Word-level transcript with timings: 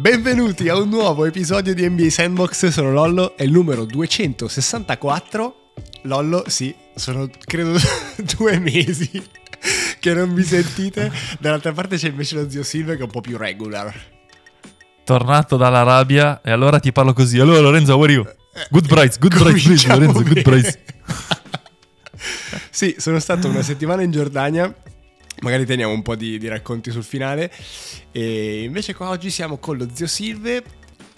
Benvenuti 0.00 0.70
a 0.70 0.78
un 0.78 0.88
nuovo 0.88 1.26
episodio 1.26 1.74
di 1.74 1.86
NBA 1.86 2.08
Sandbox, 2.08 2.68
sono 2.68 2.90
Lollo, 2.90 3.36
è 3.36 3.42
il 3.42 3.52
numero 3.52 3.84
264. 3.84 5.54
Lollo, 6.04 6.44
sì, 6.46 6.74
sono 6.94 7.28
credo 7.38 7.76
due 8.38 8.58
mesi 8.58 9.10
che 10.00 10.14
non 10.14 10.30
mi 10.30 10.42
sentite. 10.42 11.12
Dall'altra 11.38 11.72
parte 11.72 11.98
c'è 11.98 12.08
invece 12.08 12.36
lo 12.36 12.48
zio 12.48 12.62
Silvio 12.62 12.94
che 12.94 13.00
è 13.00 13.04
un 13.04 13.10
po' 13.10 13.20
più 13.20 13.36
regular. 13.36 13.94
Tornato 15.04 15.58
dall'Arabia 15.58 16.40
e 16.42 16.50
allora 16.50 16.80
ti 16.80 16.92
parlo 16.92 17.12
così. 17.12 17.38
Allora 17.38 17.60
Lorenzo, 17.60 17.94
how 17.94 18.02
are 18.02 18.12
you? 18.12 18.26
Good 18.70 18.88
price, 18.88 19.18
good 19.18 19.36
price, 19.36 19.68
please, 19.68 19.86
Lorenzo, 19.86 20.22
good 20.22 20.40
price. 20.40 20.82
sì, 22.70 22.94
sono 22.96 23.18
stato 23.18 23.48
una 23.48 23.60
settimana 23.60 24.00
in 24.00 24.12
Giordania 24.12 24.74
magari 25.40 25.66
teniamo 25.66 25.92
un 25.92 26.02
po' 26.02 26.16
di, 26.16 26.38
di, 26.38 26.48
racconti 26.48 26.90
sul 26.90 27.04
finale. 27.04 27.50
E 28.12 28.62
invece 28.62 28.94
qua 28.94 29.08
oggi 29.08 29.30
siamo 29.30 29.58
con 29.58 29.76
lo 29.76 29.88
zio 29.92 30.06
Silve. 30.06 30.62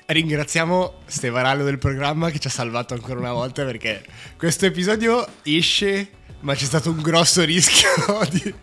Ringraziamo 0.05 0.95
Stevarallo 1.07 1.65
del 1.65 1.79
programma 1.79 2.31
che 2.31 2.39
ci 2.39 2.49
ha 2.49 2.51
salvato 2.51 2.95
ancora 2.95 3.19
una 3.19 3.33
volta 3.33 3.65
perché 3.65 4.05
questo 4.37 4.67
episodio 4.67 5.27
esce, 5.43 6.09
ma 6.41 6.55
c'è 6.55 6.65
stato 6.65 6.91
un 6.91 7.01
grosso 7.01 7.43
rischio 7.45 7.89
di, 8.31 8.55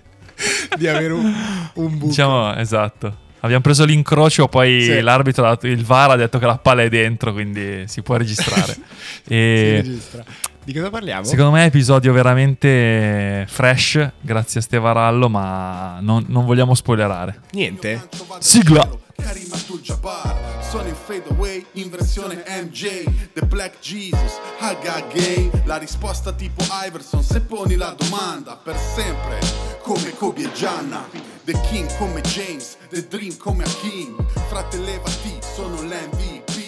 di 0.78 0.88
avere 0.88 1.14
un, 1.14 1.34
un 1.76 1.98
buco. 1.98 2.08
Diciamo, 2.08 2.56
esatto. 2.56 3.28
Abbiamo 3.42 3.62
preso 3.62 3.86
l'incrocio, 3.86 4.50
poi 4.50 4.84
sì. 4.84 5.00
l'arbitro, 5.00 5.58
il 5.62 5.86
VAR 5.86 6.12
ha 6.12 6.16
detto 6.18 6.40
che 6.40 6.46
la 6.46 6.58
palla 6.58 6.84
è 6.84 6.90
dentro, 6.90 7.32
quindi 7.32 7.88
si 7.88 8.02
può 8.02 8.18
registrare. 8.18 8.76
e... 9.28 9.82
Si 9.84 9.90
registra. 9.90 10.26
Di 10.70 10.76
cosa 10.76 10.92
parliamo? 10.92 11.24
Secondo 11.24 11.50
me 11.50 11.64
è 11.64 11.66
episodio 11.66 12.14
veramente 12.14 13.44
fresh, 13.50 14.08
grazie 14.22 14.60
a 14.60 14.62
Stevarallo, 14.62 15.28
ma 15.28 15.98
non, 16.00 16.26
non 16.28 16.46
vogliamo 16.46 16.76
spoilerare. 16.76 17.42
Niente. 17.54 18.08
Sigla. 18.38 18.88
Karim 19.16 19.50
Abdul-Jabbar 19.52 20.64
Sono 20.64 20.88
in 20.88 20.94
fade 20.96 21.26
away 21.32 21.66
in 21.74 21.90
versione 21.90 22.44
MJ 22.48 23.04
The 23.34 23.48
Black 23.48 23.80
Jesus, 23.82 24.40
Haga 24.60 25.04
Gay 25.12 25.50
La 25.66 25.76
risposta 25.76 26.32
tipo 26.32 26.64
Iverson 26.86 27.22
se 27.22 27.42
poni 27.42 27.76
la 27.76 27.94
domanda 27.98 28.56
Per 28.56 28.78
sempre 28.78 29.40
come 29.82 30.14
Kobe 30.16 30.44
e 30.44 30.52
Gianna 30.54 31.06
The 31.44 31.60
King 31.70 31.94
come 31.98 32.22
James, 32.22 32.78
The 32.90 33.06
Dream 33.10 33.36
come 33.36 33.66
Hakim 33.66 34.16
Frate 34.48 34.78
levati, 34.78 35.40
sono 35.42 35.82
l'MVP 35.82 36.60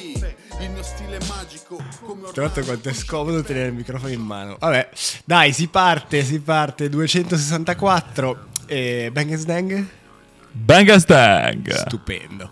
il 0.60 0.70
mio 0.70 0.84
stile 0.84 1.18
magico 1.28 1.61
l'altro 2.34 2.64
quanto 2.64 2.90
è 2.90 2.94
scomodo 2.94 3.42
tenere 3.44 3.68
il 3.68 3.74
microfono 3.74 4.12
in 4.12 4.22
mano. 4.22 4.58
Vabbè, 4.60 4.90
dai, 5.26 5.54
si 5.54 5.68
parte, 5.68 6.24
si 6.24 6.40
parte. 6.40 6.90
264 6.90 8.46
e 8.66 9.10
Bang 9.12 9.36
Stang 9.36 10.00
Bang 10.52 10.96
Stang 10.96 11.74
Stupendo. 11.74 12.50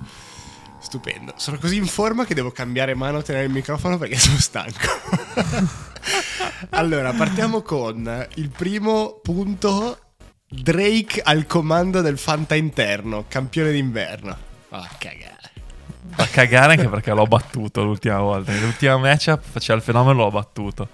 Stupendo. 0.79 1.33
Sono 1.35 1.57
così 1.57 1.75
in 1.75 1.85
forma 1.85 2.25
che 2.25 2.33
devo 2.33 2.51
cambiare 2.51 2.95
mano 2.95 3.17
a 3.17 3.21
tenere 3.21 3.45
il 3.45 3.51
microfono 3.51 3.97
perché 3.97 4.17
sono 4.17 4.39
stanco. 4.39 5.87
Allora, 6.71 7.13
partiamo 7.13 7.61
con 7.61 8.27
il 8.35 8.49
primo 8.49 9.19
punto. 9.21 9.99
Drake 10.47 11.21
al 11.21 11.45
comando 11.45 12.01
del 12.01 12.17
Fanta 12.17 12.55
interno, 12.55 13.25
campione 13.27 13.71
d'inverno. 13.71 14.37
Ah, 14.69 14.89
cagare. 14.97 15.38
Fa 16.09 16.27
cagare 16.27 16.73
anche 16.73 16.89
perché 16.89 17.11
l'ho 17.11 17.25
battuto 17.25 17.83
l'ultima 17.83 18.19
volta. 18.19 18.51
Nell'ultima 18.51 18.97
matchup 18.97 19.41
faceva 19.41 19.77
il 19.77 19.83
fenomeno 19.83 20.13
l'ho 20.23 20.31
battuto. 20.31 20.87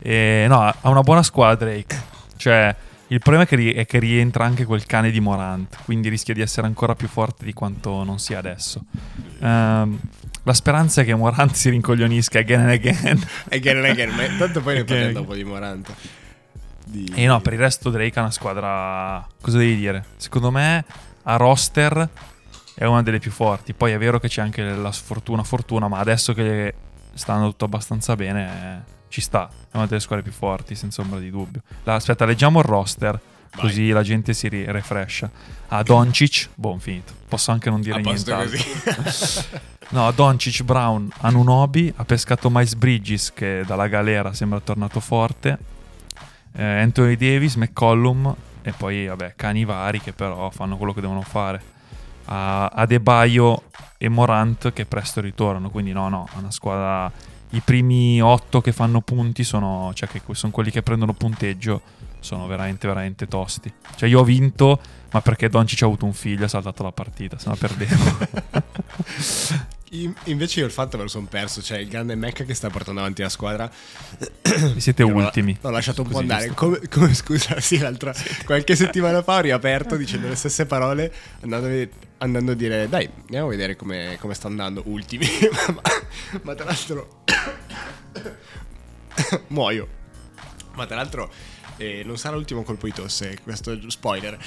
E 0.00 0.46
no, 0.48 0.60
ha 0.62 0.88
una 0.88 1.02
buona 1.02 1.22
squadra 1.22 1.66
Drake. 1.66 2.02
Cioè, 2.36 2.76
il 3.08 3.20
problema 3.20 3.44
è 3.44 3.46
che, 3.46 3.74
è 3.74 3.86
che, 3.86 3.98
rientra 3.98 4.44
anche 4.44 4.64
quel 4.64 4.86
cane 4.86 5.10
di 5.10 5.20
Morant, 5.20 5.76
quindi 5.84 6.08
rischia 6.08 6.34
di 6.34 6.40
essere 6.40 6.66
ancora 6.66 6.94
più 6.94 7.08
forte 7.08 7.44
di 7.44 7.52
quanto 7.52 8.02
non 8.02 8.18
sia 8.18 8.38
adesso. 8.38 8.82
Um, 9.38 9.98
la 10.42 10.52
speranza 10.52 11.02
è 11.02 11.04
che 11.04 11.14
Morant 11.14 11.52
si 11.56 11.70
rincoglionisca 11.70 12.38
again 12.38 12.60
and 12.60 12.70
again. 12.70 13.26
again 13.50 13.76
and 13.76 13.86
again, 13.86 14.10
ma 14.10 14.24
tanto 14.36 14.60
poi 14.62 14.74
ne 14.74 14.84
parliamo 14.84 15.12
dopo 15.12 15.34
di 15.34 15.44
Morant. 15.44 15.94
Di... 16.84 17.10
E 17.14 17.26
no, 17.26 17.40
per 17.40 17.52
il 17.52 17.58
resto 17.58 17.90
Drake 17.90 18.18
ha 18.18 18.22
una 18.22 18.30
squadra... 18.30 19.26
Cosa 19.40 19.58
devi 19.58 19.76
dire? 19.76 20.04
Secondo 20.16 20.50
me 20.50 20.84
a 21.22 21.36
roster 21.36 22.08
è 22.74 22.84
una 22.84 23.02
delle 23.02 23.18
più 23.18 23.30
forti. 23.30 23.72
Poi 23.72 23.92
è 23.92 23.98
vero 23.98 24.18
che 24.18 24.28
c'è 24.28 24.42
anche 24.42 24.62
la 24.62 24.92
sfortuna, 24.92 25.42
fortuna, 25.44 25.88
ma 25.88 25.98
adesso 25.98 26.32
che 26.32 26.74
sta 27.14 27.32
andando 27.32 27.52
tutto 27.52 27.64
abbastanza 27.66 28.16
bene, 28.16 28.46
eh, 28.46 28.92
ci 29.08 29.20
sta. 29.20 29.48
È 29.70 29.76
una 29.76 29.86
delle 29.86 30.00
squadre 30.00 30.24
più 30.24 30.32
forti, 30.32 30.74
senza 30.74 31.00
ombra 31.00 31.20
di 31.20 31.30
dubbio. 31.30 31.62
La, 31.84 31.94
aspetta, 31.94 32.24
leggiamo 32.24 32.58
il 32.58 32.64
roster. 32.64 33.20
Vai. 33.54 33.60
Così 33.66 33.90
la 33.90 34.02
gente 34.02 34.32
si 34.32 34.48
ri- 34.48 34.64
refrescia. 34.70 35.30
A 35.68 35.82
Doncic, 35.84 36.48
boh, 36.54 36.76
finito. 36.78 37.12
Posso 37.28 37.52
anche 37.52 37.70
non 37.70 37.80
dire 37.80 38.00
niente. 38.00 38.34
no, 39.90 40.06
a 40.08 40.10
Doncic, 40.10 40.62
Brown, 40.64 41.08
Anunobi. 41.18 41.92
Ha 41.94 42.04
pescato 42.04 42.50
Miles 42.50 42.74
Bridges, 42.74 43.32
che 43.32 43.62
dalla 43.64 43.86
galera 43.86 44.32
sembra 44.32 44.58
tornato 44.58 44.98
forte. 44.98 45.58
Eh, 46.52 46.64
Anthony 46.64 47.16
Davis, 47.16 47.54
McCollum. 47.54 48.34
E 48.62 48.72
poi, 48.72 49.06
vabbè, 49.06 49.34
cani 49.36 49.64
vari 49.64 50.00
che 50.00 50.12
però 50.12 50.50
fanno 50.50 50.76
quello 50.76 50.92
che 50.92 51.02
devono 51.02 51.20
fare 51.20 51.73
a, 52.26 52.66
a 52.66 52.86
De 52.86 53.00
Baio 53.00 53.64
e 53.98 54.08
Morant 54.08 54.72
che 54.72 54.86
presto 54.86 55.20
ritornano. 55.20 55.70
Quindi 55.70 55.92
no, 55.92 56.08
no, 56.08 56.28
è 56.34 56.38
una 56.38 56.50
squadra... 56.50 57.32
I 57.50 57.60
primi 57.60 58.20
otto 58.20 58.60
che 58.60 58.72
fanno 58.72 59.00
punti 59.00 59.44
sono, 59.44 59.92
cioè 59.94 60.08
che 60.08 60.20
sono 60.32 60.50
quelli 60.50 60.72
che 60.72 60.82
prendono 60.82 61.12
punteggio, 61.12 61.82
sono 62.18 62.48
veramente, 62.48 62.88
veramente 62.88 63.28
tosti. 63.28 63.72
Cioè 63.94 64.08
io 64.08 64.20
ho 64.20 64.24
vinto, 64.24 64.80
ma 65.12 65.20
perché 65.20 65.48
Doncic 65.48 65.82
ha 65.82 65.86
avuto 65.86 66.04
un 66.04 66.14
figlio 66.14 66.46
ha 66.46 66.48
saltato 66.48 66.82
la 66.82 66.90
partita, 66.90 67.38
se 67.38 67.48
no 67.48 67.54
perdevo. 67.54 68.02
Invece 70.24 70.60
io 70.60 70.66
il 70.66 70.72
fatto 70.72 70.96
me 70.96 71.04
lo 71.04 71.08
sono 71.08 71.26
perso, 71.26 71.62
cioè 71.62 71.78
il 71.78 71.88
grande 71.88 72.16
Mecca 72.16 72.42
che 72.42 72.54
sta 72.54 72.68
portando 72.68 73.00
avanti 73.00 73.22
la 73.22 73.28
squadra. 73.28 73.70
E 74.42 74.80
siete 74.80 75.04
ultimi. 75.04 75.56
L'ho 75.60 75.70
lasciato 75.70 76.02
un 76.02 76.08
po' 76.08 76.18
andare. 76.18 76.48
Come, 76.48 76.80
come, 76.90 77.14
scusa, 77.14 77.60
sì, 77.60 77.78
l'altra. 77.78 78.12
Qualche 78.44 78.74
settimana 78.74 79.22
fa 79.22 79.36
ho 79.36 79.40
riaperto 79.40 79.94
dicendo 79.96 80.26
le 80.26 80.34
stesse 80.34 80.66
parole, 80.66 81.12
andando, 81.42 81.68
andando 82.24 82.52
a 82.52 82.54
dire, 82.54 82.88
dai, 82.88 83.08
andiamo 83.20 83.46
a 83.46 83.50
vedere 83.50 83.76
come, 83.76 84.16
come 84.20 84.34
sta 84.34 84.48
andando. 84.48 84.82
Ultimi. 84.86 85.26
ma, 85.74 85.82
ma 86.42 86.54
tra 86.54 86.64
l'altro... 86.64 87.22
Muoio. 89.48 90.02
Ma 90.74 90.86
tra 90.86 90.96
l'altro 90.96 91.30
eh, 91.76 92.02
non 92.04 92.16
sarà 92.16 92.36
l'ultimo 92.36 92.62
colpo 92.62 92.86
di 92.86 92.92
tosse, 92.92 93.38
questo 93.42 93.72
è 93.72 93.78
spoiler. 93.88 94.38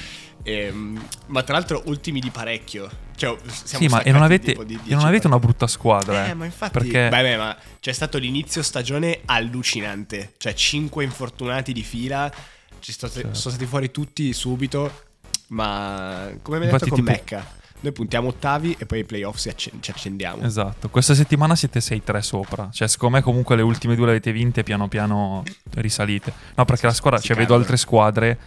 Eh, 0.44 0.72
ma 0.72 1.44
tra 1.44 1.54
l'altro 1.54 1.84
ultimi 1.86 2.20
di 2.20 2.30
parecchio. 2.30 2.90
Cioè, 3.16 3.38
sì, 3.48 3.88
ma 3.88 4.02
e 4.02 4.12
non 4.12 4.24
avete, 4.24 4.54
e 4.54 4.96
non 4.96 5.06
avete 5.06 5.28
una 5.28 5.40
brutta 5.40 5.68
squadra. 5.68 6.28
Eh, 6.28 6.30
eh, 6.30 6.34
ma 6.34 6.46
infatti... 6.46 6.72
Perché... 6.72 7.10
Beh, 7.10 7.22
beh, 7.22 7.38
ma 7.38 7.58
c'è 7.80 7.92
stato 7.92 8.18
l'inizio 8.18 8.62
stagione 8.62 9.22
allucinante. 9.26 10.34
Cioè, 10.38 10.54
5 10.54 11.04
infortunati 11.04 11.74
di 11.74 11.84
fila. 11.84 12.32
Ci 12.80 12.94
sono 12.94 13.34
stati 13.34 13.66
fuori 13.66 13.92
tutti 13.92 14.34
subito. 14.34 15.06
Ma 15.50 16.30
come 16.42 16.60
mi 16.60 16.66
hai 16.66 16.72
detto 16.72 16.88
con 16.88 16.98
tipo... 16.98 17.10
Mecca 17.10 17.56
noi 17.80 17.92
puntiamo 17.92 18.30
ottavi 18.30 18.76
e 18.80 18.86
poi 18.86 19.00
ai 19.00 19.06
playoff 19.06 19.48
ci 19.56 19.72
accendiamo. 19.88 20.44
Esatto, 20.44 20.90
questa 20.90 21.14
settimana 21.14 21.56
siete 21.56 21.80
6-3 21.80 22.20
sopra. 22.20 22.70
Cioè, 22.72 22.88
secondo 22.88 23.18
me 23.18 23.22
comunque 23.22 23.56
le 23.56 23.62
ultime 23.62 23.96
due 23.96 24.06
le 24.06 24.12
avete 24.12 24.32
vinte 24.32 24.64
piano 24.64 24.88
piano 24.88 25.44
risalite. 25.76 26.34
No, 26.56 26.66
perché 26.66 26.88
la 26.88 26.94
squadra, 26.94 27.20
cioè 27.20 27.36
vedo 27.36 27.54
altre 27.54 27.78
squadre 27.78 28.38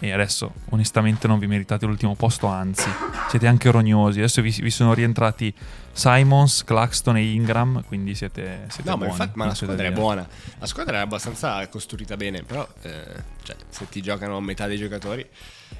e 0.00 0.12
adesso 0.12 0.52
onestamente 0.70 1.26
non 1.26 1.38
vi 1.38 1.46
meritate 1.46 1.84
l'ultimo 1.84 2.14
posto, 2.14 2.46
anzi, 2.46 2.88
siete 3.28 3.46
anche 3.46 3.70
rognosi. 3.70 4.18
Adesso 4.18 4.40
vi, 4.40 4.50
vi 4.50 4.70
sono 4.70 4.94
rientrati 4.94 5.52
Simons, 5.92 6.64
Claxton 6.64 7.16
e 7.16 7.24
Ingram, 7.32 7.84
quindi 7.84 8.14
siete, 8.14 8.66
siete 8.68 8.88
no, 8.88 8.96
buoni. 8.96 9.10
Ma, 9.10 9.16
infatti, 9.18 9.38
ma 9.38 9.46
la 9.46 9.54
squadra 9.54 9.86
è 9.86 9.92
buona. 9.92 10.28
La 10.58 10.66
squadra 10.66 10.98
è 10.98 11.00
abbastanza 11.00 11.66
costruita 11.68 12.16
bene, 12.16 12.42
però 12.42 12.66
eh, 12.82 13.04
cioè, 13.42 13.56
se 13.68 13.88
ti 13.88 14.00
giocano 14.00 14.40
metà 14.40 14.66
dei 14.66 14.78
giocatori 14.78 15.20
e 15.20 15.28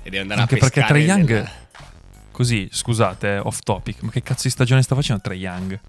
devi 0.02 0.18
andare 0.18 0.40
anche 0.40 0.56
a 0.56 0.58
pescare... 0.58 0.80
Anche 0.80 0.92
perché 0.92 1.24
Trae 1.24 1.36
Young... 1.36 1.48
Nel 1.48 1.97
Così, 2.38 2.68
scusate, 2.70 3.38
off 3.42 3.58
topic, 3.64 4.00
ma 4.02 4.12
che 4.12 4.22
cazzo 4.22 4.42
di 4.44 4.50
stagione 4.50 4.80
sta 4.84 4.94
facendo 4.94 5.20
Trae 5.20 5.36
Young? 5.36 5.80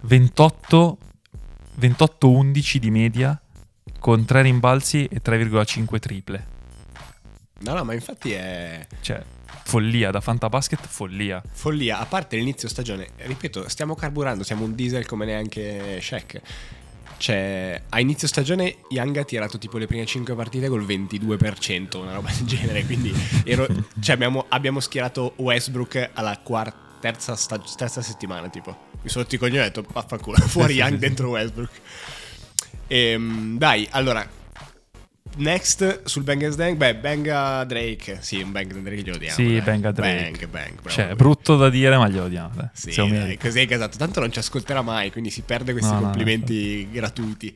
28, 0.00 0.98
28-11 1.78 2.76
di 2.76 2.90
media 2.90 3.38
con 3.98 4.24
3 4.24 4.40
rimbalzi 4.40 5.04
e 5.04 5.20
3,5 5.22 5.98
triple. 5.98 6.46
No, 7.58 7.74
no, 7.74 7.84
ma 7.84 7.92
infatti 7.92 8.32
è... 8.32 8.86
Cioè, 9.00 9.22
follia, 9.64 10.10
da 10.10 10.22
fantabasket 10.22 10.86
follia. 10.86 11.42
Follia, 11.46 11.98
a 11.98 12.06
parte 12.06 12.36
l'inizio 12.36 12.66
stagione, 12.66 13.08
ripeto, 13.16 13.68
stiamo 13.68 13.94
carburando, 13.94 14.44
siamo 14.44 14.64
un 14.64 14.74
diesel 14.74 15.04
come 15.04 15.26
neanche 15.26 16.00
Shaq. 16.00 16.40
Cioè, 17.18 17.82
a 17.88 18.00
inizio 18.00 18.28
stagione 18.28 18.76
Young 18.88 19.16
ha 19.16 19.24
tirato 19.24 19.58
tipo 19.58 19.78
le 19.78 19.86
prime 19.86 20.04
5 20.04 20.34
partite 20.34 20.68
col 20.68 20.84
22%, 20.84 21.98
una 21.98 22.14
roba 22.14 22.30
del 22.30 22.44
genere. 22.46 22.84
Quindi 22.84 23.12
ero, 23.44 23.66
cioè 24.00 24.14
abbiamo, 24.14 24.44
abbiamo, 24.48 24.80
schierato 24.80 25.32
Westbrook 25.36 26.10
alla 26.12 26.38
quarta, 26.42 26.98
terza, 27.00 27.34
sta, 27.36 27.58
terza 27.58 28.02
settimana. 28.02 28.48
Tipo, 28.48 28.76
mi 29.02 29.08
sono 29.08 29.24
rotto 29.24 29.34
i 29.34 29.38
coglioni 29.38 29.58
e 29.58 29.62
ho 29.62 29.70
detto, 29.70 29.84
vaffanculo, 29.90 30.36
fuori 30.46 30.74
Young 30.74 30.98
dentro 30.98 31.30
Westbrook. 31.30 31.70
E, 32.86 32.98
ehm, 32.98 33.58
dai, 33.58 33.88
allora, 33.90 34.28
Next 35.38 36.02
sul 36.04 36.22
Bang 36.22 36.48
Dang, 36.54 36.76
beh, 36.76 36.96
Banga 36.96 37.62
Drake. 37.64 38.18
Sì, 38.20 38.40
un 38.40 38.52
Bang 38.52 38.72
Drake 38.72 39.02
glielo 39.02 39.18
diamo. 39.18 39.34
Sì, 39.34 39.52
dai. 39.52 39.60
Banga 39.60 39.92
Drake. 39.92 40.46
Bang, 40.48 40.80
bang. 40.80 40.88
Cioè, 40.88 41.14
brutto 41.14 41.56
da 41.56 41.68
dire, 41.68 41.96
ma 41.98 42.08
glielo 42.08 42.28
diamo. 42.28 42.52
dai. 42.54 42.68
Sì, 42.72 42.94
dai, 42.94 43.36
così 43.36 43.60
è 43.60 43.72
esatto. 43.72 43.98
Tanto 43.98 44.20
non 44.20 44.32
ci 44.32 44.38
ascolterà 44.38 44.80
mai, 44.80 45.10
quindi 45.12 45.30
si 45.30 45.42
perde 45.42 45.72
questi 45.72 45.90
No, 45.90 45.96
no, 45.98 46.04
complimenti 46.04 46.88
gratuiti. 46.90 47.54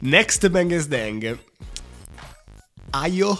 Next 0.00 0.48
Bang 0.48 0.84
Dang. 0.86 1.38
Ayo. 2.90 3.38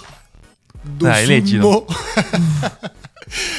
Dai, 0.83 1.25
Dosumo. 1.25 1.27
leggilo. 1.27 1.87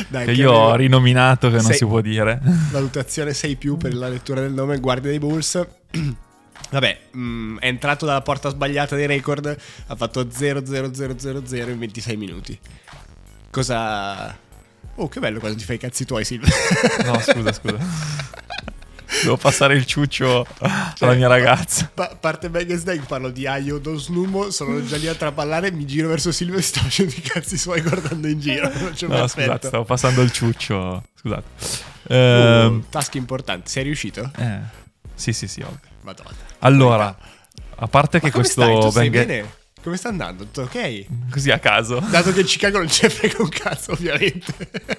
Dai, 0.07 0.25
Che 0.25 0.33
che 0.33 0.39
io 0.39 0.51
ho 0.51 0.75
rinominato 0.75 1.48
che 1.50 1.56
non 1.56 1.65
Sei- 1.65 1.77
si 1.77 1.86
può 1.86 2.00
dire. 2.00 2.39
valutazione 2.71 3.33
6 3.33 3.56
più 3.56 3.75
per 3.75 3.94
la 3.95 4.07
lettura 4.07 4.39
del 4.42 4.54
nome, 4.54 4.80
guardia 4.80 5.09
dei 5.09 5.19
Bulls. 5.19 5.65
Vabbè, 6.69 6.99
mm, 7.15 7.57
è 7.59 7.67
entrato 7.67 8.05
dalla 8.05 8.21
porta 8.21 8.49
sbagliata 8.49 8.95
dei 8.95 9.05
record, 9.07 9.55
ha 9.87 9.95
fatto 9.95 10.25
0-0-0-0-0 10.25 11.69
in 11.69 11.79
26 11.79 12.17
minuti. 12.17 12.59
Cosa... 13.49 14.37
Oh, 14.95 15.07
che 15.09 15.19
bello 15.19 15.39
quando 15.39 15.57
ti 15.57 15.63
fai 15.63 15.75
i 15.75 15.79
cazzi 15.79 16.05
tuoi, 16.05 16.25
Silvio. 16.25 16.53
No, 17.05 17.19
scusa, 17.19 17.53
scusa. 17.53 17.77
Devo 19.23 19.37
passare 19.37 19.75
il 19.75 19.85
ciuccio 19.85 20.45
alla 20.99 21.13
mia 21.13 21.27
ragazza. 21.27 21.89
Pa- 21.93 22.17
parte 22.19 22.49
Bang 22.49 22.71
Snake, 22.75 23.03
parlo 23.07 23.29
di 23.29 23.47
Ayo 23.47 23.77
Dosnumo, 23.79 24.49
sono 24.51 24.83
già 24.85 24.97
lì 24.97 25.07
a 25.07 25.15
trapallare, 25.15 25.71
mi 25.71 25.85
giro 25.85 26.07
verso 26.07 26.31
Silvio 26.31 26.57
e 26.57 26.61
sta 26.61 26.81
facendo 26.81 27.13
i 27.15 27.21
cazzi 27.21 27.57
suoi 27.57 27.81
guardando 27.81 28.27
in 28.27 28.39
giro. 28.39 28.69
Non 28.73 28.91
c'è 28.93 29.07
No, 29.07 29.25
scusate, 29.27 29.67
stavo 29.67 29.85
passando 29.85 30.21
il 30.21 30.31
ciuccio. 30.31 31.03
Scusate. 31.15 31.45
Uh, 32.09 32.13
Ehm, 32.13 32.83
task 32.89 33.15
importante, 33.15 33.69
sei 33.69 33.83
riuscito? 33.83 34.31
eh, 34.37 34.59
sì, 35.15 35.33
sì, 35.33 35.47
sì, 35.47 35.61
ovvio. 35.61 35.79
Madonna. 36.07 36.36
Allora, 36.59 37.18
a 37.75 37.88
parte 37.88 38.19
che 38.19 38.31
questo 38.31 38.62
stai? 38.63 38.80
Tu 38.80 38.89
stai 38.89 39.09
bene? 39.09 39.56
Come 39.83 39.95
sta 39.98 40.09
andando? 40.09 40.44
Tutto 40.45 40.63
ok? 40.63 41.06
così 41.30 41.51
a 41.51 41.59
caso. 41.59 42.00
Dato 42.00 42.33
che 42.33 42.44
Chicago 42.44 42.77
non 42.80 42.89
ce 42.89 43.07
ne 43.07 43.09
frega 43.09 43.36
un 43.42 43.50
cazzo, 43.50 43.92
ovviamente. 43.92 44.54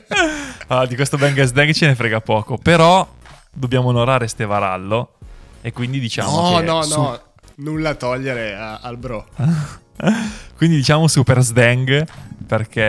Ah, 0.70 0.84
di 0.84 0.96
questo 0.96 1.16
Bang 1.16 1.42
Dang 1.50 1.72
ce 1.72 1.86
ne 1.86 1.94
frega 1.94 2.20
poco. 2.20 2.58
Però 2.58 3.06
dobbiamo 3.50 3.88
onorare 3.88 4.28
Stevarallo. 4.28 5.14
E 5.62 5.72
quindi 5.72 5.98
diciamo. 5.98 6.60
no, 6.60 6.60
no, 6.60 6.82
su- 6.82 7.00
no. 7.00 7.20
Nulla 7.56 7.94
togliere 7.94 8.54
a- 8.54 8.78
al 8.82 8.98
bro. 8.98 9.26
Quindi 10.56 10.76
diciamo 10.76 11.08
Super 11.08 11.42
Sdang. 11.42 12.06
Perché. 12.46 12.82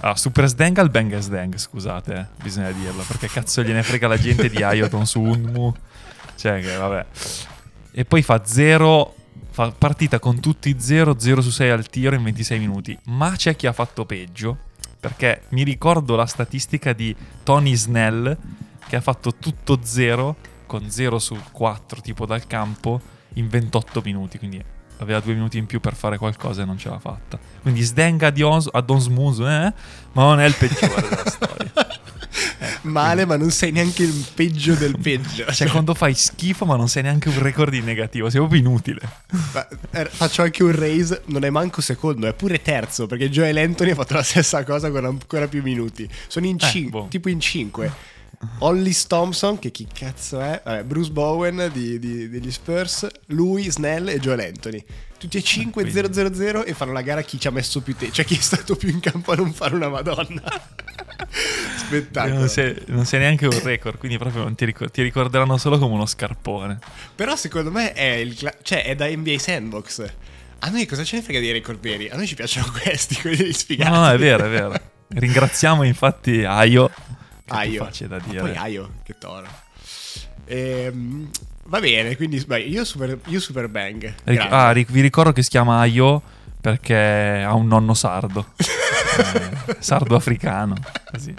Ah, 0.00 0.16
Super 0.16 0.48
Sdang 0.48 0.78
al 0.78 0.90
Bang 0.90 1.16
Sdang, 1.18 1.56
scusate, 1.56 2.28
bisogna 2.42 2.70
dirlo. 2.70 3.02
Perché 3.06 3.28
cazzo 3.28 3.62
gliene 3.62 3.82
frega 3.82 4.08
la 4.08 4.18
gente 4.18 4.48
di 4.48 4.62
Ayoton 4.62 5.06
su 5.06 5.20
Unmu. 5.20 5.74
Cioè, 6.40 6.58
che 6.62 6.74
vabbè. 6.74 7.06
E 7.92 8.04
poi 8.06 8.22
fa 8.22 8.40
0. 8.44 9.14
Fa 9.52 9.70
partita 9.76 10.18
con 10.18 10.40
tutti 10.40 10.74
0, 10.78 11.18
0 11.18 11.42
su 11.42 11.50
6 11.50 11.70
al 11.70 11.86
tiro 11.88 12.14
in 12.14 12.22
26 12.22 12.58
minuti. 12.58 12.98
Ma 13.06 13.32
c'è 13.36 13.56
chi 13.56 13.66
ha 13.66 13.72
fatto 13.72 14.06
peggio. 14.06 14.56
Perché 14.98 15.42
mi 15.50 15.64
ricordo 15.64 16.16
la 16.16 16.24
statistica 16.24 16.94
di 16.94 17.14
Tony 17.42 17.74
Snell 17.74 18.36
che 18.88 18.96
ha 18.96 19.00
fatto 19.02 19.34
tutto 19.34 19.80
0 19.82 20.36
con 20.64 20.88
0 20.88 21.18
su 21.18 21.38
4 21.52 22.00
tipo 22.00 22.24
dal 22.24 22.46
campo 22.46 23.00
in 23.34 23.48
28 23.48 24.00
minuti. 24.02 24.38
Quindi 24.38 24.64
aveva 24.98 25.20
due 25.20 25.34
minuti 25.34 25.58
in 25.58 25.66
più 25.66 25.78
per 25.80 25.94
fare 25.94 26.16
qualcosa 26.16 26.62
e 26.62 26.64
non 26.64 26.78
ce 26.78 26.88
l'ha 26.88 26.98
fatta. 26.98 27.38
Quindi 27.60 27.82
Sdenga 27.82 28.30
di 28.30 28.42
Ons- 28.42 28.68
ad 28.72 28.88
Onsmuz, 28.88 29.40
eh? 29.40 29.42
ma 30.12 30.22
non 30.22 30.40
è 30.40 30.46
il 30.46 30.54
peggiore 30.54 31.02
della 31.02 31.24
storia. 31.28 31.72
Male, 32.82 33.24
ma 33.24 33.36
non 33.36 33.50
sei 33.50 33.72
neanche 33.72 34.02
il 34.02 34.24
peggio 34.34 34.74
del 34.74 34.96
peggio. 34.98 35.52
Cioè, 35.52 35.68
quando 35.68 35.94
fai 35.94 36.14
schifo, 36.14 36.64
ma 36.64 36.76
non 36.76 36.88
sei 36.88 37.02
neanche 37.02 37.28
un 37.28 37.38
record 37.42 37.74
in 37.74 37.84
negativo, 37.84 38.30
sei 38.30 38.40
proprio 38.40 38.60
inutile. 38.60 39.00
Ma, 39.52 39.68
eh, 39.92 40.04
faccio 40.06 40.42
anche 40.42 40.62
un 40.62 40.72
raise, 40.74 41.22
non 41.26 41.44
è 41.44 41.50
manco 41.50 41.80
secondo, 41.80 42.26
è 42.26 42.34
pure 42.34 42.62
terzo, 42.62 43.06
perché 43.06 43.28
Joel 43.30 43.56
Anthony 43.58 43.90
ha 43.90 43.94
fatto 43.94 44.14
la 44.14 44.22
stessa 44.22 44.64
cosa 44.64 44.90
con 44.90 45.04
ancora 45.04 45.48
più 45.48 45.62
minuti. 45.62 46.08
Sono 46.28 46.46
in 46.46 46.56
Eh, 46.60 46.66
5, 46.66 47.00
boh. 47.02 47.06
tipo 47.08 47.28
in 47.28 47.40
5. 47.40 47.92
Hollis 48.60 49.06
Thompson, 49.06 49.58
che 49.58 49.70
chi 49.70 49.86
cazzo 49.92 50.40
è? 50.40 50.62
Vabbè, 50.64 50.84
Bruce 50.84 51.10
Bowen 51.10 51.68
di- 51.74 51.98
di- 51.98 52.28
degli 52.30 52.50
Spurs, 52.50 53.06
lui, 53.26 53.70
Snell 53.70 54.08
e 54.08 54.18
Joel 54.18 54.40
Anthony. 54.40 54.82
Tutti 55.18 55.36
e 55.36 55.42
5 55.42 55.82
quindi- 55.82 55.92
0-0-0 55.92 56.64
e 56.64 56.72
fanno 56.72 56.92
la 56.92 57.02
gara 57.02 57.20
a 57.20 57.22
chi 57.22 57.38
ci 57.38 57.48
ha 57.48 57.50
messo 57.50 57.82
più 57.82 57.94
tempo, 57.94 58.14
cioè 58.14 58.24
chi 58.24 58.36
è 58.36 58.40
stato 58.40 58.76
più 58.76 58.88
in 58.88 59.00
campo 59.00 59.32
a 59.32 59.36
non 59.36 59.52
fare 59.52 59.74
una 59.74 59.90
madonna. 59.90 60.42
Spettacolo. 61.30 62.34
Non 62.34 62.48
sei, 62.48 62.76
non 62.86 63.04
sei 63.04 63.20
neanche 63.20 63.46
un 63.46 63.62
record, 63.62 63.98
quindi 63.98 64.18
proprio 64.18 64.52
ti, 64.54 64.64
ricor- 64.64 64.90
ti 64.90 65.02
ricorderanno 65.02 65.56
solo 65.56 65.78
come 65.78 65.94
uno 65.94 66.06
scarpone. 66.06 66.78
Però 67.14 67.34
secondo 67.36 67.70
me 67.70 67.92
è, 67.92 68.04
il 68.14 68.34
cla- 68.36 68.54
cioè, 68.62 68.84
è 68.84 68.94
da 68.94 69.06
NBA 69.06 69.38
Sandbox. 69.38 70.12
A 70.60 70.68
noi 70.68 70.86
cosa 70.86 71.04
ce 71.04 71.16
ne 71.16 71.22
frega 71.22 71.40
dei 71.40 71.52
record 71.52 71.80
veri? 71.80 72.08
A 72.10 72.16
noi 72.16 72.26
ci 72.26 72.34
piacciono 72.34 72.70
questi, 72.82 73.14
quelli 73.16 73.36
degli 73.36 73.46
No, 73.48 73.52
sfigati. 73.54 73.90
no, 73.90 74.08
è 74.10 74.18
vero, 74.18 74.44
è 74.44 74.48
vero. 74.48 74.74
Ringraziamo 75.08 75.82
infatti 75.84 76.44
Aio. 76.44 76.90
Aio. 77.48 77.84
facile 77.84 78.08
da 78.08 78.16
Ma 78.18 78.22
dire. 78.30 78.40
poi 78.42 78.56
Aio, 78.56 78.90
che 79.02 79.16
toro. 79.18 79.46
Ehm, 80.44 81.28
va 81.64 81.80
bene, 81.80 82.16
quindi 82.16 82.38
beh, 82.44 82.60
io, 82.60 82.84
super, 82.84 83.18
io 83.26 83.40
super 83.40 83.68
bang. 83.68 84.14
Ric- 84.24 84.46
ah, 84.50 84.70
ric- 84.72 84.90
vi 84.90 85.00
ricordo 85.00 85.32
che 85.32 85.42
si 85.42 85.48
chiama 85.50 85.78
Aio 85.80 86.22
perché 86.60 87.42
ha 87.44 87.54
un 87.54 87.66
nonno 87.66 87.94
sardo. 87.94 88.52
Eh, 89.70 89.76
sardo 89.80 90.16
africano. 90.16 90.74
Così. 91.10 91.34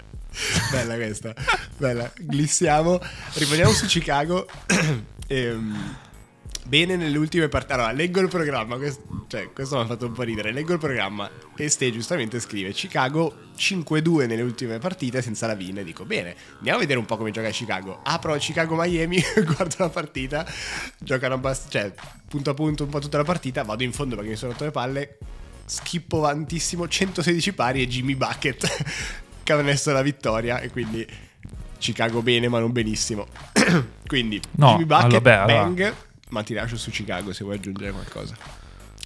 Bella 0.72 0.96
questa. 0.96 1.34
Bella. 1.78 2.12
Glissiamo. 2.18 3.00
Rimaniamo 3.34 3.72
su 3.72 3.86
Chicago. 3.86 4.48
Ehm, 5.32 5.96
bene 6.66 6.98
nelle 6.98 7.18
ultime 7.18 7.48
partite. 7.48 7.72
Allora, 7.72 7.94
leggo 7.94 8.20
il 8.20 8.28
programma. 8.28 8.76
Questo, 8.76 9.26
cioè, 9.30 9.54
questo 9.54 9.78
mi 9.78 9.84
ha 9.84 9.86
fatto 9.86 10.08
un 10.08 10.12
po' 10.12 10.24
ridere. 10.24 10.52
Leggo 10.52 10.74
il 10.74 10.80
programma 10.80 11.30
e 11.56 11.70
Ste 11.70 11.90
giustamente 11.90 12.38
scrive 12.42 12.72
Chicago 12.72 13.34
5-2 13.58 14.28
nelle 14.28 14.42
ultime 14.42 14.78
partite 14.80 15.22
senza 15.22 15.48
la 15.48 15.56
Vin. 15.56 15.78
E 15.78 15.86
dico, 15.86 16.04
bene, 16.04 16.36
andiamo 16.58 16.80
a 16.80 16.82
vedere 16.82 17.00
un 17.00 17.06
po' 17.06 17.16
come 17.16 17.32
gioca 17.32 17.50
Chicago. 17.50 18.02
Apro 18.04 18.36
Chicago-Miami, 18.36 19.24
guardo 19.56 19.76
la 19.78 19.90
partita. 19.90 20.46
Giocano 21.00 21.36
abbastanza... 21.36 21.80
Cioè, 21.80 21.94
punto 22.28 22.50
a 22.50 22.54
punto 22.54 22.84
un 22.84 22.90
po' 22.90 23.00
tutta 23.00 23.20
la 23.20 23.24
partita. 23.24 23.64
Vado 23.64 23.84
in 23.84 23.94
fondo 23.94 24.16
perché 24.16 24.32
mi 24.32 24.36
sono 24.36 24.52
rotto 24.52 24.66
le 24.66 24.72
palle. 24.72 25.18
Schippo 25.66 26.22
tantissimo, 26.22 26.88
116 26.88 27.54
pari 27.54 27.82
e 27.82 27.88
Jimmy 27.88 28.16
Bucket 28.16 28.68
che 29.44 29.54
ha 29.54 29.62
messo 29.62 29.92
la 29.92 30.02
vittoria 30.02 30.60
e 30.60 30.70
quindi 30.70 31.06
Chicago 31.78 32.22
bene 32.22 32.48
ma 32.48 32.60
non 32.60 32.72
benissimo. 32.72 33.28
quindi 34.06 34.40
No, 34.52 34.72
Jimmy 34.72 34.86
Bucket, 34.86 35.04
allora, 35.06 35.20
beh, 35.20 35.36
allora. 35.36 35.64
bang, 35.64 35.96
ma 36.30 36.44
ti 36.44 36.54
lascio 36.54 36.78
su 36.78 36.92
Chicago 36.92 37.34
se 37.34 37.44
vuoi 37.44 37.56
aggiungere 37.56 37.92
qualcosa. 37.92 38.36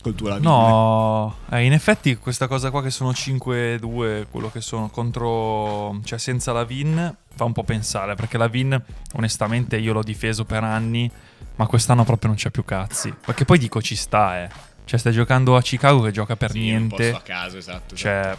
Col 0.02 0.14
tuo 0.14 0.28
Lavin. 0.28 0.44
No, 0.44 1.38
eh, 1.50 1.64
in 1.64 1.74
effetti 1.74 2.16
questa 2.18 2.48
cosa 2.48 2.70
qua 2.70 2.84
che 2.84 2.92
sono 2.92 3.10
5-2, 3.10 4.28
quello 4.30 4.52
che 4.52 4.62
sono 4.62 4.90
contro, 4.90 6.00
cioè 6.04 6.20
senza 6.20 6.52
la 6.52 6.64
Vin, 6.64 7.16
fa 7.34 7.44
un 7.44 7.54
po' 7.54 7.64
pensare, 7.64 8.14
perché 8.14 8.38
la 8.38 8.48
Vin 8.48 8.80
onestamente 9.14 9.78
io 9.78 9.94
l'ho 9.94 10.04
difeso 10.04 10.46
per 10.46 10.64
anni, 10.64 11.10
ma 11.56 11.66
quest'anno 11.66 12.04
proprio 12.04 12.30
non 12.30 12.38
c'è 12.38 12.52
più 12.52 12.64
cazzi. 12.64 13.12
Perché 13.26 13.46
poi 13.46 13.58
dico 13.58 13.82
ci 13.82 13.96
sta, 13.96 14.44
eh. 14.44 14.50
Cioè 14.86 15.00
stai 15.00 15.14
giocando 15.14 15.56
a 15.56 15.62
Chicago 15.62 16.02
che 16.02 16.12
gioca 16.12 16.36
per 16.36 16.52
Sì, 16.52 16.58
un 16.60 16.64
niente. 16.64 16.96
posto 17.12 17.16
a 17.18 17.22
caso, 17.22 17.58
esatto. 17.58 17.96
esatto. 17.96 17.96
Cioè, 17.96 18.38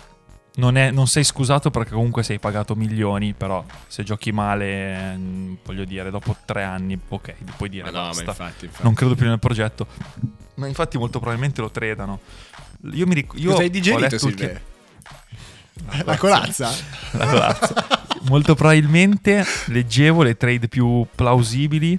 non, 0.56 0.76
è- 0.76 0.90
non 0.90 1.06
sei 1.08 1.24
scusato 1.24 1.70
perché 1.70 1.90
comunque 1.90 2.22
sei 2.22 2.38
pagato 2.38 2.74
milioni, 2.74 3.34
però 3.34 3.64
se 3.88 4.04
giochi 4.04 4.32
male, 4.32 5.16
mm, 5.16 5.54
voglio 5.64 5.84
dire, 5.84 6.10
dopo 6.10 6.36
tre 6.44 6.62
anni, 6.62 6.98
ok, 7.08 7.34
puoi 7.56 7.68
dire 7.68 7.82
Ma 7.84 7.90
no, 7.90 7.98
ma 8.02 8.06
basta. 8.08 8.22
infatti, 8.30 8.64
infatti. 8.66 8.82
Non 8.84 8.94
credo 8.94 9.14
più 9.14 9.26
nel 9.26 9.38
progetto. 9.40 9.86
Ma 10.54 10.66
infatti 10.66 10.96
molto 10.96 11.18
probabilmente 11.18 11.60
lo 11.60 11.70
tradano. 11.70 12.20
Io 12.92 13.06
mi 13.06 13.14
ricordo... 13.14 13.42
Io 13.42 13.50
Cosa 13.50 13.62
hai 13.62 13.70
digerito, 13.70 14.02
letto 14.02 14.18
Silve? 14.18 14.36
che- 14.52 16.04
La 16.04 16.16
colazza? 16.16 16.70
La 17.12 17.26
colazza. 17.26 17.86
molto 18.28 18.54
probabilmente 18.54 19.44
leggevo 19.66 20.22
le 20.22 20.36
trade 20.36 20.68
più 20.68 21.04
plausibili. 21.14 21.98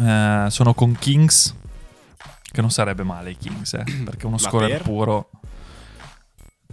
eh, 0.00 0.46
sono 0.48 0.72
con 0.72 0.96
Kings. 0.98 1.54
Che 2.52 2.60
non 2.60 2.70
sarebbe 2.70 3.02
male 3.04 3.30
i 3.30 3.36
Kings, 3.36 3.74
eh, 3.74 3.84
perché 4.04 4.26
uno 4.26 4.38
scorer 4.38 4.68
per? 4.70 4.82
puro. 4.82 5.30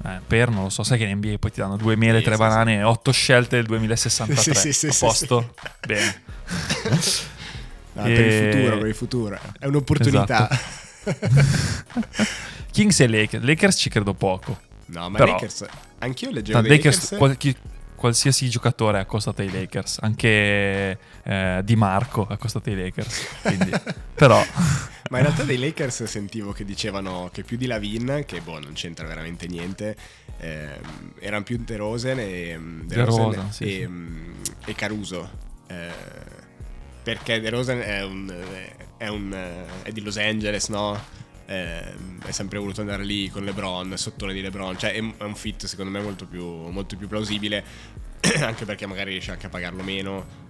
Eh, 0.06 0.20
per 0.28 0.50
non 0.50 0.64
lo 0.64 0.70
so, 0.70 0.84
sai 0.84 0.98
che 1.00 1.06
in 1.06 1.18
NBA 1.18 1.38
poi 1.40 1.52
ti 1.52 1.60
danno 1.60 1.76
due 1.76 1.96
mele, 1.96 2.20
Sì, 2.20 2.26
tre 2.26 2.34
sì, 2.36 2.40
banane 2.40 2.76
e 2.78 2.84
otto 2.84 3.12
scelte 3.12 3.56
del 3.58 3.66
2063. 3.66 4.36
Sì, 4.54 4.54
sì, 4.54 4.74
sì, 4.74 4.88
A 4.88 4.92
sì, 4.92 5.00
posto? 5.06 5.54
Bene. 5.86 6.22
No, 7.98 8.04
Per 8.04 8.12
il 8.12 8.20
E- 8.20 8.52
futuro, 8.52 8.78
per 8.78 8.88
il 8.88 8.94
futuro. 8.96 9.40
È 9.58 9.66
un'opportunità. 9.66 10.48
Esatto. 11.04 12.26
Kings 12.72 13.00
e 13.00 13.08
Lakers. 13.08 13.44
Lakers 13.44 13.76
ci 13.80 13.90
credo 13.90 14.14
poco. 14.14 14.60
no, 14.88 15.10
ma 15.10 15.18
Però- 15.18 15.32
Lakers... 15.34 15.66
Anch'io 16.00 16.30
leggevo 16.30 16.62
Lakers, 16.62 16.76
Lakers... 17.10 17.16
qual- 17.18 17.38
chi- 17.38 17.56
qualsiasi 17.96 18.48
giocatore 18.50 19.00
è 19.00 19.02
accostato 19.02 19.42
ai 19.42 19.50
Lakers, 19.52 19.98
anche 20.02 21.00
eh, 21.24 21.62
Di 21.64 21.76
Marco 21.76 22.28
è 22.30 22.34
accostato 22.34 22.70
ai 22.70 22.76
Lakers. 22.76 23.28
Quindi, 23.42 23.72
però, 24.14 24.46
Ma 25.10 25.18
in 25.18 25.24
realtà 25.24 25.44
dei 25.44 25.58
Lakers 25.58 26.04
sentivo 26.04 26.52
che 26.52 26.66
dicevano 26.66 27.30
che 27.32 27.44
più 27.44 27.58
di 27.58 27.66
Lavin, 27.66 28.24
che 28.26 28.42
boh, 28.42 28.60
non 28.60 28.74
c'entra 28.74 29.08
veramente 29.08 29.48
niente, 29.48 29.96
ehm, 30.38 31.14
erano 31.20 31.44
più 31.44 31.58
DeRozan 31.58 32.20
e, 32.20 32.60
DeRozan 32.84 33.30
DeRozan, 33.30 33.52
sì, 33.52 33.64
e, 33.64 33.70
sì. 33.70 33.88
mm, 33.88 34.34
e 34.66 34.76
Caruso. 34.76 35.30
Eh, 35.68 36.36
perché 37.04 37.40
DeRozan 37.40 37.80
è 37.80 38.04
un, 38.04 38.34
è 38.98 39.08
un 39.08 39.66
è 39.84 39.92
di 39.92 40.02
Los 40.02 40.18
Angeles, 40.18 40.68
no? 40.68 41.18
eh, 41.48 41.94
è 42.26 42.32
sempre 42.32 42.60
voluto 42.60 42.82
andare 42.82 43.04
lì 43.04 43.30
con 43.30 43.44
LeBron, 43.44 43.98
sottone 43.98 44.34
di 44.34 44.42
LeBron, 44.42 44.78
cioè 44.78 44.92
è, 44.92 44.98
è 45.18 45.24
un 45.24 45.36
fit 45.36 45.66
secondo 45.66 45.92
me 45.92 46.02
molto 46.02 46.26
più, 46.26 46.46
molto 46.46 46.98
più 46.98 47.08
plausibile, 47.08 47.64
anche 48.42 48.66
perché 48.66 48.86
magari 48.86 49.12
riesce 49.12 49.32
anche 49.32 49.46
a 49.46 49.50
pagarlo 49.50 49.82
meno. 49.82 50.46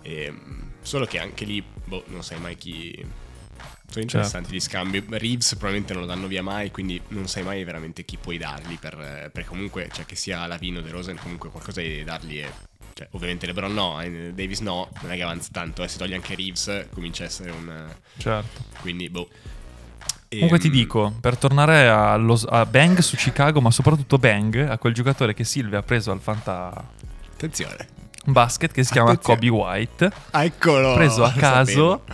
E, 0.00 0.32
solo 0.80 1.06
che 1.06 1.18
anche 1.18 1.44
lì, 1.44 1.62
boh, 1.84 2.04
non 2.06 2.22
sai 2.22 2.38
mai 2.38 2.56
chi... 2.56 3.30
Sono 3.92 4.04
interessanti 4.04 4.50
certo. 4.50 4.54
gli 4.54 4.60
scambi. 4.60 5.04
Reeves 5.08 5.50
probabilmente 5.50 5.92
non 5.92 6.02
lo 6.02 6.08
danno 6.08 6.26
via 6.26 6.42
mai, 6.42 6.70
quindi 6.70 7.00
non 7.08 7.28
sai 7.28 7.42
mai 7.42 7.62
veramente 7.62 8.04
chi 8.04 8.16
puoi 8.16 8.38
dargli. 8.38 8.78
Per, 8.78 9.30
perché 9.32 9.48
comunque, 9.48 9.88
cioè 9.92 10.06
che 10.06 10.16
sia 10.16 10.46
Lavino 10.46 10.78
o 10.78 10.82
De 10.82 10.90
Rosen, 10.90 11.16
comunque 11.16 11.50
qualcosa 11.50 11.80
di 11.80 12.02
dargli 12.02 12.40
è 12.40 12.50
cioè, 12.94 13.08
ovviamente 13.12 13.46
LeBron 13.46 13.72
no, 13.72 14.00
eh, 14.00 14.32
Davis 14.34 14.60
no, 14.60 14.88
non 15.00 15.12
è 15.12 15.16
che 15.16 15.22
avanza 15.22 15.48
tanto. 15.52 15.82
Eh, 15.82 15.88
se 15.88 15.98
togli 15.98 16.14
anche 16.14 16.34
Reeves, 16.34 16.86
comincia 16.92 17.24
a 17.24 17.26
essere 17.26 17.50
un. 17.50 17.88
Certo. 18.16 18.64
Quindi, 18.80 19.08
boh. 19.08 19.28
E, 20.28 20.36
Comunque 20.36 20.58
ti 20.58 20.70
dico, 20.70 21.14
per 21.20 21.36
tornare 21.36 21.88
allo, 21.88 22.40
a 22.48 22.64
Bang 22.64 22.98
su 23.00 23.16
Chicago, 23.16 23.60
ma 23.60 23.70
soprattutto 23.70 24.16
Bang, 24.18 24.56
a 24.56 24.78
quel 24.78 24.94
giocatore 24.94 25.34
che 25.34 25.44
Silvia 25.44 25.78
ha 25.78 25.82
preso 25.82 26.10
al 26.10 26.20
Fanta... 26.20 26.72
Attenzione. 27.32 27.88
Basket 28.24 28.72
che 28.72 28.84
si 28.84 28.92
chiama 28.92 29.10
Attenzione. 29.10 29.40
Kobe 29.40 29.50
White. 29.50 30.12
Ah, 30.30 30.44
eccolo. 30.44 30.94
Preso 30.94 31.24
a 31.24 31.32
caso. 31.32 32.04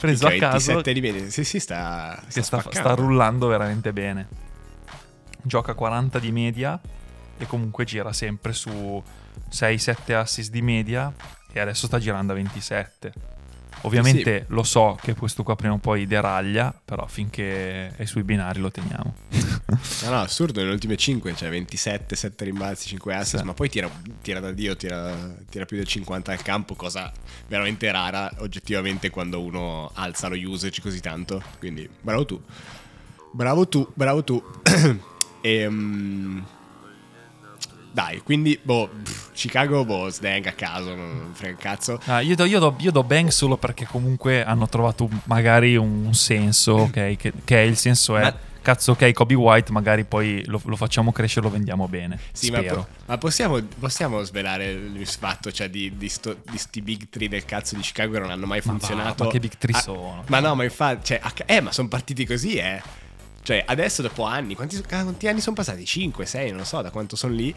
Preso 0.00 0.26
a 0.26 0.36
caso. 0.38 0.80
di 0.80 1.00
media. 1.00 1.28
Sì, 1.28 1.44
sì, 1.44 1.60
sta, 1.60 2.22
sta, 2.26 2.42
sta, 2.42 2.64
sta 2.70 2.94
rullando 2.94 3.48
veramente 3.48 3.92
bene. 3.92 4.28
Gioca 5.42 5.74
40 5.74 6.18
di 6.18 6.32
media 6.32 6.80
e 7.36 7.46
comunque 7.46 7.84
gira 7.84 8.12
sempre 8.12 8.54
su 8.54 9.02
6-7 9.50 10.14
assist 10.14 10.50
di 10.50 10.62
media 10.62 11.12
e 11.52 11.60
adesso 11.60 11.86
sta 11.86 11.98
girando 11.98 12.32
a 12.32 12.36
27. 12.36 13.12
Ovviamente 13.82 14.44
sì. 14.46 14.54
lo 14.54 14.62
so 14.62 14.98
che 15.00 15.14
questo 15.14 15.42
qua 15.42 15.56
prima 15.56 15.74
o 15.74 15.78
poi 15.78 16.06
deraglia, 16.06 16.72
però 16.84 17.06
finché 17.06 17.94
è 17.96 18.04
sui 18.04 18.22
binari 18.22 18.60
lo 18.60 18.70
teniamo. 18.70 19.14
no, 20.04 20.10
no, 20.10 20.20
assurdo, 20.20 20.60
nelle 20.60 20.72
ultime 20.72 20.96
5, 20.96 21.34
cioè 21.34 21.48
27, 21.48 22.14
7 22.14 22.44
rimbalzi, 22.44 22.88
5 22.88 23.14
assist, 23.14 23.38
sì. 23.38 23.44
ma 23.44 23.54
poi 23.54 23.68
tira, 23.68 23.90
tira, 24.20 24.40
da 24.40 24.52
Dio, 24.52 24.76
tira, 24.76 25.14
tira, 25.48 25.64
più 25.64 25.76
del 25.76 25.86
50 25.86 26.32
al 26.32 26.42
campo, 26.42 26.74
cosa 26.74 27.10
veramente 27.46 27.90
rara 27.90 28.30
oggettivamente 28.38 29.10
quando 29.10 29.40
uno 29.40 29.90
alza 29.94 30.28
lo 30.28 30.36
usage 30.36 30.80
così 30.82 31.00
tanto. 31.00 31.42
Quindi 31.58 31.88
bravo 32.00 32.26
tu. 32.26 32.42
Bravo 33.32 33.68
tu, 33.68 33.90
bravo 33.94 34.24
tu. 34.24 34.42
e... 35.40 35.64
Um, 35.70 36.44
dai, 37.92 38.20
quindi, 38.20 38.58
boh, 38.62 38.88
Chicago, 39.40 39.86
boh, 39.86 40.10
Sdang 40.10 40.44
a 40.48 40.52
caso, 40.52 40.94
non 40.94 41.30
frega 41.32 41.56
cazzo. 41.56 41.98
Ah, 42.04 42.20
io, 42.20 42.36
do, 42.36 42.44
io, 42.44 42.58
do, 42.58 42.76
io, 42.78 42.90
do, 42.92 43.02
Bang 43.02 43.30
solo 43.30 43.56
perché 43.56 43.86
comunque 43.86 44.44
hanno 44.44 44.68
trovato 44.68 45.08
magari 45.24 45.76
un 45.76 46.12
senso, 46.12 46.72
ok? 46.72 47.16
Che, 47.16 47.32
che 47.42 47.60
il 47.60 47.76
senso 47.76 48.18
è... 48.18 48.22
Ma... 48.22 48.48
Cazzo, 48.62 48.92
ok, 48.92 49.12
Kobe 49.14 49.32
White, 49.32 49.72
magari 49.72 50.04
poi 50.04 50.44
lo, 50.44 50.60
lo 50.62 50.76
facciamo 50.76 51.12
crescere, 51.12 51.46
lo 51.46 51.50
vendiamo 51.50 51.88
bene. 51.88 52.18
Sì, 52.32 52.50
ma, 52.50 52.62
po- 52.62 52.86
ma 53.06 53.16
possiamo, 53.16 53.58
possiamo, 53.78 54.22
svelare 54.22 54.70
il 54.70 55.06
fatto 55.06 55.50
cioè, 55.50 55.70
di, 55.70 55.96
di, 55.96 56.10
sto, 56.10 56.36
di 56.42 56.58
sti 56.58 56.82
big 56.82 57.08
three 57.08 57.30
del 57.30 57.46
cazzo 57.46 57.74
di 57.74 57.80
Chicago 57.80 58.12
che 58.12 58.18
non 58.18 58.30
hanno 58.30 58.44
mai 58.44 58.60
funzionato? 58.60 59.22
Ma, 59.22 59.24
ma 59.24 59.30
che 59.30 59.40
big 59.40 59.56
three 59.56 59.74
ah, 59.74 59.80
sono? 59.80 60.24
Ma 60.26 60.40
no, 60.40 60.54
ma 60.54 60.64
infatti, 60.64 61.06
cioè, 61.06 61.22
eh, 61.46 61.62
ma 61.62 61.72
sono 61.72 61.88
partiti 61.88 62.26
così, 62.26 62.56
eh. 62.56 62.82
Cioè, 63.42 63.64
adesso 63.66 64.02
dopo 64.02 64.24
anni, 64.24 64.54
quanti, 64.54 64.78
quanti 64.86 65.26
anni 65.26 65.40
sono 65.40 65.56
passati? 65.56 65.86
5, 65.86 66.26
6, 66.26 66.50
non 66.50 66.58
lo 66.58 66.64
so, 66.64 66.82
da 66.82 66.90
quanto 66.90 67.16
sono 67.16 67.32
lì. 67.32 67.54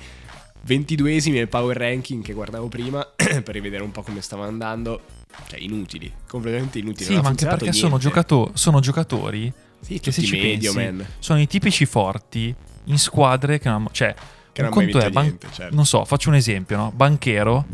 22esimi 0.65 1.33
nel 1.33 1.49
power 1.49 1.75
ranking 1.75 2.23
che 2.23 2.33
guardavo 2.33 2.67
prima 2.67 3.05
per 3.15 3.49
rivedere 3.49 3.83
un 3.83 3.91
po' 3.91 4.01
come 4.01 4.21
stava 4.21 4.45
andando. 4.45 5.01
Cioè, 5.47 5.59
inutili, 5.59 6.11
completamente 6.27 6.79
inutili. 6.79 7.05
Sì, 7.05 7.19
ma 7.19 7.29
anche 7.29 7.45
perché 7.45 7.73
sono, 7.73 7.97
giocato- 7.97 8.51
sono, 8.53 8.79
giocatori 8.79 9.51
sì, 9.79 9.99
che 9.99 10.11
se 10.11 10.21
ci 10.21 10.39
medio, 10.39 10.73
pensi, 10.73 10.95
man. 10.97 11.07
sono 11.19 11.39
i 11.39 11.47
tipici 11.47 11.85
forti 11.85 12.53
in 12.85 12.97
squadre 12.97 13.59
che 13.59 13.69
non... 13.69 13.87
Cioè, 13.91 14.13
che 14.51 14.61
un 14.61 14.69
conto 14.69 14.99
è... 14.99 15.09
Ban- 15.09 15.23
niente, 15.23 15.47
certo. 15.51 15.75
Non 15.75 15.85
so, 15.85 16.05
faccio 16.05 16.29
un 16.29 16.35
esempio, 16.35 16.77
no? 16.77 16.91
Banchero 16.95 17.65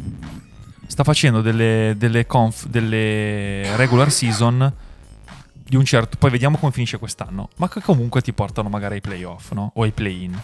sta 0.87 1.03
facendo 1.03 1.41
delle, 1.41 1.93
delle, 1.97 2.25
conf, 2.25 2.65
delle 2.65 3.75
regular 3.75 4.11
season 4.11 4.73
di 5.53 5.75
un 5.75 5.85
certo... 5.85 6.17
Poi 6.17 6.31
vediamo 6.31 6.57
come 6.57 6.71
finisce 6.71 6.97
quest'anno. 6.97 7.49
Ma 7.57 7.67
che 7.69 7.81
comunque 7.81 8.21
ti 8.21 8.33
portano 8.33 8.69
magari 8.69 8.95
ai 8.95 9.01
playoff, 9.01 9.51
no? 9.51 9.71
O 9.75 9.83
ai 9.83 9.91
play-in. 9.91 10.41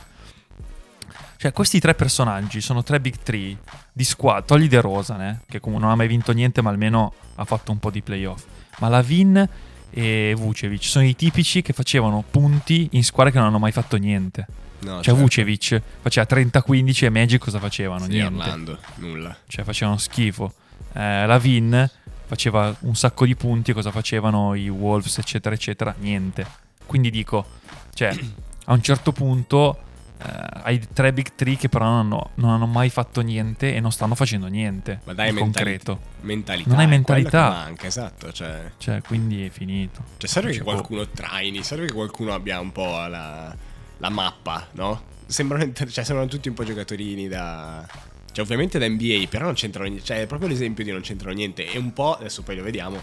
Cioè, 1.38 1.51
questi 1.51 1.80
tre 1.80 1.94
personaggi 1.96 2.62
sono 2.62 2.84
tre 2.84 3.00
big 3.00 3.18
three 3.22 3.58
di 3.92 4.04
squadra. 4.04 4.42
Togli 4.42 4.68
De 4.68 4.82
Rosa, 4.82 5.30
eh, 5.30 5.38
che 5.48 5.60
comunque 5.60 5.86
non 5.86 5.94
ha 5.94 5.98
mai 5.98 6.08
vinto 6.08 6.32
niente, 6.32 6.62
ma 6.62 6.70
almeno 6.70 7.13
ha 7.36 7.46
fatto 7.46 7.72
un 7.72 7.80
po' 7.80 7.92
di 7.92 8.01
playoff. 8.01 8.44
Ma 8.80 8.88
Lavin 8.89 9.50
e 9.89 10.34
Vucevic 10.38 10.84
sono 10.84 11.06
i 11.06 11.15
tipici 11.15 11.62
che 11.62 11.72
facevano 11.72 12.24
punti 12.30 12.89
in 12.92 13.04
squadre 13.04 13.32
che 13.32 13.38
non 13.38 13.48
hanno 13.48 13.60
mai 13.60 13.72
fatto 13.72 13.98
niente. 13.98 14.46
No, 14.80 14.96
cioè, 14.96 15.04
certo. 15.04 15.20
Vucevic 15.20 15.82
faceva 16.01 16.27
30-15 16.30 17.06
e 17.06 17.10
Magic 17.10 17.42
cosa 17.42 17.60
facevano? 17.60 18.06
Sì, 18.06 18.12
niente. 18.12 18.42
Orlando, 18.42 18.80
nulla. 18.96 19.36
Cioè, 19.48 19.63
facevano 19.63 19.98
schifo. 19.98 20.54
Eh, 20.94 21.25
Lavin 21.25 21.89
faceva 22.27 22.75
un 22.82 22.96
sacco 22.96 23.25
di 23.25 23.36
punti, 23.36 23.74
cosa 23.74 23.92
facevano 23.92 24.54
i 24.54 24.68
Wolves, 24.68 25.18
eccetera, 25.18 25.56
eccetera? 25.56 25.96
Niente. 26.00 26.46
Quindi 26.86 27.10
dico, 27.10 27.46
cioè, 27.94 28.13
a 28.65 28.74
un 28.74 28.82
certo 28.82 29.12
punto 29.12 29.80
Uh, 30.17 30.62
hai 30.63 30.81
tre 30.93 31.12
big 31.12 31.36
three 31.36 31.57
che 31.57 31.67
però 31.67 31.86
non 31.86 31.98
hanno, 31.98 32.29
non 32.36 32.50
hanno, 32.51 32.65
mai 32.65 32.89
fatto 32.89 33.19
niente 33.19 33.75
e 33.75 33.81
non 33.81 33.91
stanno 33.91 34.15
facendo 34.15 34.48
niente 34.48 35.01
Ma 35.03 35.13
dai, 35.13 35.34
mentali- 35.34 35.39
concreto. 35.39 36.00
Mentalità. 36.22 36.69
Non 36.69 36.79
hai 36.79 36.88
mentalità. 36.88 37.50
Manca, 37.50 37.88
esatto. 37.88 38.31
Cioè. 38.31 38.72
cioè, 38.77 39.01
quindi 39.01 39.45
è 39.45 39.50
finito. 39.50 40.03
Cioè, 40.17 40.29
serve 40.29 40.51
che 40.51 40.62
qualcuno 40.62 41.05
traini, 41.10 41.63
serve 41.63 41.88
che 41.88 41.93
qualcuno 41.93 42.34
abbia 42.34 42.60
un 42.62 42.72
po' 42.72 43.05
la, 43.07 43.53
la 43.98 44.10
mappa, 44.10 44.67
no? 44.72 45.03
Sembrano, 45.25 45.72
cioè, 45.75 46.03
sembrano 46.03 46.27
tutti 46.27 46.48
un 46.48 46.53
po' 46.53 46.63
giocatorini 46.63 47.27
da... 47.27 47.86
Cioè, 48.31 48.43
ovviamente 48.43 48.79
da 48.79 48.88
NBA, 48.88 49.25
però 49.29 49.45
non 49.45 49.53
c'entrano 49.53 49.88
niente. 49.88 50.05
Cioè, 50.05 50.22
è 50.22 50.27
proprio 50.27 50.48
l'esempio 50.48 50.84
di 50.86 50.91
non 50.91 51.01
c'entrano 51.01 51.36
niente. 51.36 51.69
E 51.69 51.77
un 51.77 51.91
po', 51.91 52.15
adesso 52.15 52.41
poi 52.41 52.55
lo 52.55 52.63
vediamo, 52.63 53.01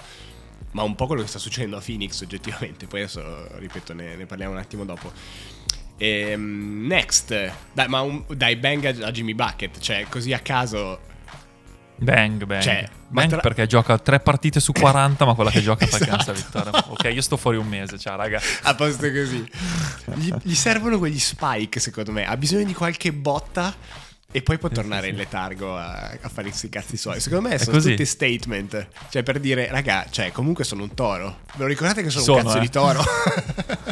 ma 0.73 0.83
un 0.83 0.95
po' 0.95 1.07
quello 1.07 1.23
che 1.23 1.29
sta 1.29 1.39
succedendo 1.39 1.77
a 1.77 1.83
Phoenix 1.85 2.21
oggettivamente. 2.23 2.87
Poi 2.87 3.01
adesso, 3.01 3.49
ripeto, 3.59 3.93
ne, 3.93 4.17
ne 4.17 4.25
parliamo 4.25 4.53
un 4.53 4.59
attimo 4.59 4.85
dopo 4.85 5.13
e, 6.03 6.35
um, 6.35 6.85
next, 6.85 7.53
dai, 7.73 7.87
ma 7.87 8.01
un, 8.01 8.25
dai, 8.35 8.57
bang 8.57 8.85
a, 8.87 9.07
a, 9.07 9.11
Jimmy 9.13 9.35
Bucket, 9.35 9.79
cioè 9.79 10.07
così 10.09 10.33
a 10.33 10.41
caso. 10.41 10.99
Bang, 11.95 12.43
bang. 12.45 12.61
Cioè, 12.61 12.89
bang 13.07 13.29
tra... 13.29 13.39
perché 13.39 13.69
gioca 13.69 13.97
tre 13.99 14.19
partite 14.19 14.59
su 14.59 14.73
40, 14.73 15.25
ma 15.25 15.35
quella 15.35 15.53
che 15.53 15.63
gioca 15.63 15.85
esatto. 15.85 16.05
fa 16.05 16.11
cansa 16.11 16.33
vittoria. 16.33 16.71
Ok, 16.91 17.05
io 17.05 17.23
sto 17.23 17.37
fuori 17.37 17.57
un 17.57 17.69
mese, 17.69 17.99
ciao 18.01 18.17
raga. 18.17 18.41
A 18.63 18.75
posto 18.75 19.13
così. 19.13 19.49
Gli, 20.15 20.33
gli 20.43 20.55
servono 20.55 20.99
quegli 20.99 21.21
spike, 21.21 21.79
secondo 21.79 22.11
me. 22.11 22.27
Ha 22.27 22.37
bisogno 22.37 22.65
di 22.65 22.75
qualche 22.75 23.13
botta 23.13 23.73
e 24.33 24.43
poi 24.43 24.59
può 24.59 24.71
tornare 24.71 25.07
in 25.07 25.15
letargo 25.15 25.77
a, 25.77 26.19
a 26.21 26.29
fare 26.29 26.49
i 26.49 26.69
cazzi 26.69 26.97
suoi. 26.97 27.21
Secondo 27.21 27.49
me 27.49 27.59
sono 27.59 27.79
tutti 27.79 28.05
statement. 28.05 28.89
Cioè, 29.09 29.23
per 29.23 29.39
dire, 29.39 29.69
raga, 29.71 30.07
cioè, 30.11 30.33
comunque 30.33 30.65
sono 30.65 30.83
un 30.83 30.95
toro. 30.95 31.43
Ve 31.55 31.63
lo 31.63 31.67
ricordate 31.67 32.03
che 32.03 32.11
sono, 32.11 32.25
sono 32.25 32.39
un 32.39 32.45
cazzo 32.45 32.57
eh. 32.57 32.61
di 32.61 32.71
toro? 32.71 33.05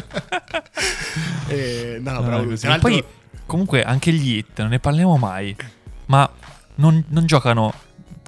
e, 1.47 1.97
no, 2.01 2.11
no, 2.11 2.21
bravo. 2.21 2.55
Tra 2.55 2.77
poi, 2.77 3.03
comunque, 3.45 3.83
anche 3.83 4.11
gli 4.11 4.37
hit, 4.37 4.59
non 4.59 4.69
ne 4.69 4.79
parliamo 4.79 5.17
mai. 5.17 5.55
Ma 6.07 6.29
non, 6.75 7.03
non, 7.09 7.25
giocano, 7.25 7.73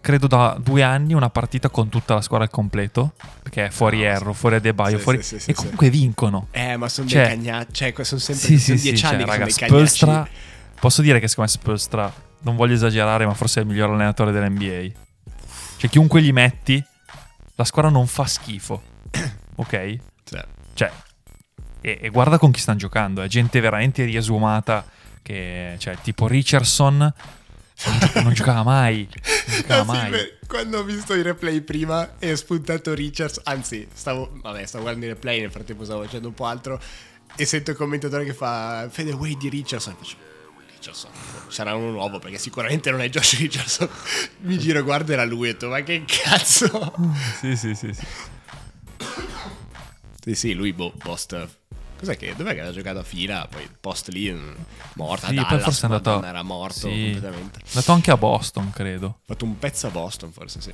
credo, 0.02 0.28
da 0.28 0.58
due 0.60 0.84
anni 0.84 1.14
una 1.14 1.30
partita 1.30 1.70
con 1.70 1.90
tutta 1.90 2.14
la 2.16 2.22
squadra 2.22 2.46
al 2.46 2.52
completo. 2.52 3.14
Perché 3.42 3.66
è 3.66 3.70
fuori 3.70 4.00
no, 4.00 4.04
Erro, 4.06 4.34
fuori 4.34 4.56
Adebayo, 4.56 4.98
sì, 4.98 5.04
fuori... 5.04 5.24
Sì, 5.24 5.40
sì, 5.40 5.52
e 5.52 5.54
comunque 5.54 5.90
vincono. 5.90 6.48
Eh, 6.52 6.78
ma 6.78 6.90
sono 6.90 7.08
cioè, 7.08 7.28
dei 7.28 7.36
cagnacci. 7.36 7.72
Cioè, 7.74 8.04
sono 8.04 8.20
sempre 8.22 8.46
sì, 8.46 8.60
sono 8.60 8.80
dieci 8.80 9.06
anni 9.06 9.26
cioè, 9.26 9.38
raga, 9.38 9.46
cagnacci. 9.54 10.32
Posso 10.80 11.02
dire 11.02 11.20
che 11.20 11.28
secondo 11.28 11.52
me 11.52 11.58
Spolstra, 11.58 12.14
non 12.42 12.56
voglio 12.56 12.74
esagerare, 12.74 13.26
ma 13.26 13.34
forse 13.34 13.60
è 13.60 13.64
il 13.64 13.70
miglior 13.70 13.92
allenatore 13.92 14.32
dell'NBA. 14.32 15.00
Cioè, 15.78 15.90
chiunque 15.90 16.22
gli 16.22 16.32
metti, 16.32 16.84
la 17.56 17.64
squadra 17.64 17.92
non 17.92 18.08
fa 18.08 18.26
schifo. 18.26 18.82
ok? 19.56 19.98
Sì. 20.24 20.38
Cioè, 20.74 20.92
e, 21.84 22.00
e, 22.02 22.10
guarda 22.10 22.38
con 22.38 22.52
chi 22.52 22.62
stanno 22.62 22.78
giocando, 22.78 23.22
è 23.22 23.28
gente 23.28 23.60
veramente 23.60 24.06
riesumata, 24.06 24.86
che, 25.22 25.76
cioè, 25.80 25.98
tipo 26.02 26.28
Richardson 26.28 26.98
non, 26.98 28.24
non 28.24 28.34
giocava 28.34 28.64
mai. 28.64 29.08
Non 29.48 29.58
giocava 29.58 29.84
mai. 29.84 30.14
Sì, 30.14 30.48
quando 30.48 30.80
ho 30.80 30.84
visto 30.84 31.14
i 31.14 31.22
replay 31.22 31.60
prima 31.60 32.18
e 32.20 32.32
ho 32.32 32.36
spuntato 32.38 32.94
Richards, 32.94 33.42
anzi, 33.44 33.86
stavo, 33.94 34.32
vabbè, 34.42 34.66
stavo 34.66 34.84
guardando 34.84 35.08
i 35.08 35.14
replay, 35.14 35.42
nel 35.42 35.52
frattempo 35.52 35.84
stavo 35.84 36.04
facendo 36.04 36.30
un 36.30 36.34
po' 36.34 36.46
altro, 36.46 36.80
e 37.36 37.46
sento 37.46 37.72
il 37.72 37.78
commentatore 37.78 38.24
che 38.24 38.34
fa 38.34 38.88
Fede 38.90 39.12
Way 39.12 39.36
di 39.36 39.50
Richardson. 39.50 39.96
Faccio, 39.98 40.16
Richardson. 40.76 41.12
Sarà 41.50 41.76
uno 41.76 41.92
nuovo 41.92 42.20
perché 42.20 42.38
sicuramente 42.38 42.92
non 42.92 43.02
è 43.02 43.10
Josh 43.10 43.38
Richardson. 43.40 43.90
Mi 44.42 44.58
giro 44.58 44.82
guardo 44.84 45.12
era 45.12 45.26
lui 45.26 45.48
e 45.48 45.50
ho 45.50 45.54
detto 45.54 45.68
ma 45.68 45.82
che 45.82 46.06
cazzo. 46.06 46.94
sì, 47.40 47.58
sì, 47.58 47.76
sì, 47.76 47.94
sì. 47.94 48.06
Sì, 50.24 50.36
sì, 50.36 50.54
lui 50.54 50.74
boh, 50.74 50.92
post 50.98 51.48
Cos'è 52.04 52.18
che, 52.18 52.34
dov'è 52.36 52.54
che 52.54 52.60
aveva 52.60 52.74
giocato 52.74 53.00
a 53.00 53.04
fila? 53.04 53.48
Poi 53.50 53.66
post 53.80 54.10
lì, 54.10 54.30
mm, 54.30 54.52
morta. 54.96 55.28
Sì, 55.28 55.36
Dallas, 55.36 55.50
poi 55.52 55.60
forse 55.62 55.82
è 55.82 55.86
andato- 55.86 56.24
era 56.26 56.44
morto 56.44 56.80
Sì. 56.80 56.90
completamente. 56.90 57.60
È 57.60 57.68
andato 57.70 57.92
anche 57.94 58.12
a 58.12 58.18
Boston, 58.18 58.72
credo. 58.72 59.08
Ha 59.08 59.26
fatto 59.28 59.46
un 59.46 59.58
pezzo 59.58 59.88
a 59.88 59.90
Boston, 59.90 60.32
forse 60.34 60.60
sì. 60.60 60.74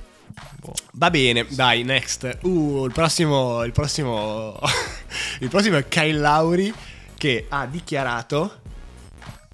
Boh. 0.59 0.73
Va 0.93 1.11
bene, 1.11 1.45
dai, 1.49 1.83
next. 1.83 2.39
Uh, 2.41 2.85
il 2.85 2.91
prossimo. 2.93 3.63
Il 3.63 3.71
prossimo. 3.73 4.59
il 5.41 5.49
prossimo 5.49 5.77
è 5.77 5.87
Kyle 5.87 6.17
Lauri 6.19 6.73
che 7.15 7.45
ha 7.47 7.67
dichiarato. 7.67 8.61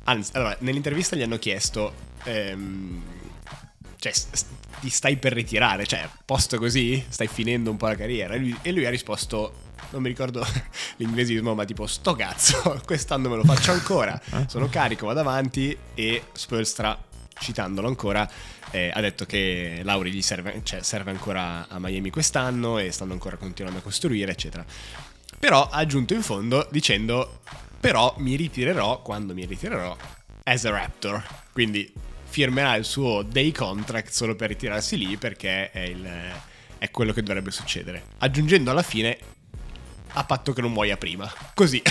Anzi, 0.05 0.31
allora, 0.35 0.55
nell'intervista 0.59 1.17
gli 1.17 1.23
hanno 1.23 1.39
chiesto. 1.39 1.93
ehm, 2.23 3.03
cioè, 3.99 4.13
ti 4.79 4.89
stai 4.89 5.17
per 5.17 5.33
ritirare? 5.33 5.85
Cioè, 5.85 6.07
posto 6.23 6.57
così? 6.57 7.03
Stai 7.09 7.27
finendo 7.27 7.69
un 7.69 7.75
po' 7.75 7.87
la 7.87 7.95
carriera? 7.95 8.33
E 8.35 8.37
lui, 8.37 8.57
e 8.61 8.71
lui 8.71 8.85
ha 8.85 8.89
risposto. 8.89 9.63
Non 9.91 10.01
mi 10.01 10.07
ricordo 10.09 10.45
l'inglesismo, 10.97 11.53
ma 11.55 11.65
tipo 11.65 11.87
sto 11.87 12.15
cazzo, 12.15 12.81
quest'anno 12.85 13.29
me 13.29 13.35
lo 13.37 13.43
faccio 13.43 13.71
ancora. 13.71 14.19
Sono 14.47 14.67
carico, 14.69 15.05
vado 15.05 15.19
avanti 15.21 15.75
e 15.93 16.23
Spolstra, 16.33 16.97
citandolo 17.39 17.87
ancora, 17.87 18.29
eh, 18.71 18.91
ha 18.93 19.01
detto 19.01 19.25
che 19.25 19.81
Lauri 19.83 20.11
gli 20.11 20.21
serve, 20.21 20.61
cioè, 20.63 20.81
serve 20.81 21.11
ancora 21.11 21.67
a 21.67 21.79
Miami 21.79 22.09
quest'anno 22.09 22.77
e 22.77 22.91
stanno 22.91 23.13
ancora 23.13 23.37
continuando 23.37 23.79
a 23.79 23.81
costruire, 23.81 24.31
eccetera. 24.31 24.65
Però 25.39 25.67
ha 25.69 25.77
aggiunto 25.77 26.13
in 26.13 26.21
fondo 26.23 26.67
dicendo: 26.71 27.41
Però 27.79 28.15
mi 28.17 28.35
ritirerò 28.35 29.01
quando 29.01 29.33
mi 29.33 29.45
ritirerò 29.45 29.95
as 30.43 30.65
a 30.65 30.69
Raptor. 30.71 31.23
Quindi 31.51 31.91
firmerà 32.27 32.75
il 32.75 32.85
suo 32.85 33.21
day 33.21 33.51
contract 33.51 34.11
solo 34.11 34.35
per 34.35 34.49
ritirarsi 34.49 34.97
lì 34.97 35.15
perché 35.17 35.71
è, 35.71 35.79
il- 35.81 36.31
è 36.77 36.89
quello 36.91 37.13
che 37.13 37.21
dovrebbe 37.21 37.51
succedere. 37.51 38.03
Aggiungendo 38.19 38.71
alla 38.71 38.81
fine: 38.81 39.17
A 40.17 40.23
patto 40.23 40.53
che 40.53 40.61
non 40.61 40.71
muoia 40.71 40.97
prima. 40.97 41.29
Così. 41.53 41.81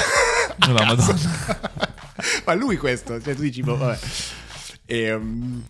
No, 0.67 0.75
caso. 0.75 1.13
Madonna. 1.13 1.61
Ma 2.47 2.55
lui 2.55 2.77
questo, 2.77 3.21
cioè 3.21 3.35
tu 3.35 3.43
dici, 3.43 3.63
boh, 3.63 3.77
vabbè. 3.77 3.99
E, 4.87 5.13
um, 5.13 5.63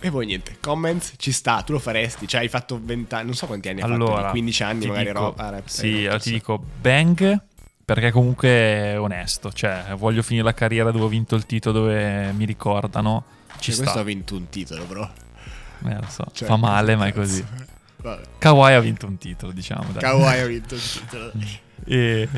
e 0.00 0.10
poi 0.10 0.26
niente, 0.26 0.56
comments 0.60 1.14
ci 1.16 1.32
sta, 1.32 1.62
tu 1.62 1.72
lo 1.72 1.78
faresti, 1.78 2.28
cioè 2.28 2.42
hai 2.42 2.48
fatto 2.48 2.78
20 2.82 3.14
anni, 3.14 3.24
non 3.26 3.34
so 3.34 3.46
quanti 3.46 3.68
anni 3.68 3.80
hai 3.80 3.88
fatto, 3.88 4.04
Allora, 4.04 4.24
di 4.26 4.30
15 4.30 4.62
anni 4.62 4.86
magari 4.86 5.06
dico- 5.06 5.18
ro- 5.18 5.34
a 5.36 5.48
rap, 5.50 5.66
Sì, 5.66 6.02
eh, 6.02 6.06
allora 6.06 6.18
ti 6.20 6.30
dico 6.32 6.62
Bang 6.80 7.42
perché 7.84 8.10
comunque 8.10 8.48
è 8.48 9.00
onesto, 9.00 9.50
cioè 9.52 9.94
voglio 9.96 10.22
finire 10.22 10.44
la 10.44 10.54
carriera 10.54 10.90
dove 10.90 11.04
ho 11.04 11.08
vinto 11.08 11.34
il 11.34 11.46
titolo 11.46 11.78
dove 11.80 12.32
mi 12.32 12.44
ricordano. 12.44 13.24
Ci 13.58 13.72
Cioè, 13.72 13.74
questo 13.74 13.84
sta. 13.90 14.00
ha 14.00 14.02
vinto 14.04 14.36
un 14.36 14.48
titolo, 14.50 14.84
bro. 14.84 15.10
Eh, 15.86 15.94
lo 15.94 16.06
so, 16.08 16.24
Cioè, 16.32 16.46
fa 16.46 16.56
male, 16.56 16.94
ma 16.96 17.06
è 17.06 17.12
così. 17.12 17.44
Vabbè. 17.96 18.22
Kawhi 18.38 18.72
ha 18.74 18.80
vinto 18.80 19.06
un 19.06 19.18
titolo, 19.18 19.52
diciamo. 19.52 19.90
Dai. 19.92 20.00
Kawhi 20.02 20.38
ha 20.38 20.46
vinto 20.46 20.74
un 20.74 20.80
titolo. 20.80 21.32
E, 21.84 22.28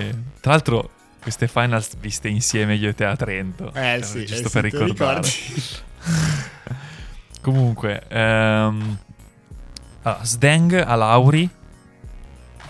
tra 0.40 0.52
l'altro, 0.52 0.90
queste 1.20 1.48
finals 1.48 1.96
viste 1.98 2.28
insieme 2.28 2.74
io 2.74 2.90
e 2.90 2.94
te 2.94 3.04
a 3.04 3.16
Trento. 3.16 3.68
Eh 3.68 3.72
Cioè, 3.72 4.02
sì, 4.02 4.26
giusto 4.26 4.48
eh 4.48 4.50
per 4.50 4.62
ricordare. 4.64 5.28
Comunque, 7.40 8.02
ehm, 8.08 8.98
allora, 10.02 10.24
Sdeng 10.24 10.74
a 10.74 10.94
Lauri 10.94 11.48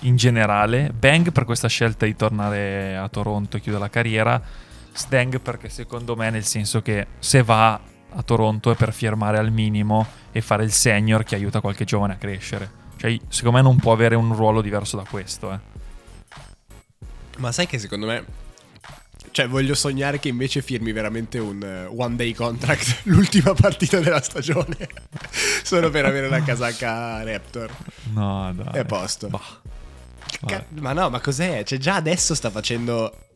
in 0.01 0.17
generale, 0.17 0.93
Bang 0.97 1.33
per 1.33 1.45
questa 1.45 1.69
scelta 1.69 2.07
di 2.07 2.17
tornare 2.17 2.97
a 2.97 3.09
Toronto 3.09 3.57
e 3.57 3.61
chiudere 3.61 3.85
la 3.85 3.91
carriera, 3.91 4.41
Sdeng 4.93 5.41
perché 5.41 5.69
secondo 5.69 6.17
me 6.17 6.31
nel 6.31 6.45
senso 6.45 6.83
che 6.83 7.07
se 7.19 7.43
va 7.43 7.79
a 8.13 8.23
Toronto 8.23 8.71
è 8.71 8.75
per 8.75 8.93
firmare 8.93 9.39
al 9.39 9.53
minimo 9.53 10.07
e 10.33 10.41
fare 10.41 10.65
il 10.65 10.73
senior 10.73 11.23
che 11.23 11.35
aiuta 11.35 11.61
qualche 11.61 11.85
giovane 11.85 12.15
a 12.15 12.17
crescere. 12.17 12.79
Cioè, 12.97 13.17
secondo 13.29 13.59
me 13.59 13.63
non 13.63 13.77
può 13.77 13.93
avere 13.93 14.15
un 14.15 14.35
ruolo 14.35 14.61
diverso 14.61 14.97
da 14.97 15.05
questo, 15.09 15.53
eh. 15.53 15.59
Ma 17.41 17.53
sai 17.53 17.67
che 17.67 17.79
secondo 17.79 18.07
me... 18.07 18.25
Cioè, 19.33 19.47
voglio 19.47 19.75
sognare 19.75 20.19
che 20.19 20.29
invece 20.29 20.61
firmi 20.61 20.91
veramente 20.91 21.39
un 21.39 21.63
eh, 21.63 21.85
one 21.87 22.17
day 22.17 22.33
contract 22.35 23.03
l'ultima 23.05 23.55
partita 23.55 24.01
della 24.01 24.21
stagione. 24.21 24.77
Solo 25.63 25.89
per 25.91 26.05
avere 26.05 26.29
la 26.29 26.43
casacca 26.43 27.23
Raptor. 27.23 27.71
No, 28.13 28.53
dai. 28.53 28.73
È 28.75 28.79
a 28.81 28.85
posto. 28.85 29.29
Bah. 29.29 29.61
Ca- 30.47 30.65
ma 30.81 30.93
no, 30.93 31.11
ma 31.11 31.21
cos'è? 31.21 31.63
Cioè, 31.63 31.79
già 31.79 31.95
adesso 31.95 32.35
sta 32.35 32.51
facendo. 32.51 33.27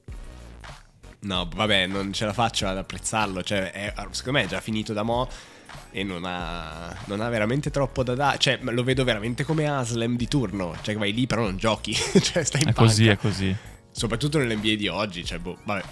No, 1.20 1.49
vabbè, 1.54 1.87
non 1.87 2.12
ce 2.12 2.25
la 2.25 2.32
faccio 2.32 2.66
ad 2.66 2.76
apprezzarlo. 2.76 3.42
Cioè, 3.44 3.70
è- 3.70 3.94
secondo 4.11 4.40
me 4.40 4.44
è 4.46 4.49
già 4.49 4.61
finito 4.61 4.92
da 4.92 5.04
mo'. 5.04 5.28
E 5.92 6.02
non 6.02 6.25
ha, 6.25 6.92
non 7.04 7.20
ha 7.20 7.28
veramente 7.28 7.70
troppo 7.70 8.02
da 8.02 8.14
dare. 8.16 8.38
Cioè, 8.38 8.58
lo 8.62 8.82
vedo 8.82 9.04
veramente 9.04 9.44
come 9.44 9.68
Aslem 9.68 10.16
di 10.16 10.26
turno. 10.26 10.74
Cioè, 10.83 10.96
vai 10.96 11.12
lì, 11.12 11.29
però 11.29 11.42
non 11.42 11.57
giochi. 11.57 11.94
cioè, 12.20 12.42
stai 12.42 12.62
in 12.62 12.68
È 12.70 12.72
così, 12.72 13.07
panca. 13.07 13.20
è 13.20 13.22
così. 13.22 13.57
Soprattutto 13.96 14.38
nell'NBA 14.38 14.74
di 14.74 14.88
oggi. 14.88 15.24
Cioè, 15.24 15.38
boh, 15.38 15.57
vabbè. 15.62 15.83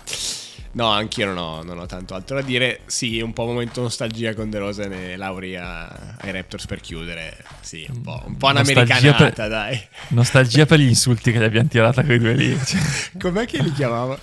No, 0.74 0.88
anch'io 0.88 1.26
non 1.26 1.36
ho, 1.36 1.62
non 1.62 1.78
ho 1.78 1.86
tanto 1.86 2.14
altro 2.14 2.36
da 2.36 2.42
dire. 2.42 2.80
Sì, 2.86 3.20
un 3.20 3.32
po' 3.32 3.44
momento 3.44 3.82
nostalgia 3.82 4.34
con 4.34 4.48
De 4.50 4.58
Rosa 4.58 4.84
e 4.84 5.16
Lauri 5.16 5.54
ai 5.56 6.30
Raptors 6.32 6.66
per 6.66 6.80
chiudere. 6.80 7.44
Sì, 7.60 7.86
un 7.92 8.00
po', 8.00 8.22
un 8.26 8.36
po' 8.38 8.48
un'americanata, 8.48 9.30
per- 9.30 9.48
dai. 9.48 9.78
Nostalgia 10.08 10.64
per 10.66 10.78
gli 10.80 10.86
insulti 10.88 11.30
che 11.30 11.38
gli 11.38 11.42
abbiamo 11.44 11.68
tirato 11.68 12.02
quei 12.02 12.18
due 12.18 12.32
lì. 12.34 12.58
Cioè, 12.64 12.80
Com'è 13.20 13.44
che 13.46 13.62
li 13.62 13.70
chiamava? 13.72 14.18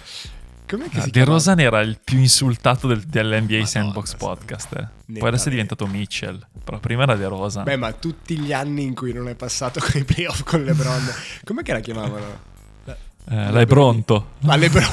Com'è 0.67 0.89
che 0.89 0.97
ah, 0.99 1.03
De 1.05 1.11
chiamava? 1.11 1.33
Rosan 1.33 1.59
era 1.59 1.79
il 1.81 1.99
più 2.03 2.17
insultato 2.17 2.87
del- 2.87 3.01
dell'NBA 3.03 3.43
Madonna, 3.51 3.65
Sandbox. 3.65 4.15
Podcast. 4.15 4.75
eh. 4.75 5.19
Poi 5.19 5.27
adesso 5.27 5.47
è 5.47 5.51
diventato 5.51 5.85
Mitchell. 5.85 6.43
Però 6.63 6.79
prima 6.79 7.03
era 7.03 7.15
De 7.15 7.27
Rosan. 7.27 7.63
Beh, 7.63 7.77
ma 7.77 7.91
tutti 7.93 8.37
gli 8.39 8.53
anni 8.53 8.83
in 8.83 8.95
cui 8.95 9.13
non 9.13 9.29
è 9.29 9.35
passato 9.35 9.79
con 9.87 10.01
i 10.01 10.03
playoff 10.03 10.41
con 10.43 10.63
LeBron. 10.63 11.13
Com'è 11.43 11.61
che 11.61 11.73
la 11.73 11.79
chiamavano? 11.79 12.47
Eh, 13.29 13.51
l'hai 13.51 13.65
pronto. 13.67 14.31
Ma 14.39 14.55
LeBron. 14.55 14.87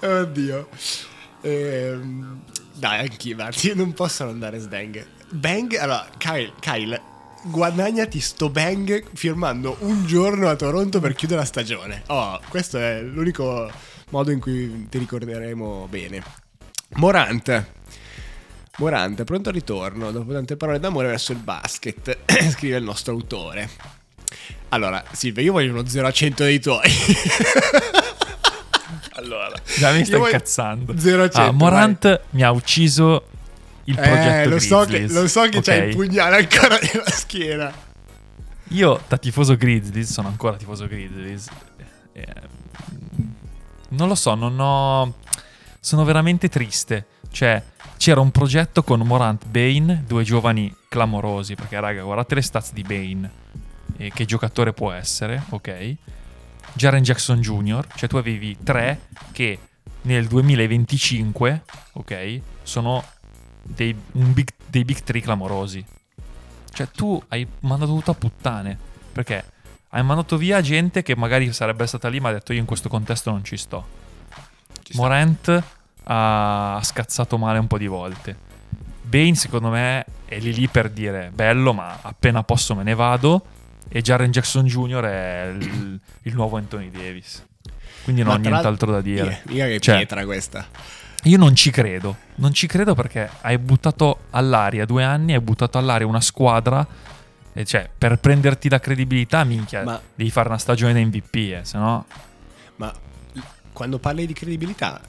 Oddio. 0.00 0.68
Ehm, 1.40 2.42
dai, 2.74 3.00
anch'io, 3.00 3.36
Marti, 3.36 3.74
non 3.74 3.92
possono 3.92 4.30
andare 4.30 4.58
Sdang. 4.58 5.04
Bang, 5.30 5.74
allora, 5.74 6.06
Kyle, 6.16 6.52
Kyle, 6.60 7.00
guadagnati 7.42 8.20
sto 8.20 8.50
bang 8.50 9.04
firmando 9.12 9.76
un 9.80 10.06
giorno 10.06 10.48
a 10.48 10.56
Toronto 10.56 11.00
per 11.00 11.14
chiudere 11.14 11.40
la 11.40 11.46
stagione. 11.46 12.02
Oh, 12.06 12.40
questo 12.48 12.78
è 12.78 13.02
l'unico 13.02 13.70
modo 14.10 14.30
in 14.30 14.40
cui 14.40 14.86
ti 14.88 14.98
ricorderemo 14.98 15.86
bene. 15.90 16.22
Morant. 16.94 17.66
Morant, 18.78 19.24
pronto 19.24 19.48
al 19.48 19.54
ritorno, 19.56 20.12
dopo 20.12 20.32
tante 20.32 20.56
parole 20.56 20.78
d'amore 20.78 21.08
verso 21.08 21.32
il 21.32 21.38
basket, 21.38 22.18
scrive 22.50 22.76
il 22.76 22.84
nostro 22.84 23.12
autore. 23.12 23.68
Allora, 24.70 25.02
Silvia, 25.12 25.42
io 25.42 25.52
voglio 25.52 25.72
uno 25.72 25.86
0 25.86 26.06
a 26.06 26.10
100 26.12 26.44
dei 26.44 26.60
tuoi. 26.60 26.90
Allora, 29.12 29.52
già 29.78 29.90
mi 29.92 30.04
voglio- 30.04 30.26
incazzando. 30.26 30.96
0 30.96 31.22
a 31.24 31.28
100, 31.28 31.48
Ah, 31.48 31.52
Morant 31.52 32.20
mi 32.30 32.42
ha 32.42 32.52
ucciso 32.52 33.26
il 33.84 33.94
progetto 33.96 34.26
eh, 34.42 34.46
lo 34.46 34.58
so 34.60 34.80
che, 34.84 34.86
Grizzlies. 34.98 35.12
lo 35.22 35.26
so 35.28 35.48
che 35.48 35.60
c'hai 35.60 35.80
ok? 35.80 35.86
il 35.88 35.96
pugnale 35.96 36.36
ancora 36.36 36.78
nella 36.80 37.10
schiena. 37.10 37.72
Io 38.68 39.00
da 39.08 39.16
tifoso 39.18 39.56
Grizzlies, 39.56 40.12
sono 40.12 40.28
ancora 40.28 40.56
tifoso 40.56 40.86
Grizzlies. 40.86 41.48
eh, 42.12 42.26
non 43.90 44.06
lo 44.08 44.14
so, 44.14 44.34
non 44.34 44.58
ho. 44.60 45.14
Sono 45.80 46.04
veramente 46.04 46.48
triste. 46.48 47.06
Cioè, 47.30 47.60
c'era 47.96 48.20
un 48.20 48.30
progetto 48.30 48.82
con 48.84 49.00
Morant 49.00 49.46
Bane, 49.46 50.04
due 50.06 50.22
giovani 50.22 50.72
clamorosi. 50.88 51.54
Perché, 51.56 51.80
raga, 51.80 52.02
guardate 52.02 52.36
le 52.36 52.42
stats 52.42 52.72
di 52.72 52.82
Bane. 52.82 53.30
E 53.96 54.10
che 54.12 54.24
giocatore 54.24 54.72
può 54.72 54.92
essere, 54.92 55.42
ok? 55.50 55.94
Jaren 56.74 57.02
Jackson 57.02 57.40
Jr., 57.40 57.86
cioè 57.96 58.08
tu 58.08 58.16
avevi 58.16 58.56
tre 58.62 59.06
che 59.32 59.58
nel 60.02 60.26
2025, 60.26 61.62
ok, 61.94 62.40
sono 62.62 63.04
dei, 63.62 63.94
big, 64.12 64.48
dei 64.66 64.84
big 64.84 65.00
three 65.00 65.20
clamorosi. 65.20 65.84
Cioè, 66.70 66.88
tu 66.90 67.20
hai 67.28 67.46
mandato 67.60 67.94
tutto 67.94 68.12
a 68.12 68.14
puttane. 68.14 68.78
Perché 69.12 69.44
hai 69.88 70.02
mandato 70.04 70.36
via 70.36 70.60
gente 70.60 71.02
che 71.02 71.16
magari 71.16 71.52
sarebbe 71.52 71.86
stata 71.86 72.08
lì, 72.08 72.20
ma 72.20 72.28
ha 72.28 72.32
detto 72.32 72.52
io 72.52 72.60
in 72.60 72.66
questo 72.66 72.88
contesto 72.88 73.30
non 73.30 73.42
ci 73.42 73.56
sto. 73.56 74.06
Morant 74.94 75.48
ha 76.04 76.76
ha 76.76 76.82
scazzato 76.82 77.36
male 77.38 77.58
un 77.58 77.66
po' 77.66 77.78
di 77.78 77.86
volte. 77.86 78.46
Bane, 79.02 79.34
secondo 79.34 79.68
me, 79.70 80.04
è 80.24 80.38
lì 80.38 80.52
lì 80.54 80.68
per 80.68 80.90
dire 80.90 81.30
bello, 81.32 81.72
ma 81.72 81.98
appena 82.02 82.42
posso 82.42 82.74
me 82.74 82.82
ne 82.82 82.94
vado. 82.94 83.44
E 83.88 84.02
Jaren 84.02 84.30
Jackson 84.30 84.66
Jr. 84.66 85.02
è 85.04 85.54
il, 85.58 85.98
il 86.22 86.34
nuovo 86.34 86.56
Anthony 86.56 86.90
Davis. 86.90 87.44
Quindi 88.04 88.22
non 88.22 88.32
Ma 88.32 88.38
ho 88.38 88.42
nient'altro 88.42 88.90
da 88.90 89.00
dire. 89.00 89.42
Mica, 89.46 89.52
mica 89.52 89.66
che 89.66 89.80
Cioè, 89.80 89.96
pietra 89.96 90.24
questa. 90.24 90.66
io 91.24 91.38
non 91.38 91.54
ci 91.54 91.70
credo. 91.70 92.16
Non 92.36 92.52
ci 92.52 92.66
credo 92.66 92.94
perché 92.94 93.28
hai 93.42 93.58
buttato 93.58 94.24
all'aria 94.30 94.84
due 94.86 95.04
anni, 95.04 95.32
hai 95.34 95.40
buttato 95.40 95.78
all'aria 95.78 96.06
una 96.06 96.20
squadra. 96.20 96.86
Cioè, 97.64 97.90
per 97.98 98.18
prenderti 98.18 98.68
la 98.68 98.78
credibilità, 98.78 99.42
minchia, 99.42 99.82
Ma- 99.82 100.00
devi 100.14 100.30
fare 100.30 100.48
una 100.48 100.58
stagione 100.58 100.92
da 100.92 101.00
MVP, 101.00 101.34
eh, 101.34 101.60
se 101.64 101.76
no... 101.76 102.06
Ma 102.76 102.94
quando 103.72 103.98
parli 103.98 104.26
di 104.26 104.32
credibilità, 104.32 105.00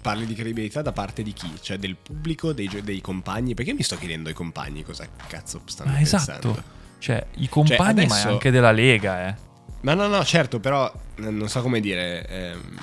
parli 0.00 0.24
di 0.26 0.34
credibilità 0.34 0.80
da 0.80 0.92
parte 0.92 1.24
di 1.24 1.32
chi? 1.32 1.50
Cioè 1.60 1.78
del 1.78 1.96
pubblico, 1.96 2.52
dei, 2.52 2.68
dei 2.84 3.00
compagni? 3.00 3.54
Perché 3.54 3.72
mi 3.72 3.82
sto 3.82 3.96
chiedendo 3.96 4.28
ai 4.28 4.34
compagni 4.34 4.84
cosa 4.84 5.08
cazzo 5.26 5.62
stanno 5.64 5.90
Ma 5.90 5.96
pensando? 5.96 6.30
esatto. 6.30 6.62
Cioè, 7.02 7.26
i 7.38 7.48
compagni, 7.48 8.06
ma 8.06 8.14
adesso- 8.14 8.28
anche 8.28 8.52
della 8.52 8.70
Lega, 8.70 9.26
eh. 9.28 9.34
Ma 9.80 9.94
no, 9.94 10.06
no, 10.06 10.24
certo, 10.24 10.60
però 10.60 10.86
eh, 11.16 11.30
non 11.30 11.48
so 11.48 11.60
come 11.60 11.80
dire. 11.80 12.24
Ehm, 12.28 12.76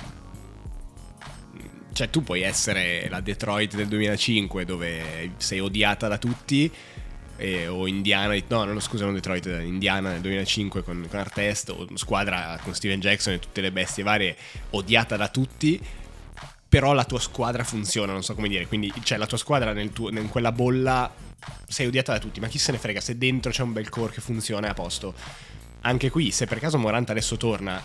cioè, 1.94 2.10
tu 2.10 2.22
puoi 2.22 2.42
essere 2.42 3.08
la 3.08 3.20
Detroit 3.20 3.74
del 3.76 3.88
2005 3.88 4.64
dove 4.66 5.32
sei 5.38 5.60
odiata 5.60 6.06
da 6.08 6.18
tutti. 6.18 6.70
eh, 7.42 7.66
o 7.68 7.86
Indiana, 7.86 8.34
no, 8.48 8.64
no, 8.64 8.80
scusa, 8.80 9.06
non 9.06 9.14
Detroit, 9.14 9.46
Indiana 9.46 10.10
nel 10.10 10.20
2005 10.20 10.82
con, 10.82 11.06
con 11.08 11.18
Artest, 11.18 11.70
o 11.70 11.86
squadra 11.94 12.58
con 12.62 12.74
Steven 12.74 13.00
Jackson 13.00 13.32
e 13.32 13.38
tutte 13.38 13.62
le 13.62 13.72
bestie 13.72 14.02
varie, 14.04 14.36
odiata 14.72 15.16
da 15.16 15.28
tutti. 15.28 15.80
Però 16.68 16.92
la 16.92 17.04
tua 17.04 17.18
squadra 17.18 17.64
funziona, 17.64 18.12
non 18.12 18.22
so 18.22 18.34
come 18.34 18.48
dire. 18.48 18.66
Quindi, 18.66 18.92
cioè, 19.02 19.16
la 19.16 19.24
tua 19.26 19.38
squadra 19.38 19.72
nel 19.72 19.90
tuo- 19.90 20.10
in 20.10 20.28
quella 20.28 20.52
bolla 20.52 21.10
sei 21.66 21.86
odiata 21.86 22.12
da 22.12 22.18
tutti. 22.18 22.40
Ma 22.40 22.48
chi 22.48 22.58
se 22.58 22.72
ne 22.72 22.78
frega? 22.78 23.00
Se 23.00 23.16
dentro 23.18 23.50
c'è 23.50 23.62
un 23.62 23.72
bel 23.72 23.88
core 23.88 24.12
che 24.12 24.20
funziona 24.20 24.68
è 24.68 24.70
a 24.70 24.74
posto. 24.74 25.14
Anche 25.82 26.10
qui, 26.10 26.30
se 26.30 26.46
per 26.46 26.58
caso 26.58 26.78
Morant 26.78 27.08
adesso 27.10 27.36
torna 27.36 27.82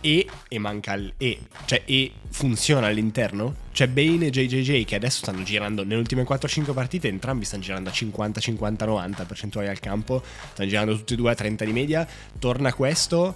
e, 0.00 0.26
e 0.48 0.58
manca 0.58 0.94
il 0.94 1.12
e, 1.16 1.40
cioè 1.64 1.82
e 1.84 2.12
funziona 2.30 2.86
all'interno, 2.86 3.54
cioè 3.72 3.88
Bane 3.88 4.26
e 4.26 4.30
JJJ 4.30 4.84
che 4.84 4.94
adesso 4.94 5.18
stanno 5.18 5.42
girando 5.42 5.82
nelle 5.82 5.96
ultime 5.96 6.22
4-5 6.22 6.72
partite, 6.72 7.08
entrambi 7.08 7.44
stanno 7.44 7.62
girando 7.62 7.90
a 7.90 7.92
50, 7.92 8.40
50, 8.40 8.84
90 8.84 9.24
percentuali 9.24 9.68
al 9.68 9.80
campo, 9.80 10.22
stanno 10.52 10.68
girando 10.68 10.96
tutti 10.96 11.14
e 11.14 11.16
due 11.16 11.30
a 11.30 11.34
30 11.34 11.64
di 11.64 11.72
media, 11.72 12.06
torna 12.38 12.72
questo 12.72 13.34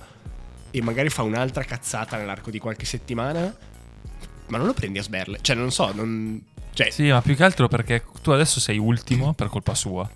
e 0.70 0.82
magari 0.82 1.08
fa 1.08 1.22
un'altra 1.22 1.64
cazzata 1.64 2.16
nell'arco 2.16 2.50
di 2.50 2.58
qualche 2.58 2.84
settimana, 2.84 3.54
ma 4.48 4.58
non 4.58 4.66
lo 4.66 4.74
prendi 4.74 4.98
a 4.98 5.02
sberle, 5.02 5.38
cioè 5.40 5.56
non 5.56 5.70
so, 5.70 5.92
non... 5.92 6.50
Cioè, 6.74 6.90
Sì, 6.90 7.10
ma 7.10 7.20
più 7.20 7.34
che 7.36 7.44
altro 7.44 7.68
perché 7.68 8.02
tu 8.22 8.30
adesso 8.30 8.58
sei 8.60 8.78
ultimo 8.78 9.34
per 9.34 9.48
colpa 9.48 9.74
sua. 9.74 10.08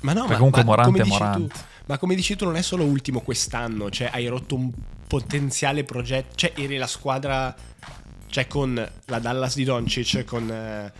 Ma 0.00 0.12
no, 0.12 0.20
Perché 0.26 0.32
ma, 0.32 0.36
comunque 0.36 0.62
ma 0.64 0.68
Morant 0.68 0.88
come 0.90 0.98
è 0.98 1.02
dici 1.04 1.18
Morant. 1.18 1.52
tu- 1.52 1.60
ma 1.86 1.98
come 1.98 2.14
dici 2.14 2.36
tu, 2.36 2.44
non 2.44 2.56
è 2.56 2.62
solo 2.62 2.84
ultimo 2.84 3.20
quest'anno, 3.20 3.90
cioè 3.90 4.10
hai 4.12 4.26
rotto 4.26 4.54
un 4.54 4.70
potenziale 5.06 5.84
progetto, 5.84 6.34
cioè 6.34 6.52
eri 6.56 6.76
la 6.76 6.86
squadra, 6.86 7.54
cioè 8.26 8.46
con 8.46 8.90
la 9.06 9.18
Dallas 9.18 9.54
di 9.54 9.64
Doncic, 9.64 10.24
con... 10.24 10.50
eh, 10.50 10.92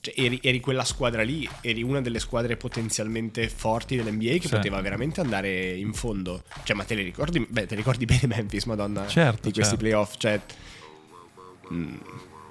cioè 0.00 0.14
eri, 0.16 0.40
eri 0.42 0.58
quella 0.60 0.82
squadra 0.84 1.22
lì, 1.22 1.48
eri 1.60 1.82
una 1.82 2.00
delle 2.00 2.18
squadre 2.18 2.56
potenzialmente 2.56 3.48
forti 3.48 3.94
dell'NBA 3.96 4.32
che 4.38 4.48
Sì. 4.48 4.54
poteva 4.54 4.80
veramente 4.80 5.20
andare 5.20 5.74
in 5.76 5.92
fondo. 5.92 6.42
Cioè, 6.64 6.74
ma 6.76 6.82
te 6.84 6.94
le 6.96 7.02
ricordi? 7.02 7.44
Beh, 7.48 7.66
te 7.66 7.74
ricordi 7.76 8.04
bene 8.04 8.26
Memphis, 8.26 8.64
madonna, 8.64 9.06
Certo, 9.06 9.42
di 9.48 9.52
questi 9.52 9.62
certo. 9.62 9.76
playoff, 9.76 10.14
cioè... 10.18 10.40
mm, 11.72 11.94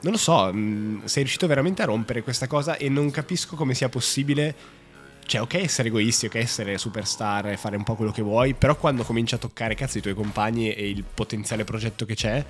non 0.01 0.11
lo 0.13 0.17
so, 0.17 0.51
mm, 0.53 1.05
sei 1.05 1.23
riuscito 1.23 1.47
veramente 1.47 1.81
a 1.81 1.85
rompere 1.85 2.23
questa 2.23 2.47
cosa 2.47 2.77
e 2.77 2.89
non 2.89 3.11
capisco 3.11 3.55
come 3.55 3.73
sia 3.73 3.89
possibile 3.89 4.79
cioè, 5.25 5.41
ok 5.41 5.53
essere 5.55 5.87
egoisti, 5.87 6.25
ok 6.25 6.35
essere 6.35 6.77
superstar 6.77 7.47
e 7.47 7.57
fare 7.57 7.77
un 7.77 7.83
po' 7.83 7.95
quello 7.95 8.11
che 8.11 8.21
vuoi, 8.21 8.53
però 8.53 8.75
quando 8.75 9.03
cominci 9.03 9.33
a 9.33 9.37
toccare 9.37 9.75
cazzo 9.75 9.97
i 9.97 10.01
tuoi 10.01 10.13
compagni 10.13 10.73
e 10.73 10.89
il 10.89 11.03
potenziale 11.03 11.63
progetto 11.63 12.05
che 12.05 12.15
c'è, 12.15 12.43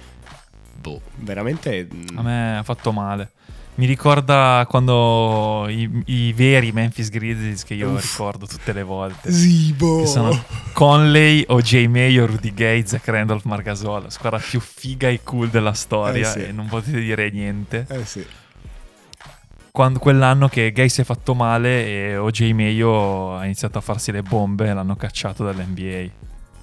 boh, 0.80 1.00
veramente... 1.18 1.88
mm, 1.94 2.18
A 2.18 2.22
me 2.24 2.58
ha 2.58 2.64
fatto 2.64 2.92
male. 2.92 3.32
Mi 3.76 3.86
ricorda 3.86 4.66
quando 4.70 5.66
i, 5.70 6.04
i 6.08 6.34
veri 6.34 6.72
Memphis 6.72 7.10
Grizzlies 7.10 7.64
che 7.64 7.74
io 7.74 7.92
Uff. 7.92 8.02
ricordo 8.12 8.46
tutte 8.46 8.74
le 8.74 8.84
volte. 8.84 9.32
Zibo! 9.32 10.02
Che 10.02 10.08
sono 10.08 10.44
Conley, 10.74 11.46
O.J. 11.48 11.88
Mayo, 11.88 12.26
Rudy 12.28 12.54
Gay, 12.54 12.86
Zach 12.86 13.08
Randolph, 13.08 13.44
Margasol. 13.46 14.04
La 14.04 14.10
squadra 14.10 14.40
più 14.40 14.60
figa 14.60 15.08
e 15.08 15.22
cool 15.24 15.50
della 15.50 15.74
storia 15.74 16.28
Eh 16.28 16.32
sì. 16.32 16.46
e 16.48 16.52
non 16.52 16.68
potete 16.68 17.00
dire 17.00 17.32
niente. 17.32 17.86
Eh 17.90 18.06
sì. 18.06 18.24
Quando, 19.72 20.00
quell'anno 20.00 20.50
che 20.50 20.72
Gay 20.74 20.90
si 20.90 21.02
è 21.02 21.04
fatto 21.06 21.34
male 21.34 21.86
e 21.86 22.18
O.J. 22.18 22.52
Mayo 22.52 23.38
ha 23.38 23.46
iniziato 23.46 23.78
a 23.78 23.82
farsi 23.82 24.12
le 24.12 24.22
bombe 24.22 24.68
e 24.68 24.74
l'hanno 24.74 24.98
cacciato 24.98 25.44
dall'NBA. 25.46 26.12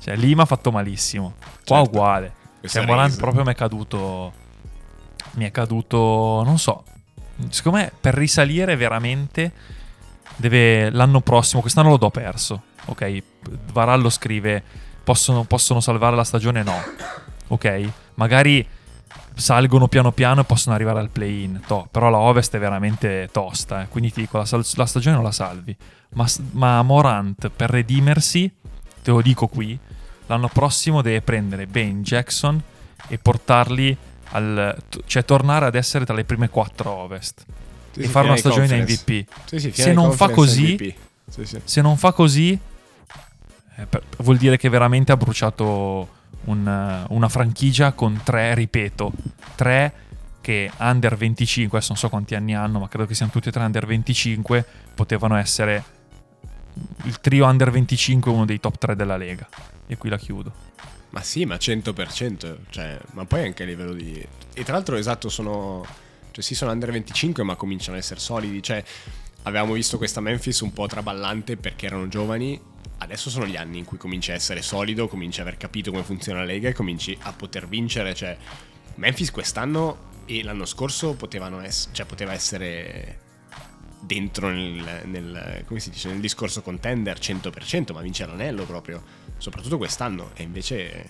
Cioè 0.00 0.14
lì 0.14 0.34
mi 0.34 0.42
ha 0.42 0.44
fatto 0.44 0.70
malissimo. 0.70 1.34
Qua 1.66 1.78
Certo. 1.78 1.82
uguale. 1.90 2.32
Questo 2.60 2.78
Cioè, 2.78 2.86
Morant 2.86 3.16
proprio 3.16 3.42
mi 3.44 3.52
è 3.52 3.54
caduto. 3.54 4.32
Mi 5.32 5.46
è 5.46 5.50
caduto. 5.50 6.42
Non 6.44 6.58
so. 6.58 6.84
Secondo 7.48 7.78
me 7.78 7.92
per 8.00 8.14
risalire 8.14 8.76
veramente 8.76 9.52
deve 10.36 10.90
l'anno 10.90 11.20
prossimo. 11.20 11.60
Quest'anno 11.60 11.90
lo 11.90 11.96
do 11.96 12.10
perso. 12.10 12.62
Ok. 12.86 13.22
Varallo 13.72 14.10
scrive: 14.10 14.62
possono, 15.04 15.44
possono 15.44 15.80
salvare 15.80 16.16
la 16.16 16.24
stagione? 16.24 16.62
No. 16.62 16.76
Ok. 17.48 17.88
Magari 18.14 18.66
salgono 19.34 19.86
piano 19.86 20.10
piano 20.10 20.40
e 20.40 20.44
possono 20.44 20.74
arrivare 20.74 20.98
al 20.98 21.10
play-in. 21.10 21.60
toh, 21.66 21.86
però 21.90 22.10
la 22.10 22.18
Ovest 22.18 22.56
è 22.56 22.58
veramente 22.58 23.28
tosta. 23.30 23.82
eh. 23.82 23.88
Quindi 23.88 24.12
ti 24.12 24.20
dico: 24.22 24.38
la, 24.38 24.44
sal- 24.44 24.66
la 24.74 24.86
stagione 24.86 25.16
non 25.16 25.24
la 25.24 25.32
salvi. 25.32 25.76
Ma, 26.14 26.26
ma 26.52 26.82
Morant 26.82 27.48
per 27.50 27.70
redimersi, 27.70 28.52
te 29.02 29.10
lo 29.10 29.20
dico 29.20 29.46
qui, 29.46 29.78
l'anno 30.26 30.48
prossimo 30.48 31.02
deve 31.02 31.20
prendere 31.20 31.66
Bane 31.66 32.00
Jackson 32.00 32.60
e 33.06 33.18
portarli 33.18 33.96
al. 34.30 34.76
cioè 35.06 35.24
tornare 35.24 35.66
ad 35.66 35.74
essere 35.74 36.04
tra 36.04 36.14
le 36.14 36.24
prime 36.24 36.48
quattro 36.48 36.90
Ovest. 36.90 37.44
Sì, 37.92 38.00
e 38.00 38.02
sì, 38.04 38.08
fare 38.08 38.26
una 38.26 38.36
stagione 38.36 38.66
da. 38.66 38.76
MVP. 38.76 39.28
Sì, 39.46 39.72
Se 39.72 39.92
non 39.92 40.14
così- 40.16 40.74
MVP. 40.74 40.94
Se 41.64 41.80
non 41.82 41.96
fa 41.96 42.12
così, 42.12 42.58
eh, 43.76 43.86
per- 43.86 44.02
vuol 44.18 44.36
dire 44.38 44.56
che 44.56 44.68
veramente 44.68 45.12
ha 45.12 45.16
bruciato 45.16 46.08
un- 46.44 47.04
una 47.08 47.28
franchigia 47.28 47.92
con 47.92 48.20
tre, 48.24 48.54
ripeto, 48.54 49.12
tre 49.54 49.92
che 50.40 50.70
under 50.78 51.16
25, 51.16 51.76
adesso 51.76 51.92
non 51.92 52.00
so 52.00 52.08
quanti 52.08 52.34
anni 52.34 52.54
hanno, 52.54 52.78
ma 52.78 52.88
credo 52.88 53.06
che 53.06 53.14
siano 53.14 53.30
tutti 53.30 53.48
e 53.48 53.52
tre 53.52 53.62
under 53.64 53.84
25, 53.84 54.64
potevano 54.94 55.36
essere 55.36 55.84
il 57.04 57.20
trio 57.20 57.44
under 57.46 57.70
25 57.70 58.30
uno 58.30 58.44
dei 58.46 58.58
top 58.60 58.78
3 58.78 58.96
della 58.96 59.16
Lega. 59.18 59.46
E 59.86 59.96
qui 59.98 60.08
la 60.08 60.16
chiudo. 60.16 60.52
Ma 61.10 61.22
sì, 61.22 61.44
ma 61.44 61.54
100%, 61.54 62.56
cioè, 62.68 62.98
ma 63.12 63.24
poi 63.24 63.44
anche 63.44 63.62
a 63.62 63.66
livello 63.66 63.92
di... 63.94 64.24
E 64.52 64.62
tra 64.64 64.74
l'altro, 64.74 64.96
esatto, 64.96 65.28
sono... 65.28 65.84
Cioè 66.30 66.44
sì, 66.44 66.54
sono 66.54 66.70
under 66.70 66.90
25, 66.92 67.42
ma 67.42 67.56
cominciano 67.56 67.96
ad 67.96 68.02
essere 68.02 68.20
solidi, 68.20 68.62
cioè... 68.62 68.82
Avevamo 69.44 69.72
visto 69.72 69.96
questa 69.96 70.20
Memphis 70.20 70.60
un 70.60 70.72
po' 70.72 70.86
traballante 70.86 71.56
perché 71.56 71.86
erano 71.86 72.08
giovani, 72.08 72.60
adesso 72.98 73.30
sono 73.30 73.46
gli 73.46 73.56
anni 73.56 73.78
in 73.78 73.84
cui 73.84 73.96
cominci 73.96 74.30
a 74.30 74.34
essere 74.34 74.60
solido, 74.60 75.08
cominci 75.08 75.38
a 75.38 75.42
aver 75.42 75.56
capito 75.56 75.90
come 75.90 76.02
funziona 76.02 76.40
la 76.40 76.44
Lega 76.44 76.68
e 76.68 76.74
cominci 76.74 77.16
a 77.22 77.32
poter 77.32 77.66
vincere, 77.66 78.14
cioè... 78.14 78.36
Memphis 78.96 79.30
quest'anno 79.30 80.06
e 80.26 80.42
l'anno 80.42 80.66
scorso 80.66 81.14
potevano 81.14 81.62
ess- 81.62 81.88
cioè, 81.92 82.04
poteva 82.04 82.32
essere 82.32 83.26
dentro 84.00 84.50
nel, 84.50 85.02
nel- 85.04 85.64
dice, 85.68 86.08
nel 86.08 86.20
discorso 86.20 86.62
contender 86.62 87.18
100%, 87.18 87.92
ma 87.92 88.00
vince 88.00 88.26
l'anello 88.26 88.64
proprio, 88.64 89.02
soprattutto 89.38 89.76
quest'anno, 89.78 90.30
e 90.34 90.42
invece 90.42 91.06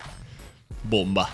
bomba. 0.80 1.28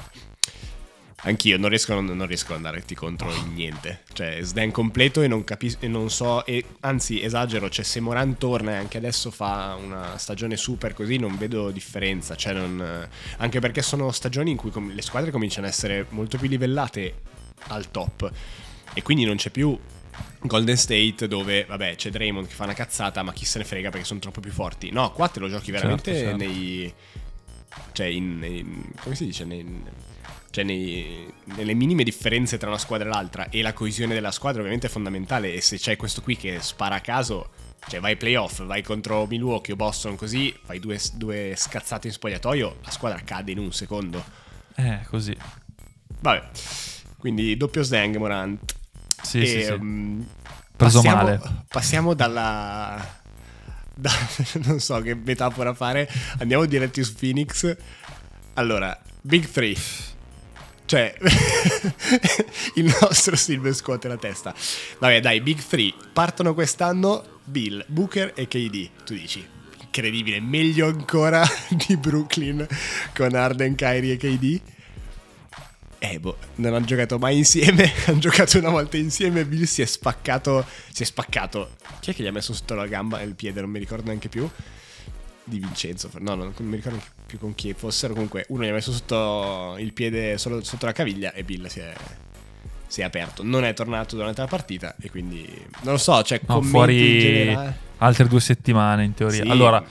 Anch'io 1.27 1.57
non 1.57 1.71
riesco, 1.71 1.99
non 1.99 2.27
riesco 2.27 2.53
ad 2.53 2.64
andarti 2.64 2.95
contro 2.95 3.33
in 3.33 3.55
niente. 3.55 4.03
Cioè, 4.12 4.40
sdan 4.43 4.71
completo 4.71 5.23
e 5.23 5.27
non 5.27 5.43
capisco 5.43 5.79
e 5.81 5.88
non 5.88 6.11
so. 6.11 6.45
E 6.45 6.64
anzi, 6.81 7.23
esagero. 7.23 7.71
Cioè, 7.71 7.83
se 7.83 7.99
Moran 8.01 8.37
torna 8.37 8.73
e 8.73 8.77
anche 8.77 8.99
adesso 8.99 9.31
fa 9.31 9.75
una 9.83 10.19
stagione 10.19 10.59
super 10.59 10.93
così, 10.93 11.17
non 11.17 11.38
vedo 11.38 11.71
differenza. 11.71 12.35
Cioè, 12.35 12.53
non, 12.53 13.09
anche 13.38 13.59
perché 13.59 13.81
sono 13.81 14.11
stagioni 14.11 14.51
in 14.51 14.59
cui 14.59 14.71
com- 14.71 14.93
le 14.93 15.01
squadre 15.01 15.31
cominciano 15.31 15.67
ad 15.67 15.73
essere 15.73 16.05
molto 16.11 16.37
più 16.37 16.47
livellate 16.47 17.23
al 17.69 17.90
top. 17.90 18.31
E 18.93 19.01
quindi 19.01 19.25
non 19.25 19.37
c'è 19.37 19.49
più 19.49 19.79
Golden 20.40 20.77
State 20.77 21.27
dove, 21.27 21.64
vabbè, 21.64 21.96
c'è 21.96 22.11
Draymond 22.11 22.46
che 22.46 22.55
fa 22.55 22.64
una 22.64 22.74
cazzata, 22.74 23.22
ma 23.22 23.33
chi 23.33 23.44
se 23.44 23.59
ne 23.59 23.64
frega 23.64 23.90
perché 23.90 24.07
sono 24.07 24.20
troppo 24.20 24.40
più 24.40 24.53
forti. 24.53 24.90
No, 24.90 25.11
qua 25.12 25.29
te 25.29 25.40
lo 25.40 25.48
giochi 25.48 25.70
veramente 25.70 26.14
certo. 26.14 26.37
nei... 26.37 26.92
Cioè, 27.92 28.07
in, 28.07 28.42
in- 28.44 28.90
come 29.00 29.14
si 29.14 29.24
dice? 29.24 29.44
Nei, 29.44 29.83
cioè, 30.50 30.62
nei- 30.64 31.33
nelle 31.57 31.74
minime 31.74 32.05
differenze 32.05 32.59
tra 32.59 32.68
una 32.68 32.79
squadra 32.79 33.09
e 33.09 33.11
l'altra. 33.11 33.48
E 33.48 33.62
la 33.62 33.72
coesione 33.72 34.14
della 34.14 34.31
squadra 34.31 34.59
ovviamente 34.61 34.87
è 34.87 34.90
fondamentale. 34.90 35.53
E 35.53 35.61
se 35.61 35.79
c'è 35.79 35.96
questo 35.96 36.20
qui 36.20 36.37
che 36.37 36.61
spara 36.61 36.96
a 36.96 37.00
caso, 37.00 37.50
cioè 37.88 38.00
vai 38.00 38.12
ai 38.12 38.16
playoff, 38.16 38.62
vai 38.64 38.83
contro 38.83 39.27
Milwaukee 39.27 39.72
o 39.72 39.77
Boston 39.77 40.14
così, 40.14 40.55
fai 40.64 40.79
due, 40.79 41.00
due 41.14 41.55
scazzate 41.57 42.07
in 42.07 42.12
spogliatoio, 42.12 42.77
la 42.83 42.90
squadra 42.90 43.20
cade 43.24 43.53
in 43.53 43.59
un 43.59 43.72
secondo. 43.72 44.24
Eh, 44.77 45.00
così. 45.09 45.37
Vabbè, 46.20 46.48
quindi 47.18 47.57
doppio 47.57 47.83
Sdang, 47.83 48.16
Morant. 48.16 48.74
Sì, 49.24 49.40
E, 49.40 49.46
sì, 49.46 49.62
sì. 49.64 49.72
mm, 49.72 50.20
Preso 50.76 51.00
passiamo, 51.02 51.22
male. 51.22 51.40
Passiamo 51.68 52.14
dalla... 52.14 53.20
da- 53.94 54.28
non 54.64 54.80
so 54.80 55.00
che 55.00 55.14
metafora 55.14 55.74
fare. 55.74 56.08
Andiamo 56.38 56.64
diretti 56.66 57.02
su 57.02 57.14
Phoenix. 57.14 57.76
Allora, 58.54 58.96
Big 59.20 59.48
3. 59.48 59.74
Cioè, 60.87 61.14
il 62.74 62.94
nostro 63.00 63.37
Silver 63.37 63.74
scuote 63.74 64.06
la 64.08 64.16
testa. 64.18 64.54
Vabbè, 64.98 65.20
dai, 65.20 65.40
Big 65.40 65.60
3. 65.62 65.92
Partono 66.12 66.54
quest'anno 66.54 67.40
Bill, 67.44 67.84
Booker 67.88 68.32
e 68.34 68.46
KD. 68.46 68.90
Tu 69.04 69.14
dici, 69.14 69.46
incredibile, 69.80 70.40
meglio 70.40 70.87
ancora 70.88 71.42
di 71.87 71.96
Brooklyn 71.96 72.66
con 73.14 73.34
Arden, 73.34 73.74
Kyrie 73.74 74.14
e 74.14 74.16
KD. 74.16 74.60
Eh, 76.11 76.21
boh, 76.21 76.37
non 76.57 76.75
hanno 76.75 76.85
giocato 76.85 77.19
mai 77.19 77.38
insieme. 77.38 77.90
hanno 78.07 78.19
giocato 78.19 78.59
una 78.59 78.69
volta 78.69 78.99
insieme. 78.99 79.47
Bill 79.47 79.64
si 79.64 79.81
è 79.81 79.87
spaccato. 79.87 80.67
Si 80.93 81.03
è 81.03 81.07
spaccato. 81.07 81.77
Chi 82.01 82.11
è 82.11 82.14
che 82.14 82.23
gli 82.23 82.27
ha 82.27 82.33
messo 82.33 82.53
sotto 82.53 82.75
la 82.75 82.87
gamba 82.87 83.21
e 83.21 83.25
il 83.25 83.35
piede? 83.35 83.62
Non 83.62 83.71
mi 83.71 83.79
ricordo 83.79 84.05
neanche 84.05 84.29
più. 84.29 84.49
di 85.45 85.59
Vincenzo, 85.59 86.11
no, 86.19 86.35
no, 86.35 86.45
non 86.45 86.69
mi 86.69 86.77
ricordo 86.77 87.03
più 87.27 87.38
con 87.38 87.55
chi 87.55 87.73
fossero, 87.75 88.14
comunque 88.14 88.45
uno 88.49 88.64
gli 88.64 88.69
ha 88.69 88.73
messo 88.73 88.93
sotto 88.93 89.77
il 89.79 89.93
piede 89.93 90.38
solo 90.38 90.62
sotto 90.62 90.87
la 90.87 90.93
caviglia 90.93 91.33
e 91.33 91.45
Bill 91.45 91.67
si 91.67 91.81
è, 91.81 91.93
si 92.94 93.00
è 93.00 93.04
aperto. 93.04 93.42
Non 93.42 93.64
è 93.64 93.74
tornato 93.74 94.14
durante 94.14 94.40
la 94.40 94.46
partita 94.46 94.94
e 95.00 95.11
quindi 95.11 95.44
non 95.83 95.94
lo 95.94 95.98
so, 95.98 96.22
cioè 96.22 96.40
No, 96.46 96.62
fuori 96.62 97.59
altre 97.98 98.28
due 98.28 98.38
settimane 98.38 99.02
in 99.02 99.14
teoria. 99.14 99.42
Sì, 99.42 99.50
allora, 99.50 99.83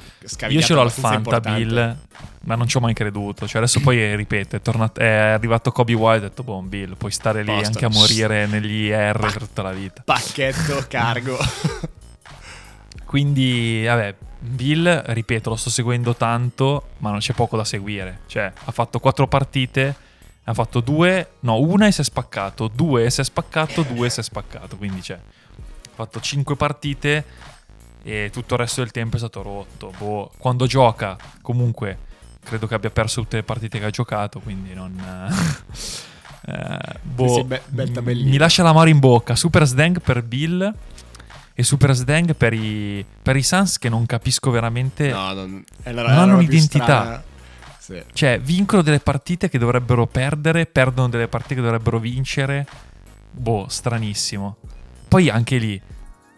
io 0.47 0.61
ce 0.61 0.73
l'ho 0.73 0.79
al 0.81 0.91
Fanta. 0.91 1.41
Bill, 1.41 1.97
ma 2.45 2.55
non 2.55 2.65
ci 2.65 2.77
ho 2.77 2.79
mai 2.79 2.93
creduto. 2.93 3.45
Cioè, 3.45 3.57
adesso 3.57 3.81
poi 3.81 4.01
eh, 4.01 4.15
ripeto, 4.15 4.55
è, 4.55 4.61
tornato- 4.61 5.01
è 5.01 5.05
arrivato 5.05 5.73
Kobe 5.73 5.93
White, 5.93 6.25
ho 6.25 6.27
detto, 6.29 6.43
boh, 6.43 6.61
Bill, 6.61 6.95
puoi 6.95 7.11
stare 7.11 7.43
lì 7.43 7.51
Posto. 7.51 7.67
anche 7.67 7.85
a 7.85 7.89
morire 7.89 8.45
negli 8.45 8.85
IR 8.85 9.17
per 9.19 9.37
tutta 9.39 9.63
la 9.63 9.73
vita. 9.73 10.01
Pacchetto, 10.05 10.85
cargo. 10.87 11.37
Quindi, 13.05 13.83
vabbè, 13.85 14.15
Bill, 14.39 15.03
ripeto, 15.07 15.49
lo 15.49 15.57
sto 15.57 15.69
seguendo 15.69 16.15
tanto, 16.15 16.91
ma 16.99 17.09
non 17.09 17.19
c'è 17.19 17.33
poco 17.33 17.57
da 17.57 17.65
seguire. 17.65 18.19
Cioè, 18.27 18.49
ha 18.63 18.71
fatto 18.71 18.99
quattro 18.99 19.27
partite, 19.27 19.93
ha 20.45 20.53
fatto 20.53 20.81
due, 20.81 21.33
no, 21.41 21.59
una 21.59 21.87
e 21.87 21.91
si 21.91 22.01
è 22.01 22.03
spaccato, 22.03 22.67
due 22.67 23.05
e 23.05 23.09
si 23.09 23.21
è 23.21 23.23
spaccato, 23.23 23.83
due 23.83 24.07
e 24.07 24.09
si 24.09 24.19
è 24.19 24.23
spaccato. 24.23 24.77
Quindi, 24.77 25.01
cioè, 25.01 25.17
ha 25.17 25.95
fatto 25.95 26.19
cinque 26.19 26.55
partite 26.55 27.25
e 28.03 28.29
tutto 28.33 28.55
il 28.55 28.59
resto 28.59 28.81
del 28.81 28.91
tempo 28.91 29.15
è 29.15 29.19
stato 29.19 29.41
rotto. 29.41 29.93
Boh, 29.97 30.31
quando 30.37 30.65
gioca, 30.65 31.15
comunque, 31.41 31.97
credo 32.43 32.67
che 32.67 32.73
abbia 32.75 32.89
perso 32.89 33.21
tutte 33.21 33.37
le 33.37 33.43
partite 33.43 33.79
che 33.79 33.85
ha 33.85 33.89
giocato, 33.89 34.41
quindi 34.41 34.73
non... 34.73 34.93
eh, 36.45 36.77
boh, 37.01 37.33
sì, 37.35 37.43
be- 37.43 37.61
mi 38.15 38.37
lascia 38.37 38.63
l'amaro 38.63 38.89
in 38.89 38.99
bocca. 38.99 39.35
Super 39.35 39.65
Sdang 39.65 40.01
per 40.01 40.23
Bill 40.23 40.73
e 41.53 41.63
Super 41.63 41.95
Sdang 41.95 42.33
per 42.35 42.51
i, 42.51 43.05
per 43.21 43.37
i 43.37 43.43
Suns 43.43 43.77
che 43.77 43.87
non 43.87 44.05
capisco 44.05 44.51
veramente. 44.51 45.09
No, 45.09 45.31
non, 45.33 45.63
è 45.83 45.91
la, 45.93 46.01
Non 46.01 46.11
è 46.11 46.15
la 46.15 46.21
hanno 46.21 46.35
un'identità. 46.35 46.83
strana. 46.85 47.23
Sì. 47.83 48.01
Cioè, 48.13 48.39
vincono 48.39 48.81
delle 48.81 49.01
partite 49.01 49.49
che 49.49 49.57
dovrebbero 49.57 50.07
perdere, 50.07 50.65
perdono 50.65 51.09
delle 51.09 51.27
partite 51.27 51.55
che 51.55 51.61
dovrebbero 51.61 51.99
vincere. 51.99 52.65
Boh, 53.29 53.65
stranissimo. 53.67 54.55
Poi 55.09 55.29
anche 55.29 55.57
lì, 55.57 55.81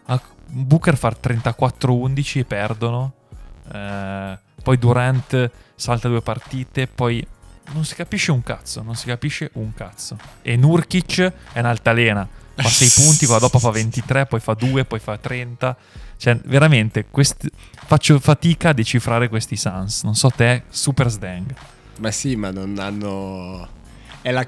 a- 0.06 0.20
Booker 0.48 0.96
fa 0.96 1.14
34-11 1.20 2.40
e 2.40 2.44
perdono. 2.44 3.12
Eh, 3.72 4.38
poi 4.60 4.76
Durant 4.78 5.50
salta 5.76 6.08
due 6.08 6.20
partite, 6.20 6.88
poi 6.88 7.24
non 7.74 7.84
si 7.84 7.94
capisce 7.94 8.32
un 8.32 8.42
cazzo, 8.42 8.82
non 8.82 8.96
si 8.96 9.06
capisce 9.06 9.50
un 9.54 9.72
cazzo. 9.72 10.16
E 10.42 10.56
Nurkic 10.56 11.32
è 11.52 11.60
un'altalena, 11.60 12.28
fa 12.56 12.68
6 12.68 12.88
punti, 13.04 13.26
poi 13.26 13.38
dopo 13.38 13.60
fa 13.60 13.70
23, 13.70 14.26
poi 14.26 14.40
fa 14.40 14.54
2, 14.54 14.84
poi 14.84 14.98
fa 14.98 15.16
30. 15.16 15.76
Cioè, 16.16 16.40
veramente, 16.46 17.06
questi- 17.08 17.50
faccio 17.86 18.18
fatica 18.18 18.70
a 18.70 18.72
decifrare 18.72 19.28
questi 19.28 19.56
Suns. 19.56 20.02
Non 20.02 20.14
so 20.14 20.28
te, 20.30 20.64
super 20.68 21.08
sdang. 21.08 21.54
Ma 21.98 22.10
sì, 22.10 22.36
ma 22.36 22.50
non 22.50 22.78
hanno... 22.78 23.68
È 24.20 24.30
la... 24.30 24.46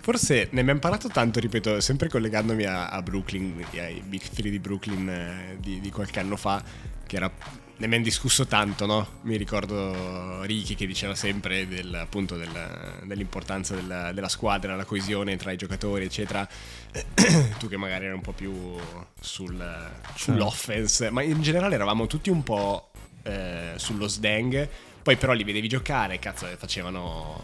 Forse 0.00 0.48
ne 0.50 0.60
abbiamo 0.60 0.80
parlato 0.80 1.08
tanto, 1.08 1.40
ripeto, 1.40 1.80
sempre 1.80 2.10
collegandomi 2.10 2.64
a, 2.64 2.88
a 2.88 3.00
Brooklyn, 3.00 3.64
ai 3.72 4.02
Big 4.06 4.20
Three 4.20 4.50
di 4.50 4.58
Brooklyn 4.58 5.08
eh, 5.08 5.56
di, 5.58 5.80
di 5.80 5.90
qualche 5.90 6.20
anno 6.20 6.36
fa, 6.36 6.62
che 7.06 7.16
era... 7.16 7.32
Ne 7.76 7.86
abbiamo 7.86 8.04
discusso 8.04 8.46
tanto, 8.46 8.86
no? 8.86 9.18
Mi 9.22 9.36
ricordo 9.36 10.42
Ricky 10.42 10.74
che 10.76 10.86
diceva 10.86 11.16
sempre 11.16 11.66
del, 11.66 11.92
appunto 11.92 12.36
del- 12.36 13.00
dell'importanza 13.02 13.74
della, 13.74 14.12
della 14.12 14.28
squadra, 14.28 14.76
la 14.76 14.84
coesione 14.84 15.36
tra 15.36 15.50
i 15.50 15.56
giocatori, 15.56 16.04
eccetera. 16.04 16.46
tu 17.58 17.68
che 17.68 17.76
magari 17.76 18.04
eri 18.04 18.14
un 18.14 18.20
po' 18.20 18.30
più 18.32 18.76
sul, 19.20 19.90
sull'offense, 20.14 21.10
ma 21.10 21.22
in 21.22 21.42
generale 21.42 21.74
eravamo 21.74 22.06
tutti 22.06 22.30
un 22.30 22.44
po' 22.44 22.92
eh, 23.24 23.72
sullo 23.76 24.06
sdang. 24.06 24.68
Poi 25.02 25.16
però 25.16 25.32
li 25.32 25.42
vedevi 25.44 25.68
giocare, 25.68 26.20
cazzo, 26.20 26.46
e 26.46 26.56
facevano... 26.56 27.42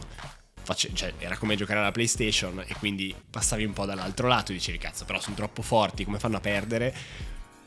face- 0.63 0.95
cioè, 0.95 1.13
era 1.19 1.37
come 1.39 1.57
giocare 1.57 1.81
alla 1.81 1.91
PlayStation 1.91 2.63
e 2.65 2.75
quindi 2.79 3.13
passavi 3.29 3.65
un 3.65 3.73
po' 3.73 3.85
dall'altro 3.85 4.29
lato 4.29 4.53
e 4.53 4.55
dicevi, 4.55 4.79
cazzo, 4.79 5.05
però 5.05 5.21
sono 5.21 5.35
troppo 5.35 5.61
forti, 5.61 6.05
come 6.05 6.21
fanno 6.21 6.37
a 6.37 6.41
perdere? 6.41 6.95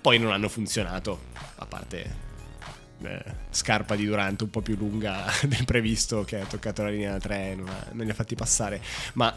Poi 0.02 0.18
non 0.18 0.32
hanno 0.32 0.48
funzionato, 0.50 1.26
a 1.58 1.66
parte 1.66 2.04
eh, 2.04 2.33
scarpa 3.50 3.96
di 3.96 4.06
Durante 4.06 4.44
un 4.44 4.50
po' 4.50 4.62
più 4.62 4.76
lunga 4.78 5.26
del 5.48 5.66
previsto 5.66 6.24
che 6.24 6.40
ha 6.40 6.46
toccato 6.46 6.84
la 6.84 6.90
linea 6.90 7.12
da 7.14 7.20
3 7.20 7.56
non, 7.56 7.68
ha- 7.70 7.88
non 7.92 8.06
li 8.06 8.12
ha 8.12 8.16
fatti 8.16 8.36
passare. 8.36 8.82
Ma 9.14 9.36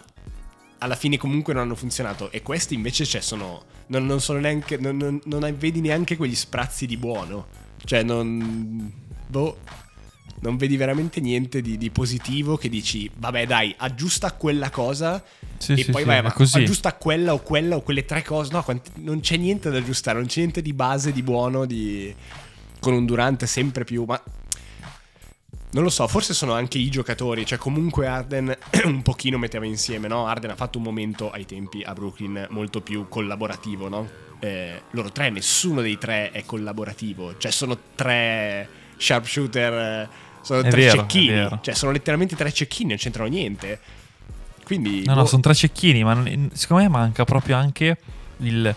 alla 0.78 0.94
fine 0.96 1.16
comunque 1.16 1.52
non 1.54 1.62
hanno 1.62 1.74
funzionato. 1.74 2.30
E 2.30 2.42
questi 2.42 2.74
invece 2.74 3.04
cioè, 3.06 3.20
sono 3.20 3.64
non, 3.88 4.04
non 4.06 4.20
sono 4.20 4.38
neanche 4.40 4.76
non, 4.76 4.96
non- 4.96 5.20
non 5.24 5.54
vedi 5.58 5.80
neanche 5.80 6.16
quegli 6.16 6.34
sprazzi 6.34 6.86
di 6.86 6.96
buono. 6.96 7.46
Cioè 7.84 8.02
non 8.02 8.92
boh 9.26 9.58
non 10.38 10.56
vedi 10.58 10.76
veramente 10.76 11.18
niente 11.20 11.62
di, 11.62 11.78
di 11.78 11.90
positivo 11.90 12.56
che 12.58 12.68
dici 12.68 13.10
vabbè 13.16 13.46
dai 13.46 13.74
aggiusta 13.78 14.32
quella 14.32 14.68
cosa 14.70 15.22
Sì, 15.56 15.72
e 15.72 15.76
sì, 15.84 15.90
poi 15.90 16.02
sì, 16.02 16.06
vai 16.06 16.22
così. 16.32 16.58
aggiusta 16.58 16.92
quella 16.94 17.32
o 17.32 17.40
quella 17.40 17.76
o 17.76 17.80
quelle 17.80 18.04
tre 18.04 18.22
cose. 18.22 18.52
No 18.52 18.62
quanti- 18.62 18.90
non 18.96 19.20
c'è 19.20 19.36
niente 19.36 19.70
da 19.70 19.78
aggiustare 19.78 20.18
non 20.18 20.26
c'è 20.28 20.40
niente 20.40 20.60
di 20.62 20.72
base 20.74 21.10
di 21.12 21.22
buono 21.22 21.64
di 21.64 22.14
con 22.80 22.92
un 22.92 23.06
Durante 23.06 23.46
sempre 23.46 23.84
più 23.84 24.04
ma 24.04 24.20
non 25.76 25.84
lo 25.84 25.90
so, 25.90 26.06
forse 26.08 26.32
sono 26.32 26.54
anche 26.54 26.78
i 26.78 26.88
giocatori, 26.88 27.44
cioè 27.44 27.58
comunque 27.58 28.06
Arden 28.06 28.56
un 28.84 29.02
pochino 29.02 29.36
metteva 29.36 29.66
insieme, 29.66 30.08
no? 30.08 30.26
Arden 30.26 30.50
ha 30.50 30.56
fatto 30.56 30.78
un 30.78 30.84
momento 30.84 31.30
ai 31.30 31.44
tempi 31.44 31.82
a 31.82 31.92
Brooklyn 31.92 32.46
molto 32.50 32.80
più 32.80 33.08
collaborativo, 33.08 33.88
no? 33.88 34.08
Eh, 34.38 34.82
loro 34.92 35.10
tre, 35.10 35.28
nessuno 35.28 35.82
dei 35.82 35.98
tre 35.98 36.30
è 36.30 36.44
collaborativo, 36.46 37.36
cioè 37.36 37.50
sono 37.50 37.76
tre 37.94 38.66
sharpshooter, 38.96 39.72
eh, 39.72 40.08
sono 40.40 40.60
È 40.60 40.70
tre 40.70 40.80
vero, 40.80 40.96
cecchini, 40.96 41.58
cioè 41.60 41.74
sono 41.74 41.92
letteralmente 41.92 42.36
tre 42.36 42.50
cecchini, 42.50 42.90
non 42.90 42.98
c'entrano 42.98 43.28
niente. 43.28 43.80
Quindi... 44.64 45.04
No, 45.04 45.14
no, 45.14 45.22
boh, 45.22 45.26
sono 45.26 45.42
tre 45.42 45.54
cecchini, 45.54 46.04
ma 46.04 46.14
non- 46.14 46.50
secondo 46.54 46.84
me 46.84 46.88
manca 46.88 47.24
proprio 47.24 47.56
anche 47.56 47.98
il... 48.38 48.74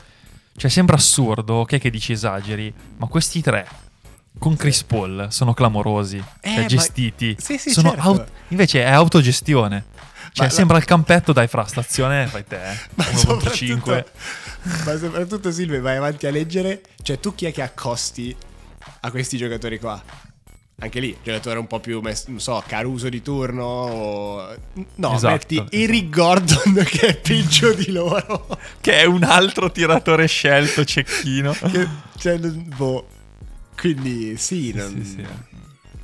Cioè, 0.58 0.70
sembra 0.70 0.98
assurdo, 0.98 1.56
ok 1.56 1.78
che 1.78 1.90
dici 1.90 2.12
esageri, 2.12 2.74
ma 2.98 3.08
questi 3.08 3.42
tre 3.42 3.88
con 4.38 4.56
Chris 4.56 4.84
Paul 4.84 5.28
sono 5.32 5.54
clamorosi, 5.54 6.18
Eh, 6.42 6.50
cioè 6.50 6.60
ma- 6.62 6.65
Gestiti. 6.68 7.36
Sì, 7.39 7.58
sì, 7.58 7.72
sono 7.72 7.89
certo. 7.92 8.08
aut- 8.08 8.28
Invece 8.50 8.84
è 8.84 8.89
autogestione. 8.89 9.86
Cioè, 10.32 10.46
la- 10.46 10.52
sembra 10.52 10.78
il 10.78 10.86
campetto, 10.86 11.34
dai, 11.34 11.48
fra 11.48 11.65
stazione, 11.65 12.28
fai 12.28 12.46
te, 12.46 12.56
eh. 12.72 12.78
Ma 12.96 13.04
1.5. 13.06 13.18
soprattutto, 13.18 14.06
ma 14.86 14.98
soprattutto 14.98 15.52
Silve, 15.52 15.80
vai 15.80 15.98
avanti 15.98 16.28
a 16.28 16.32
leggere. 16.32 16.82
Cioè, 17.02 17.20
tu 17.20 17.34
chi 17.34 17.46
è 17.46 17.52
che 17.52 17.62
accosti 17.63 18.36
a 19.02 19.10
questi 19.12 19.38
giocatori 19.38 19.80
qua? 19.80 20.02
Anche 20.82 21.00
lì, 21.02 21.18
giocatore 21.22 21.60
un 21.60 21.68
po' 21.68 21.82
più, 21.82 22.00
mess- 22.00 22.28
non 22.28 22.39
so, 22.39 22.63
Caruso 22.65 23.10
di 23.10 23.22
turno 23.22 23.63
o... 23.65 24.56
No, 24.96 25.13
Esatto, 25.15 25.34
metti 25.34 25.56
esatto. 25.56 25.76
Eric 25.76 26.10
Gordon 26.10 26.84
che 26.86 27.08
è 27.08 27.18
peggio 27.18 27.74
di 27.74 27.92
loro. 27.92 28.48
Che 28.80 28.94
è 29.00 29.04
un 29.04 29.24
altro 29.24 29.70
tiratore 29.72 30.28
scelto, 30.28 30.86
cecchino. 30.86 31.52
Che- 31.52 31.88
cioè, 32.18 32.38
boh. 32.39 33.08
Quindi 33.80 34.36
sì, 34.38 34.74
non, 34.74 35.02
Sì, 35.04 35.10
sì. 35.12 35.26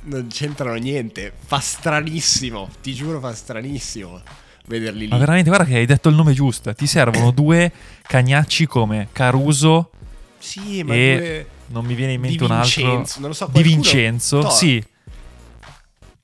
non 0.04 0.26
c'entrano 0.28 0.74
niente. 0.76 1.32
Fa 1.44 1.58
stranissimo, 1.60 2.68
ti 2.82 2.94
giuro 2.94 3.20
fa 3.20 3.34
stranissimo 3.34 4.20
vederli 4.66 5.00
lì. 5.04 5.08
Ma 5.08 5.18
veramente, 5.18 5.48
guarda 5.50 5.66
che 5.66 5.76
hai 5.76 5.86
detto 5.86 6.08
il 6.08 6.14
nome 6.14 6.32
giusto. 6.32 6.72
Ti 6.74 6.86
servono 6.86 7.30
due 7.32 7.70
cagnacci 8.02 8.66
come 8.66 9.08
Caruso 9.12 9.90
Sì, 10.38 10.82
ma 10.82 10.94
e 10.94 11.16
due- 11.16 11.46
non 11.68 11.84
mi 11.84 11.94
viene 11.94 12.12
in 12.14 12.20
mente 12.20 12.44
un 12.44 12.50
altro. 12.52 12.82
Vincenzo, 12.82 13.20
non 13.20 13.28
lo 13.28 13.34
so, 13.34 13.48
di 13.52 13.62
Vincenzo, 13.62 14.40
Toh. 14.40 14.50
sì. 14.50 14.82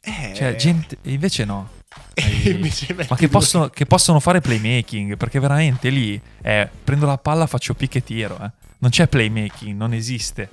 Eh, 0.05 0.33
Cioè, 0.35 0.57
gente, 0.57 0.97
invece 1.03 1.45
no. 1.45 1.69
Ma 3.09 3.17
che 3.17 3.29
possono, 3.29 3.69
che 3.69 3.87
possono 3.87 4.21
fare 4.21 4.41
playmaking? 4.41 5.17
Perché 5.17 5.38
veramente 5.38 5.88
lì 5.91 6.21
è 6.41 6.69
prendo 6.85 7.07
la 7.07 7.19
palla, 7.19 7.47
faccio 7.47 7.75
pick 7.75 7.97
e 7.97 8.05
tiro. 8.05 8.38
eh. 8.43 8.51
Non 8.79 8.91
c'è 8.91 9.07
playmaking, 9.07 9.77
non 9.77 9.93
esiste. 9.95 10.49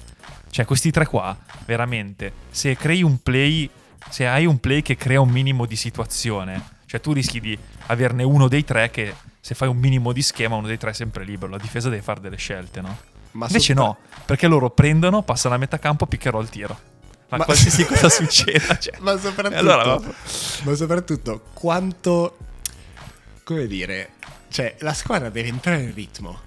Cioè, 0.50 0.66
questi 0.66 0.92
tre 0.92 1.06
qua, 1.06 1.38
veramente, 1.66 2.32
se 2.50 2.76
crei 2.76 3.04
un 3.04 3.22
play, 3.22 3.70
se 4.10 4.28
hai 4.28 4.46
un 4.46 4.60
play 4.60 4.82
che 4.82 4.96
crea 4.96 5.22
un 5.22 5.30
minimo 5.30 5.66
di 5.66 5.76
situazione, 5.76 6.78
cioè 6.86 7.00
tu 7.00 7.14
rischi 7.14 7.40
di 7.40 7.58
averne 7.88 8.24
uno 8.24 8.48
dei 8.48 8.64
tre 8.64 8.90
che 8.90 9.14
se 9.40 9.54
fai 9.56 9.68
un 9.68 9.78
minimo 9.78 10.12
di 10.12 10.22
schema, 10.22 10.56
uno 10.56 10.68
dei 10.68 10.78
tre 10.78 10.90
è 10.92 10.94
sempre 10.94 11.24
libero. 11.24 11.52
La 11.52 11.58
difesa 11.58 11.90
deve 11.90 12.02
fare 12.02 12.20
delle 12.20 12.36
scelte, 12.38 12.82
no? 12.82 12.98
Ma 13.32 13.46
Invece 13.46 13.74
sopra- 13.74 13.84
no, 13.84 13.98
perché 14.26 14.48
loro 14.48 14.72
prendono, 14.72 15.22
passano 15.22 15.54
a 15.56 15.58
metà 15.58 15.78
campo, 15.78 16.08
piccherò 16.08 16.42
il 16.42 16.50
tiro. 16.50 16.78
Ma, 17.30 17.38
Ma- 17.38 17.46
qualsiasi 17.46 17.86
cosa 17.86 18.10
succeda, 18.10 18.80
cioè. 18.80 18.96
Ma 19.02 19.18
soprattutto, 19.20 19.60
allora, 19.60 20.00
ma 20.64 20.74
soprattutto 20.74 21.44
quanto, 21.54 22.38
come 23.44 23.68
dire, 23.68 24.14
cioè 24.50 24.76
la 24.80 24.96
squadra 24.96 25.30
deve 25.30 25.48
entrare 25.50 25.84
in 25.84 25.94
ritmo, 25.94 26.40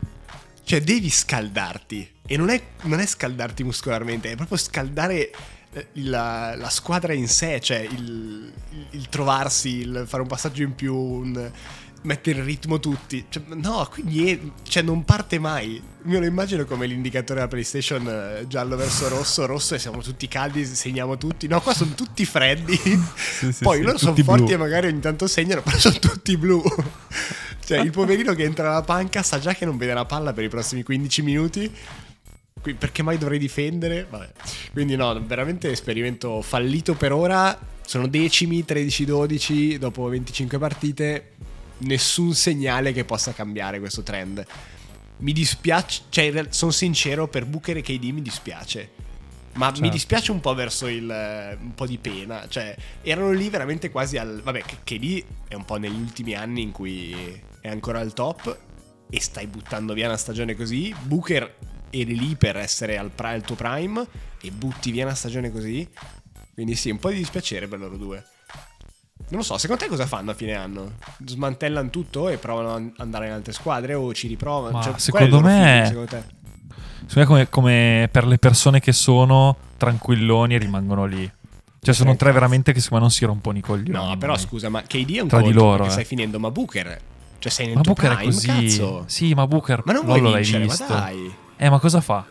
cioè 0.64 0.80
devi 0.80 1.08
scaldarti 1.08 2.10
e 2.32 2.36
non 2.38 2.48
è, 2.48 2.60
non 2.82 2.98
è 3.00 3.06
scaldarti 3.06 3.62
muscolarmente, 3.62 4.30
è 4.30 4.36
proprio 4.36 4.56
scaldare 4.56 5.30
eh, 5.74 5.86
la, 5.94 6.54
la 6.56 6.70
squadra 6.70 7.12
in 7.12 7.28
sé, 7.28 7.60
cioè 7.60 7.78
il, 7.78 8.50
il- 8.70 8.86
il 8.92 9.08
trovarsi, 9.10 9.78
il 9.80 10.04
fare 10.06 10.22
un 10.22 10.28
passaggio 10.28 10.62
in 10.62 10.74
più, 10.74 10.94
un- 10.96 11.50
mettere 12.04 12.38
il 12.40 12.44
ritmo 12.44 12.80
tutti. 12.80 13.24
Cioè, 13.28 13.42
no, 13.54 13.86
quindi 13.90 14.52
cioè, 14.62 14.82
non 14.82 15.04
parte 15.04 15.38
mai. 15.38 15.80
Me 16.04 16.18
lo 16.18 16.24
immagino 16.24 16.64
come 16.64 16.86
l'indicatore 16.86 17.34
della 17.40 17.48
PlayStation 17.48 18.08
eh, 18.08 18.46
giallo 18.48 18.76
verso 18.76 19.08
rosso, 19.08 19.46
rosso 19.46 19.74
e 19.74 19.78
siamo 19.78 20.00
tutti 20.00 20.26
caldi, 20.26 20.64
segniamo 20.64 21.16
tutti. 21.18 21.46
No, 21.46 21.60
qua 21.60 21.74
sono 21.74 21.92
tutti 21.94 22.24
freddi. 22.24 22.76
Sì, 23.14 23.52
sì, 23.52 23.62
Poi 23.62 23.78
sì, 23.78 23.82
loro 23.84 23.98
sono 23.98 24.14
forti 24.16 24.44
blu. 24.44 24.52
e 24.54 24.56
magari 24.56 24.86
ogni 24.88 25.00
tanto 25.00 25.26
segnano, 25.26 25.60
però 25.62 25.78
sono 25.78 25.98
tutti 25.98 26.36
blu. 26.36 26.62
cioè, 27.64 27.78
il 27.78 27.90
poverino 27.90 28.34
che 28.34 28.42
entra 28.44 28.70
alla 28.70 28.82
panca 28.82 29.22
sa 29.22 29.38
già 29.38 29.54
che 29.54 29.64
non 29.64 29.76
vede 29.76 29.94
la 29.94 30.04
palla 30.04 30.32
per 30.32 30.44
i 30.44 30.48
prossimi 30.48 30.82
15 30.82 31.22
minuti. 31.22 31.72
Perché 32.62 33.02
mai 33.02 33.18
dovrei 33.18 33.38
difendere? 33.38 34.06
Vabbè. 34.08 34.30
Quindi 34.72 34.94
no, 34.96 35.20
veramente 35.24 35.70
esperimento 35.70 36.40
fallito 36.42 36.94
per 36.94 37.12
ora. 37.12 37.58
Sono 37.84 38.06
decimi, 38.06 38.64
13-12 38.66 39.76
dopo 39.76 40.06
25 40.06 40.58
partite. 40.58 41.32
Nessun 41.78 42.32
segnale 42.34 42.92
che 42.92 43.04
possa 43.04 43.32
cambiare 43.32 43.80
questo 43.80 44.02
trend. 44.02 44.44
Mi 45.18 45.32
dispiace, 45.32 46.02
cioè 46.08 46.46
sono 46.50 46.70
sincero, 46.70 47.26
per 47.28 47.44
Booker 47.46 47.76
e 47.76 47.82
KD 47.82 48.04
mi 48.04 48.22
dispiace. 48.22 48.90
Ma 49.54 49.66
mi 49.68 49.74
Certo. 49.76 49.90
dispiace 49.90 50.30
un 50.32 50.40
po' 50.40 50.54
verso 50.54 50.86
il 50.86 51.10
eh, 51.10 51.58
un 51.60 51.74
po' 51.74 51.86
di 51.86 51.98
pena, 51.98 52.46
cioè 52.48 52.74
erano 53.02 53.32
lì 53.32 53.50
veramente 53.50 53.90
quasi 53.90 54.16
al 54.16 54.40
vabbè, 54.42 54.62
che, 54.62 54.76
che 54.82 54.96
lì 54.96 55.22
è 55.46 55.52
un 55.54 55.66
po' 55.66 55.76
negli 55.76 56.00
ultimi 56.00 56.32
anni 56.34 56.62
in 56.62 56.70
cui 56.72 57.14
è 57.60 57.68
ancora 57.68 58.00
al 58.00 58.14
top 58.14 58.58
e 59.10 59.20
stai 59.20 59.46
buttando 59.48 59.92
via 59.92 60.06
una 60.06 60.16
stagione 60.16 60.56
così. 60.56 60.94
Booker 61.02 61.54
eri 61.92 62.16
lì 62.18 62.34
per 62.36 62.56
essere 62.56 62.98
al, 62.98 63.10
al 63.14 63.42
tuo 63.42 63.54
prime 63.54 64.06
e 64.40 64.50
butti 64.50 64.90
via 64.90 65.04
una 65.04 65.14
stagione 65.14 65.52
così. 65.52 65.88
Quindi 66.54 66.74
sì, 66.74 66.90
un 66.90 66.98
po' 66.98 67.10
di 67.10 67.16
dispiacere 67.18 67.68
per 67.68 67.78
loro 67.78 67.96
due. 67.96 68.24
Non 69.28 69.40
lo 69.40 69.46
so, 69.46 69.56
secondo 69.56 69.82
te 69.84 69.88
cosa 69.88 70.06
fanno 70.06 70.32
a 70.32 70.34
fine 70.34 70.54
anno? 70.54 70.92
Smantellano 71.24 71.88
tutto 71.90 72.28
e 72.28 72.36
provano 72.36 72.74
ad 72.74 72.90
andare 72.98 73.26
in 73.28 73.32
altre 73.32 73.52
squadre 73.52 73.94
o 73.94 74.12
ci 74.12 74.26
riprovano? 74.28 74.76
Ma 74.76 74.82
Cioè, 74.82 74.94
è 74.94 74.98
secondo 74.98 75.36
loro 75.40 75.46
me- 75.46 75.54
feeling, 75.54 75.86
secondo 75.86 76.10
te? 76.10 76.22
Secondo 77.06 77.20
me 77.20 77.24
come, 77.24 77.48
come 77.48 78.08
per 78.10 78.26
le 78.26 78.38
persone 78.38 78.80
che 78.80 78.92
sono 78.92 79.56
tranquilloni 79.76 80.54
e 80.54 80.58
rimangono 80.58 81.04
lì. 81.06 81.30
Cioè 81.80 81.94
sono 81.94 82.14
tre 82.14 82.30
veramente 82.32 82.72
che 82.72 82.80
secondo 82.80 83.04
me 83.04 83.10
non 83.10 83.18
si 83.18 83.24
rompono 83.24 83.58
i 83.58 83.60
coglioni. 83.60 83.90
No, 84.06 84.16
però 84.16 84.36
scusa, 84.36 84.68
ma 84.68 84.82
KD 84.82 85.16
è 85.16 85.20
un 85.20 85.28
Tra 85.28 85.38
di 85.38 85.44
conto 85.46 85.58
loro, 85.58 85.72
perché 85.76 85.88
eh. 85.88 85.92
stai 85.92 86.04
finendo, 86.04 86.38
ma 86.38 86.50
Booker, 86.50 87.00
cioè 87.38 87.50
sei 87.50 87.66
nel 87.66 87.76
Ma 87.76 87.80
tuo 87.82 87.94
Booker 87.94 88.12
è 88.12 88.16
prime, 88.16 88.32
così. 88.32 88.46
cazzo. 88.46 89.04
Sì, 89.06 89.34
ma 89.34 89.46
Booker 89.46 89.82
Ma 89.84 89.92
non 89.92 90.04
vuoi 90.04 90.20
vincere, 90.20 90.64
ma 90.64 90.64
visto. 90.72 90.86
dai. 90.86 91.34
Eh, 91.64 91.70
ma 91.70 91.78
cosa 91.78 92.00
fa? 92.00 92.26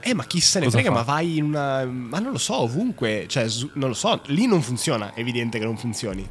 Eh, 0.00 0.14
ma 0.14 0.24
chi 0.24 0.40
se 0.40 0.60
ne 0.60 0.64
Cosa 0.64 0.78
frega, 0.78 0.90
fa? 0.92 0.98
ma 1.00 1.02
vai 1.04 1.36
in 1.36 1.44
una... 1.44 1.84
Ma 1.84 2.18
non 2.20 2.32
lo 2.32 2.38
so, 2.38 2.56
ovunque. 2.60 3.26
Cioè, 3.28 3.46
non 3.74 3.88
lo 3.88 3.94
so, 3.94 4.18
lì 4.28 4.46
non 4.46 4.62
funziona, 4.62 5.12
è 5.12 5.20
evidente 5.20 5.58
che 5.58 5.66
non 5.66 5.76
funzioni. 5.76 6.26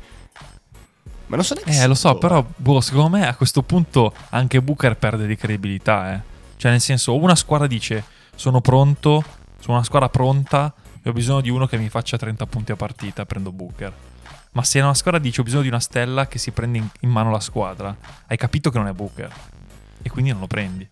Ma 1.27 1.35
non 1.35 1.45
so 1.45 1.53
neanche 1.53 1.71
Eh, 1.71 1.85
lo 1.85 1.93
so, 1.93 2.17
però 2.17 2.43
boh, 2.55 2.81
secondo 2.81 3.15
me 3.15 3.27
a 3.27 3.35
questo 3.35 3.61
punto 3.61 4.11
anche 4.29 4.59
Booker 4.59 4.97
perde 4.97 5.27
di 5.27 5.35
credibilità, 5.35 6.15
eh. 6.15 6.21
Cioè, 6.57 6.71
nel 6.71 6.81
senso, 6.81 7.15
una 7.15 7.35
squadra 7.35 7.67
dice 7.67 8.03
sono 8.33 8.59
pronto, 8.59 9.23
sono 9.59 9.75
una 9.75 9.85
squadra 9.85 10.09
pronta 10.09 10.73
e 11.03 11.09
ho 11.09 11.13
bisogno 11.13 11.41
di 11.41 11.51
uno 11.51 11.67
che 11.67 11.77
mi 11.77 11.89
faccia 11.89 12.17
30 12.17 12.47
punti 12.47 12.71
a 12.71 12.75
partita, 12.75 13.23
prendo 13.27 13.51
Booker. 13.51 13.93
Ma 14.53 14.63
se 14.63 14.79
una 14.79 14.95
squadra 14.95 15.19
dice 15.19 15.41
ho 15.41 15.43
bisogno 15.43 15.61
di 15.61 15.67
una 15.67 15.79
stella 15.79 16.27
che 16.27 16.39
si 16.39 16.49
prende 16.49 16.79
in, 16.79 16.87
in 17.01 17.09
mano 17.11 17.29
la 17.29 17.39
squadra, 17.39 17.95
hai 18.25 18.35
capito 18.37 18.71
che 18.71 18.79
non 18.79 18.87
è 18.87 18.93
Booker. 18.93 19.31
E 20.01 20.09
quindi 20.09 20.31
non 20.31 20.39
lo 20.39 20.47
prendi. 20.47 20.89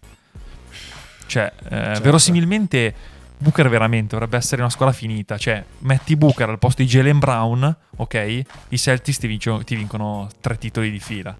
Cioè, 1.27 1.51
eh, 1.63 1.69
Certo. 1.69 2.01
verosimilmente 2.01 2.95
Booker 3.39 3.69
veramente 3.69 4.09
dovrebbe 4.15 4.37
essere 4.37 4.61
una 4.61 4.69
squadra 4.71 4.95
finita. 4.95 5.37
Cioè, 5.37 5.63
metti 5.79 6.15
Booker 6.15 6.49
al 6.49 6.57
posto 6.57 6.81
di 6.81 6.87
Jalen 6.87 7.19
Brown, 7.19 7.75
ok? 7.97 8.41
I 8.69 8.77
Celtics 8.77 9.19
ti, 9.19 9.27
vincio- 9.27 9.63
ti 9.63 9.75
vincono 9.75 10.27
tre 10.41 10.57
titoli 10.57 10.89
di 10.89 10.99
fila. 10.99 11.37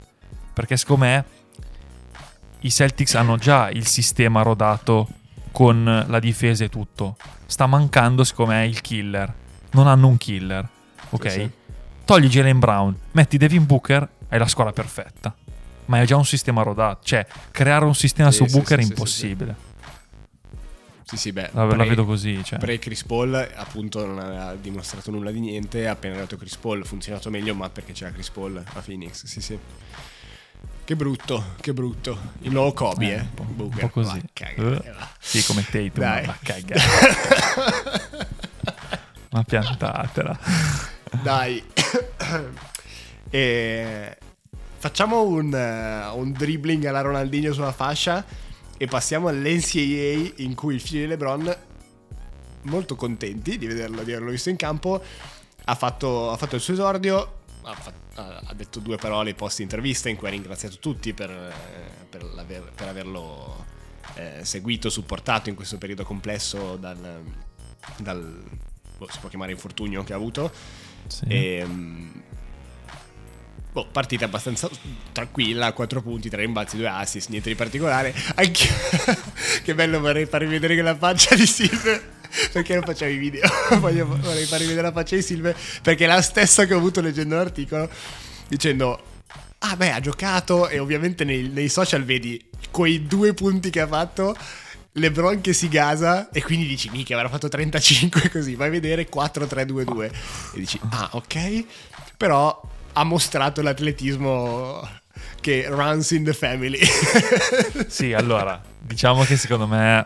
Perché 0.54 0.78
secondo 0.78 1.06
me 1.06 1.26
i 2.62 2.72
Celtics 2.72 3.16
hanno 3.16 3.38
già 3.38 3.70
il 3.70 3.86
sistema 3.88 4.42
rodato 4.42 5.08
con 5.52 6.06
la 6.08 6.20
difesa 6.20 6.64
e 6.64 6.70
tutto. 6.70 7.16
Sta 7.46 7.66
mancando, 7.66 8.24
secondo 8.24 8.52
me, 8.54 8.66
il 8.68 8.82
killer. 8.82 9.34
Non 9.72 9.88
hanno 9.88 10.08
un 10.08 10.18
killer, 10.18 10.68
ok? 11.10 11.32
Sì. 11.32 11.50
Togli 12.06 12.28
Jalen 12.28 12.60
Brown, 12.60 12.96
metti 13.12 13.38
Devin 13.38 13.66
Booker, 13.66 14.08
hai 14.30 14.40
la 14.40 14.48
squadra 14.48 14.72
perfetta. 14.74 15.36
Ma 15.86 16.02
è 16.02 16.06
già 16.06 16.16
un 16.16 16.26
sistema 16.26 16.62
rodato. 16.64 17.00
Cioè, 17.04 17.26
creare 17.52 17.86
un 17.86 17.96
sistema 17.96 18.30
Sì, 18.32 18.38
su 18.38 18.46
sì, 18.46 18.58
Booker 18.58 18.80
è 18.80 18.82
impossibile. 18.84 19.56
Sì, 21.08 21.16
sì, 21.16 21.32
beh. 21.32 21.52
La, 21.54 21.64
la 21.64 21.74
pre- 21.76 21.88
vedo 21.88 22.06
così. 22.06 22.44
Cioè. 22.44 22.60
Pre 22.60 22.80
Chris 22.80 23.04
Paul, 23.06 23.34
appunto, 23.56 24.06
non 24.06 24.20
aveva 24.20 24.54
dimostrato 24.56 25.10
nulla 25.10 25.32
di 25.32 25.40
niente. 25.40 25.88
Appena 25.88 26.14
arrivato 26.16 26.36
Chris 26.36 26.58
Paul, 26.58 26.82
ha 26.82 26.86
funzionato 26.86 27.30
meglio, 27.30 27.56
ma 27.56 27.70
perché 27.70 27.94
c'era 27.94 28.12
Chris 28.12 28.30
Paul 28.30 28.62
a 28.62 28.82
Phoenix. 28.82 29.24
Sì, 29.24 29.40
sì. 29.40 29.58
Che 30.84 30.96
brutto, 30.98 31.54
che 31.62 31.72
brutto. 31.74 32.18
Il 32.42 32.52
nuovo 32.52 32.74
Kobe, 32.74 33.06
Eh, 33.06 33.16
eh. 33.16 33.20
un 33.20 33.56
po', 33.56 33.64
un 33.64 33.70
po' 33.70 33.88
così. 33.90 34.20
Va 34.20 34.28
cagare, 34.34 34.82
Eh. 34.84 34.92
va. 34.92 35.10
Sì, 35.18 35.44
come 35.46 35.64
Tatum. 35.64 35.92
Dai. 35.94 36.26
Ma 36.26 36.38
cagare. 36.44 36.82
Ma 39.32 39.44
piantatela. 39.44 40.40
Dai. 41.24 41.64
e 43.30 44.18
facciamo 44.78 45.24
un, 45.24 45.54
eh, 45.54 46.08
un 46.14 46.32
dribbling 46.32 46.84
alla 46.86 47.02
Ronaldinho 47.02 47.54
sulla 47.54 47.72
fascia 47.72 48.24
e 48.78 48.86
passiamo 48.88 49.28
all'NCAA 49.28 50.34
in 50.44 50.54
cui 50.56 50.76
il 50.76 50.82
figlio 50.82 51.02
di 51.02 51.08
LeBron, 51.08 51.58
molto 52.64 52.96
contenti 52.96 53.58
di, 53.58 53.66
vederlo, 53.66 54.04
di 54.04 54.12
averlo 54.12 54.32
visto 54.32 54.50
in 54.50 54.56
campo, 54.56 55.02
ha 55.66 55.76
fatto, 55.76 56.32
ha 56.32 56.38
fatto 56.38 56.56
il 56.56 56.62
suo 56.62 56.74
esordio, 56.74 57.36
ha, 57.64 57.74
fa- 57.74 57.94
ha- 58.16 58.54
detto 58.54 58.80
due 58.80 58.98
parole 58.98 59.34
post 59.34 59.60
intervista 59.60 60.10
in 60.10 60.16
cui 60.16 60.28
ha 60.28 60.32
ringraziato 60.32 60.78
tutti 60.80 61.14
per, 61.14 61.30
eh, 61.30 62.06
per 62.10 62.24
l'aver- 62.24 62.72
per 62.74 62.88
averlo 62.88 63.66
eh, 64.16 64.44
seguito, 64.44 64.90
supportato 64.90 65.50
in 65.50 65.56
questo 65.56 65.78
periodo 65.78 66.04
complesso 66.04 66.78
dal, 66.78 67.22
dal 67.98 68.44
boh, 68.98 69.08
si 69.10 69.20
può 69.20 69.30
chiamare 69.30 69.52
infortunio 69.52 70.04
che 70.04 70.14
ha 70.14 70.16
avuto. 70.16 70.52
Sì. 71.08 71.26
E, 71.28 71.64
mm, 71.66 72.10
boh, 73.72 73.88
partita 73.92 74.26
abbastanza 74.26 74.70
tranquilla, 75.12 75.72
4 75.74 76.02
punti, 76.02 76.30
3 76.30 76.42
rimbalzi, 76.42 76.78
2 76.78 76.88
assist, 76.88 77.30
niente 77.30 77.50
di 77.50 77.56
particolare. 77.56 78.14
Anche 78.36 78.68
che 79.64 79.76
bello 79.76 80.00
vorrei 80.00 80.26
farvi 80.26 80.48
vedere 80.48 80.82
la 80.82 80.96
faccia 80.96 81.36
di 81.36 81.46
Silve. 81.46 82.16
Perché 82.52 82.74
non 82.74 82.84
facciamo 82.84 83.12
i 83.12 83.18
video? 83.18 83.48
Voglio- 83.80 84.06
vorrei 84.06 84.46
farvi 84.46 84.66
vedere 84.66 84.88
la 84.88 84.92
faccia 84.92 85.16
di 85.16 85.22
Silve. 85.22 85.56
Perché 85.82 86.06
è 86.06 86.08
la 86.08 86.22
stessa 86.22 86.66
che 86.66 86.74
ho 86.74 86.78
avuto 86.78 87.02
leggendo 87.02 87.36
l'articolo. 87.36 87.90
Dicendo. 88.48 89.16
Ah, 89.60 89.76
beh, 89.76 89.92
ha 89.92 90.00
giocato. 90.00 90.68
E 90.68 90.80
ovviamente 90.80 91.24
nei, 91.24 91.48
nei 91.50 91.70
social 91.70 92.04
vedi 92.04 92.44
quei 92.72 93.06
due 93.06 93.34
punti 93.34 93.70
che 93.70 93.82
ha 93.82 93.88
fatto. 93.88 94.36
LeBron 94.98 95.42
che 95.42 95.54
si 95.54 95.68
gasa 95.70 96.30
e 96.32 96.42
quindi 96.42 96.66
dici 96.66 96.90
mica 96.90 97.14
avrà 97.16 97.30
fatto 97.30 97.48
35 97.48 98.30
così 98.30 98.56
vai 98.56 98.68
a 98.70 98.72
vedere 98.72 99.08
4-3-2-2 99.08 100.04
e 100.04 100.12
dici 100.60 100.80
ah 100.90 101.10
ok 101.12 101.66
però 102.18 102.60
ha 102.98 103.04
mostrato 103.04 103.62
l'atletismo 103.62 104.88
che 105.40 105.68
runs 105.70 106.12
in 106.12 106.24
the 106.24 106.34
family 106.34 106.80
Sì, 107.88 108.14
allora, 108.14 108.60
diciamo 108.80 109.24
che 109.24 109.38
secondo 109.38 109.68
me 109.68 110.06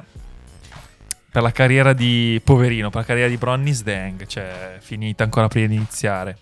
per 1.31 1.41
la 1.41 1.51
carriera 1.51 1.93
di 1.93 2.41
poverino, 2.43 2.89
per 2.89 3.01
la 3.01 3.05
carriera 3.07 3.29
di 3.29 3.37
Bronny 3.37 3.73
Deng, 3.81 4.25
cioè 4.25 4.77
finita 4.81 5.23
ancora 5.23 5.47
prima 5.47 5.67
di 5.67 5.75
iniziare. 5.75 6.37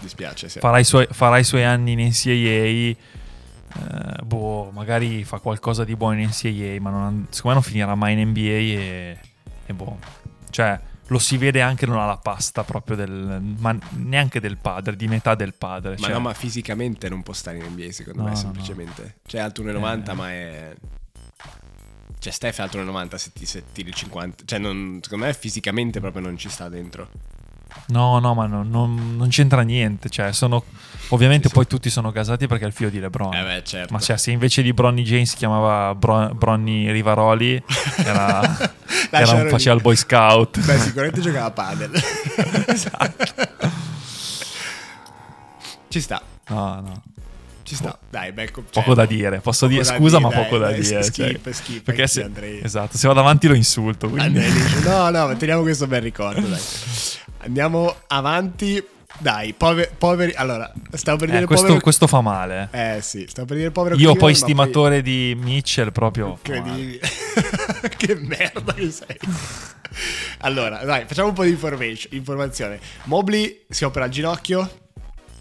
dispiace 0.00 0.50
sì. 0.50 0.58
Farà 0.58 0.78
i 0.78 0.84
suoi, 0.84 1.06
farà 1.10 1.38
i 1.38 1.44
suoi 1.44 1.64
anni 1.64 1.92
in 1.92 2.00
NCAA. 2.00 2.98
eh, 3.72 4.22
boh, 4.22 4.70
magari 4.74 5.24
fa 5.24 5.38
qualcosa 5.38 5.84
di 5.84 5.96
buono 5.96 6.20
in 6.20 6.28
NCAA, 6.28 6.78
ma 6.82 6.90
non, 6.90 7.26
secondo 7.30 7.56
me 7.56 7.62
non 7.62 7.62
finirà 7.62 7.94
mai 7.94 8.20
in 8.20 8.28
NBA 8.28 8.40
e, 8.40 9.18
e 9.64 9.72
boh. 9.72 9.98
Cioè, 10.50 10.78
lo 11.10 11.18
si 11.18 11.36
vede 11.36 11.60
anche 11.60 11.86
non 11.86 11.98
ha 11.98 12.06
la 12.06 12.16
pasta 12.18 12.62
proprio 12.64 12.96
del... 12.96 13.42
ma 13.58 13.76
neanche 13.96 14.40
del 14.40 14.56
padre, 14.58 14.94
di 14.96 15.08
metà 15.08 15.34
del 15.34 15.54
padre. 15.54 15.96
ma 15.98 16.06
cioè, 16.06 16.12
no 16.12 16.20
ma 16.20 16.34
fisicamente 16.34 17.08
non 17.08 17.22
può 17.22 17.32
stare 17.34 17.58
in 17.58 17.64
NBA 17.64 17.90
secondo 17.90 18.20
No, 18.20 18.24
me 18.26 18.30
no, 18.30 18.36
semplicemente 18.36 19.16
cioè 19.26 19.40
alto 19.40 19.62
1,90 19.62 20.10
Eh. 20.10 20.14
ma 20.14 20.30
è 20.30 20.74
cioè 22.18 22.32
Steph 22.32 22.58
è 22.58 22.62
alto 22.62 22.78
1,90 22.78 23.14
se, 23.16 23.30
ti- 23.32 23.46
se 23.46 23.64
tiri 23.72 23.88
il 23.88 23.94
50 23.94 24.44
cioè 24.46 24.58
non, 24.58 24.98
secondo 25.02 25.24
me 25.26 25.34
fisicamente 25.34 26.00
proprio 26.00 26.22
non 26.22 26.36
ci 26.36 26.48
sta 26.48 26.68
dentro 26.68 27.08
No, 27.88 28.18
no, 28.18 28.34
ma 28.34 28.46
no- 28.46 28.62
non, 28.62 29.16
non 29.16 29.28
c'entra 29.28 29.62
niente. 29.62 30.08
Cioè, 30.08 30.32
sono. 30.32 30.64
Ovviamente 31.12 31.44
Sì, 31.44 31.48
sì. 31.48 31.54
poi 31.54 31.66
tutti 31.66 31.90
sono 31.90 32.12
gasati 32.12 32.46
perché 32.46 32.64
è 32.64 32.66
il 32.68 32.72
figlio 32.72 32.88
di 32.90 33.00
LeBron. 33.00 33.34
eh 33.34 33.42
beh 33.42 33.64
certo 33.64 33.92
Ma 33.92 33.98
cioè, 33.98 34.16
se 34.16 34.30
invece 34.30 34.62
di 34.62 34.72
Bronny 34.72 35.02
James 35.02 35.28
si 35.30 35.34
chiamava 35.36 35.92
Bro- 35.96 36.34
Bronny 36.34 36.88
Rivaroli, 36.92 37.60
era, 38.04 38.40
era 39.10 39.32
un, 39.32 39.48
faceva 39.48 39.74
il 39.74 39.82
Boy 39.82 39.96
Scout. 39.96 40.60
Beh, 40.60 40.78
sicuramente 40.78 41.20
giocava 41.20 41.46
a 41.46 41.50
padel. 41.50 41.90
Esatto. 42.68 43.68
Ci 45.88 46.00
sta, 46.00 46.22
No, 46.48 46.80
no. 46.80 47.02
ci 47.64 47.74
sta. 47.74 47.98
Dai, 48.08 48.30
becco. 48.32 48.62
Poco 48.62 48.86
cioè, 48.86 48.94
da 48.94 49.06
dire. 49.06 49.40
Posso 49.40 49.66
poco 49.66 49.80
dire 49.80 49.88
da 49.90 49.96
scusa, 49.96 50.18
dire, 50.18 50.28
ma 50.28 50.34
dai, 50.34 50.44
poco 50.44 50.58
da 50.58 50.70
dai, 50.70 50.80
dire. 50.80 51.02
skip, 51.02 51.42
cioè, 51.42 51.52
skip, 51.52 51.82
Perché 51.82 52.06
se, 52.06 52.22
andrei- 52.22 52.60
esatto, 52.62 52.96
se 52.96 53.08
vado 53.08 53.18
avanti 53.18 53.48
lo 53.48 53.54
insulto. 53.54 54.08
Quindi. 54.08 54.38
Andrei. 54.38 54.52
No, 54.84 55.10
no, 55.10 55.26
ma 55.26 55.34
teniamo 55.34 55.62
questo 55.62 55.88
bel 55.88 56.02
ricordo, 56.02 56.46
dai. 56.46 56.60
Andiamo 57.42 57.94
avanti. 58.08 58.82
Dai, 59.18 59.52
pover- 59.54 59.92
poveri. 59.98 60.32
Allora, 60.34 60.72
stavo 60.92 61.18
per 61.18 61.28
dire 61.30 61.42
Eh, 61.42 61.46
questo, 61.46 61.66
povero. 61.66 61.82
questo 61.82 62.06
fa 62.06 62.20
male. 62.20 62.68
eh. 62.72 62.96
Eh 62.96 63.02
sì, 63.02 63.26
stavo 63.28 63.48
per 63.48 63.56
dire 63.56 63.70
povero. 63.70 63.96
Io 63.96 64.14
poi 64.14 64.32
ma 64.32 64.38
stimatore 64.38 65.02
di 65.02 65.36
Mitchell 65.38 65.90
proprio... 65.92 66.28
Incredibile. 66.28 67.00
che 67.98 68.14
merda 68.14 68.72
che 68.72 68.90
sei. 68.90 69.18
allora, 70.38 70.84
dai, 70.84 71.04
facciamo 71.06 71.28
un 71.28 71.34
po' 71.34 71.42
di 71.44 71.58
informazione. 72.10 72.78
Mobley 73.04 73.64
si 73.68 73.84
opera 73.84 74.04
al 74.06 74.10
ginocchio, 74.10 74.70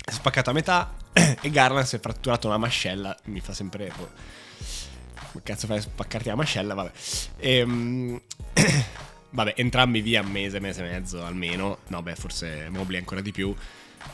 è 0.04 0.12
spaccato 0.12 0.50
a 0.50 0.54
metà 0.54 0.91
e 1.14 1.50
Garland 1.50 1.86
si 1.86 1.95
è 1.95 2.00
fratturato 2.00 2.47
una 2.47 2.58
mascella. 2.58 3.16
Mi 3.26 3.39
fa 3.39 3.54
sempre... 3.54 3.91
boh, 3.95 4.10
Come 5.32 5.43
cazzo 5.43 5.68
fai 5.68 5.78
a 5.78 5.82
spaccarti 5.82 6.28
la 6.28 6.36
mascella? 6.36 6.74
Vabbè. 6.74 6.91
Ehm, 7.38 8.20
vabbè, 9.32 9.54
entrambi 9.58 10.02
via 10.02 10.22
un 10.22 10.32
mese, 10.32 10.60
mese 10.60 10.86
e 10.86 10.90
mezzo 10.90 11.24
almeno. 11.24 11.80
No, 11.88 12.02
beh, 12.02 12.16
forse 12.16 12.68
Mobley 12.70 13.00
ancora 13.00 13.22
di 13.22 13.32
più. 13.32 13.54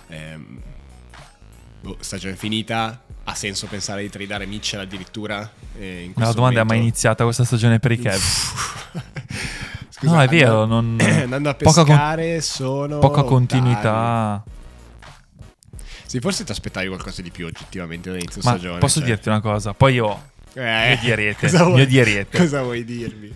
Ehm, 0.08 0.60
boh, 1.82 1.98
stagione 2.00 2.36
finita. 2.36 3.02
Ha 3.28 3.34
senso 3.34 3.66
pensare 3.68 4.02
di 4.04 4.10
tradare 4.10 4.46
Mitchell 4.46 4.82
addirittura? 4.82 5.50
Eh, 5.78 6.04
in 6.04 6.12
La 6.16 6.32
domanda 6.32 6.62
è 6.62 6.64
mai 6.64 6.78
momento? 6.78 6.84
iniziata 6.84 7.24
questa 7.24 7.44
stagione 7.44 7.80
per 7.80 7.92
i 7.92 8.00
Cavs? 8.00 8.54
Scusa, 9.90 10.16
no, 10.16 10.22
è 10.22 10.28
vero, 10.28 10.64
andando- 10.64 11.04
non... 11.04 11.12
andando 11.24 11.50
a 11.50 11.54
poca 11.56 11.84
con- 11.84 11.86
pescare 11.86 12.42
sono 12.42 13.00
Poca 13.00 13.24
continuità. 13.24 14.44
Sì, 16.06 16.20
forse 16.20 16.44
ti 16.44 16.52
aspettavi 16.52 16.88
qualcosa 16.88 17.22
di 17.22 17.32
più 17.32 17.46
oggettivamente 17.48 18.10
dall'inizio 18.10 18.42
Ma 18.44 18.52
stagione. 18.52 18.80
posso 18.80 19.00
cioè. 19.00 19.08
dirti 19.08 19.30
una 19.30 19.42
cosa? 19.42 19.74
Poi 19.74 19.94
io... 19.96 20.34
Eh, 20.54 20.88
mio 20.92 20.98
di 21.02 21.12
Ariete, 21.12 21.48
cosa 21.48 21.64
vuoi- 21.64 21.76
mio 21.76 21.86
di 21.88 22.00
Ariete. 22.00 22.38
Cosa 22.38 22.62
vuoi 22.62 22.86
dirmi? 22.86 23.34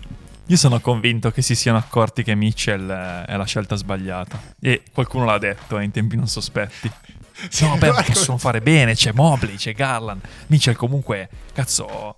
Io 0.50 0.56
sono 0.56 0.80
convinto 0.80 1.30
che 1.30 1.42
si 1.42 1.54
siano 1.54 1.78
accorti 1.78 2.24
che 2.24 2.34
Mitchell 2.34 2.90
eh, 2.90 3.24
è 3.24 3.36
la 3.36 3.44
scelta 3.44 3.76
sbagliata. 3.76 4.54
E 4.60 4.82
qualcuno 4.92 5.24
l'ha 5.24 5.38
detto 5.38 5.78
eh, 5.78 5.84
in 5.84 5.92
tempi 5.92 6.16
non 6.16 6.26
sospetti. 6.26 6.90
Sì, 7.48 7.64
No, 7.64 7.78
beh, 7.78 7.92
possono 8.04 8.36
fare 8.36 8.60
bene. 8.60 8.94
C'è 8.94 9.12
Mobley, 9.12 9.54
c'è 9.54 9.72
Garland. 9.72 10.20
Mitchell 10.48 10.74
comunque, 10.74 11.30
cazzo, 11.54 12.16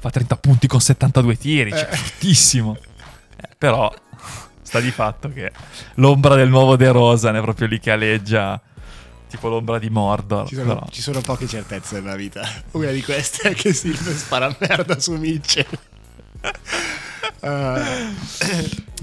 fa 0.00 0.10
30 0.10 0.36
punti 0.38 0.66
con 0.66 0.80
72 0.80 1.36
tiri. 1.36 1.70
Cioè, 1.70 1.88
Eh. 1.92 1.96
fortissimo. 1.96 2.76
Eh, 3.36 3.48
però, 3.56 3.94
sta 4.62 4.80
di 4.80 4.90
fatto 4.90 5.28
che 5.28 5.52
l'ombra 5.94 6.34
del 6.34 6.48
nuovo 6.48 6.74
De 6.74 6.90
Rosa 6.90 7.30
è 7.36 7.40
proprio 7.40 7.68
lì 7.68 7.78
che 7.78 7.92
aleggia. 7.92 8.60
Tipo 9.28 9.48
l'ombra 9.48 9.78
di 9.78 9.90
Mordor. 9.90 10.48
Ci 10.48 10.56
sono, 10.56 10.88
ci 10.90 11.02
sono 11.02 11.20
poche 11.20 11.46
certezze 11.46 12.00
nella 12.00 12.16
vita. 12.16 12.44
Una 12.72 12.90
di 12.90 13.02
queste 13.02 13.50
è 13.50 13.54
che 13.54 13.72
Silver 13.72 14.16
spara 14.16 14.56
merda 14.58 14.98
su 14.98 15.12
Mitchell. 15.12 15.66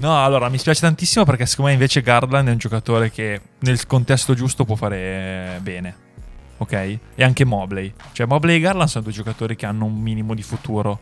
No, 0.00 0.24
allora 0.24 0.48
mi 0.48 0.58
spiace 0.58 0.80
tantissimo 0.80 1.24
perché 1.24 1.46
secondo 1.46 1.70
me 1.70 1.76
invece 1.76 2.02
Garland 2.02 2.48
è 2.48 2.50
un 2.50 2.58
giocatore 2.58 3.10
che 3.10 3.40
nel 3.60 3.86
contesto 3.86 4.34
giusto 4.34 4.64
può 4.64 4.74
fare 4.74 5.58
bene. 5.62 6.10
Ok? 6.56 6.72
E 6.72 7.22
anche 7.22 7.44
Mobley. 7.44 7.92
Cioè 8.12 8.26
Mobley 8.26 8.56
e 8.56 8.60
Garland 8.60 8.88
sono 8.88 9.04
due 9.04 9.12
giocatori 9.12 9.56
che 9.56 9.66
hanno 9.66 9.84
un 9.84 10.00
minimo 10.00 10.34
di 10.34 10.42
futuro. 10.42 11.00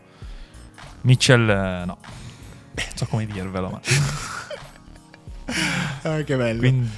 Mitchell 1.01 1.49
eh, 1.49 1.85
no. 1.85 1.97
Non 2.73 2.85
so 2.95 3.05
come 3.07 3.25
dirvelo, 3.25 3.69
ma... 3.69 3.81
ah, 6.03 6.21
che 6.21 6.35
bello. 6.35 6.59
Quindi, 6.59 6.89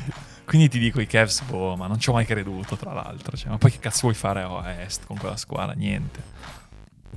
quindi 0.46 0.70
ti 0.70 0.80
dico 0.80 1.02
i 1.02 1.08
Cavs, 1.08 1.42
boh, 1.44 1.76
ma 1.76 1.88
non 1.88 2.00
ci 2.00 2.10
ho 2.10 2.14
mai 2.14 2.26
creduto 2.26 2.76
tra 2.76 2.94
l'altro. 2.94 3.38
Cioè, 3.38 3.50
ma 3.50 3.58
poi 3.58 3.72
che 3.72 3.80
cazzo 3.80 4.02
vuoi 4.04 4.14
fare 4.14 4.42
a 4.42 4.82
Est 4.82 5.06
con 5.06 5.18
quella 5.18 5.38
squadra? 5.38 5.74
Niente. 5.74 6.22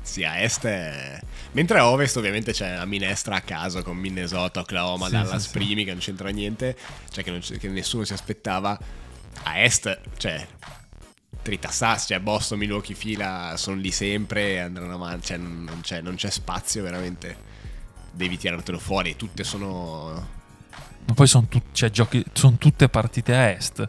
Sì, 0.07 0.23
a 0.23 0.41
est 0.41 0.65
è... 0.65 1.21
Mentre 1.53 1.79
a 1.81 1.89
ovest 1.91 2.17
ovviamente 2.17 2.53
c'è 2.53 2.77
la 2.77 2.85
minestra 2.85 3.35
a 3.37 3.41
caso 3.41 3.83
con 3.83 3.97
Minnesota, 3.97 4.61
Oklahoma, 4.61 5.07
Sì, 5.07 5.13
Dallas 5.13 5.43
sì, 5.43 5.49
sì. 5.49 5.59
primi 5.59 5.85
che 5.85 5.91
non 5.91 6.01
c'entra 6.01 6.29
niente, 6.29 6.77
cioè 7.11 7.25
che, 7.25 7.31
non 7.31 7.41
c- 7.41 7.59
che 7.59 7.69
nessuno 7.69 8.05
si 8.05 8.13
aspettava. 8.13 8.79
A 9.43 9.59
est, 9.61 10.01
cioè, 10.17 10.47
Tritassas, 11.43 12.05
cioè 12.07 12.21
Boston, 12.21 12.59
Milwaukee, 12.59 12.95
fila, 12.95 13.55
sono 13.57 13.77
lì 13.77 13.91
sempre 13.91 14.53
e 14.53 14.59
andranno 14.61 14.95
avanti, 14.95 15.27
cioè 15.27 15.37
non, 15.39 15.81
c'è, 15.83 16.01
non 16.01 16.15
c'è 16.15 16.31
spazio 16.31 16.83
veramente. 16.83 17.37
Devi 18.13 18.39
tirartelo 18.39 18.79
fuori, 18.79 19.17
tutte 19.17 19.43
sono... 19.45 20.29
Ma 21.07 21.15
poi 21.15 21.27
sono 21.27 21.49
cioè, 21.73 21.91
giochi- 21.91 22.25
son 22.33 22.59
tutte 22.59 22.89
partite 22.89 23.35
a 23.35 23.51
est. 23.51 23.89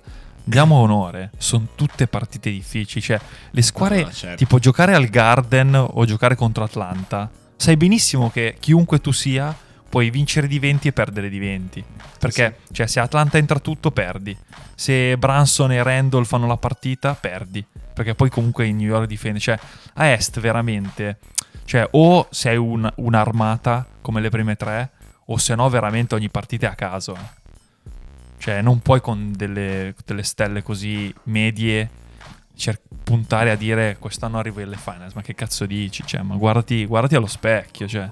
Diamo 0.50 0.76
onore, 0.76 1.32
sono 1.38 1.68
tutte 1.76 2.08
partite 2.08 2.50
difficili. 2.50 3.02
Cioè, 3.02 3.20
le 3.52 3.62
squadre, 3.62 4.04
No, 4.04 4.12
certo. 4.12 4.38
tipo 4.38 4.60
giocare 4.60 4.94
al 4.96 5.08
Garden 5.08 5.76
o 5.76 6.06
giocare 6.06 6.36
contro 6.36 6.64
Atlanta, 6.64 7.30
sai 7.58 7.76
benissimo 7.76 8.30
che 8.30 8.56
chiunque 8.58 9.02
tu 9.02 9.12
sia, 9.12 9.54
puoi 9.90 10.10
vincere 10.10 10.48
di 10.48 10.58
20 10.58 10.88
e 10.88 10.94
perdere 10.94 11.28
di 11.30 11.38
20. 11.40 11.84
Perché, 12.18 12.60
cioè, 12.72 12.88
se 12.88 13.02
Atlanta 13.02 13.38
entra 13.38 13.60
tutto, 13.60 13.92
perdi. 13.92 14.36
Se 14.74 15.18
Branson 15.18 15.74
e 15.74 15.84
Randall 15.84 16.24
fanno 16.24 16.48
la 16.48 16.58
partita, 16.58 17.14
perdi. 17.14 17.66
Perché 17.94 18.16
poi 18.16 18.30
comunque 18.30 18.66
in 18.68 18.78
New 18.78 18.88
York 18.88 19.06
difende. 19.08 19.40
Cioè, 19.40 19.60
a 19.96 20.06
est 20.08 20.40
veramente... 20.40 21.18
Cioè, 21.66 21.86
o 21.92 22.28
sei 22.30 22.56
un- 22.56 22.90
un'armata 22.96 23.86
come 24.02 24.22
le 24.22 24.30
prime 24.30 24.56
tre, 24.56 24.92
o 25.26 25.38
se 25.38 25.54
no 25.56 25.68
veramente 25.68 26.16
ogni 26.16 26.30
partita 26.30 26.68
è 26.68 26.70
a 26.70 26.76
caso. 26.76 27.18
Eh. 28.38 28.42
Cioè, 28.42 28.62
non 28.62 28.80
puoi 28.80 29.02
con 29.02 29.32
delle, 29.36 29.94
delle 30.06 30.24
stelle 30.24 30.62
così 30.64 31.14
medie 31.24 31.90
cer- 32.56 32.82
puntare 33.04 33.52
a 33.52 33.56
dire 33.56 33.98
quest'anno 34.00 34.38
arrivo 34.40 34.62
alle 34.62 34.78
finals. 34.78 35.14
Ma 35.14 35.22
che 35.22 35.34
cazzo 35.36 35.66
dici? 35.66 36.04
Cioè, 36.06 36.22
ma 36.22 36.36
guardati, 36.36 36.86
guardati 36.86 37.16
allo 37.16 37.28
specchio. 37.28 37.88
Cioè. 37.88 38.10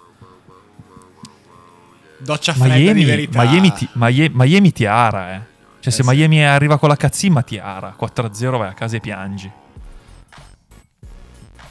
Doccia 2.17 2.53
fredda 2.53 2.76
di 2.76 2.82
Miami, 2.82 3.03
verità. 3.03 3.43
Miami, 3.43 3.73
ti, 3.73 3.88
Miami, 3.93 4.32
Miami 4.34 4.71
ti 4.71 4.86
ara, 4.86 5.36
eh. 5.36 5.41
Cioè, 5.80 5.93
se 5.93 6.01
sì. 6.03 6.09
Miami 6.09 6.43
arriva 6.43 6.80
con 6.80 6.89
la 6.89 6.95
cazzimma, 6.95 7.41
ti 7.43 7.57
ara. 7.59 7.95
4-0 7.99 8.57
vai 8.57 8.69
a 8.69 8.73
casa 8.73 8.95
e 8.95 8.99
piangi. 8.99 9.51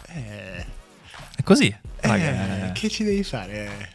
Eh, 0.09 0.65
È 1.37 1.43
così. 1.43 1.75
eh, 2.01 2.71
che 2.75 2.89
ci 2.89 3.03
devi 3.03 3.25
fare? 3.25 3.94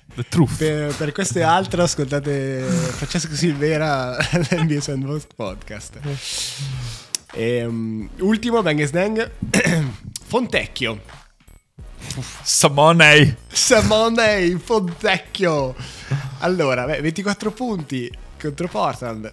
Per, 0.58 0.94
per 0.96 1.12
questo 1.12 1.40
e 1.40 1.44
altro 1.44 1.84
ascoltate 1.84 2.62
Francesco 2.64 3.34
Silvera 3.36 4.18
nell'NBA 4.32 4.82
Sandbox 4.82 5.24
Podcast. 5.36 6.00
Ehm, 7.34 8.10
ultimo, 8.20 8.62
Bang 8.62 8.84
Snang, 8.84 9.32
Fontecchio. 10.28 11.02
Samonei. 12.42 13.36
Samonei, 13.48 14.58
Fontecchio. 14.64 15.76
Allora, 16.40 16.86
beh, 16.86 17.02
24 17.02 17.52
punti 17.52 18.12
contro 18.40 18.68
Portland. 18.68 19.32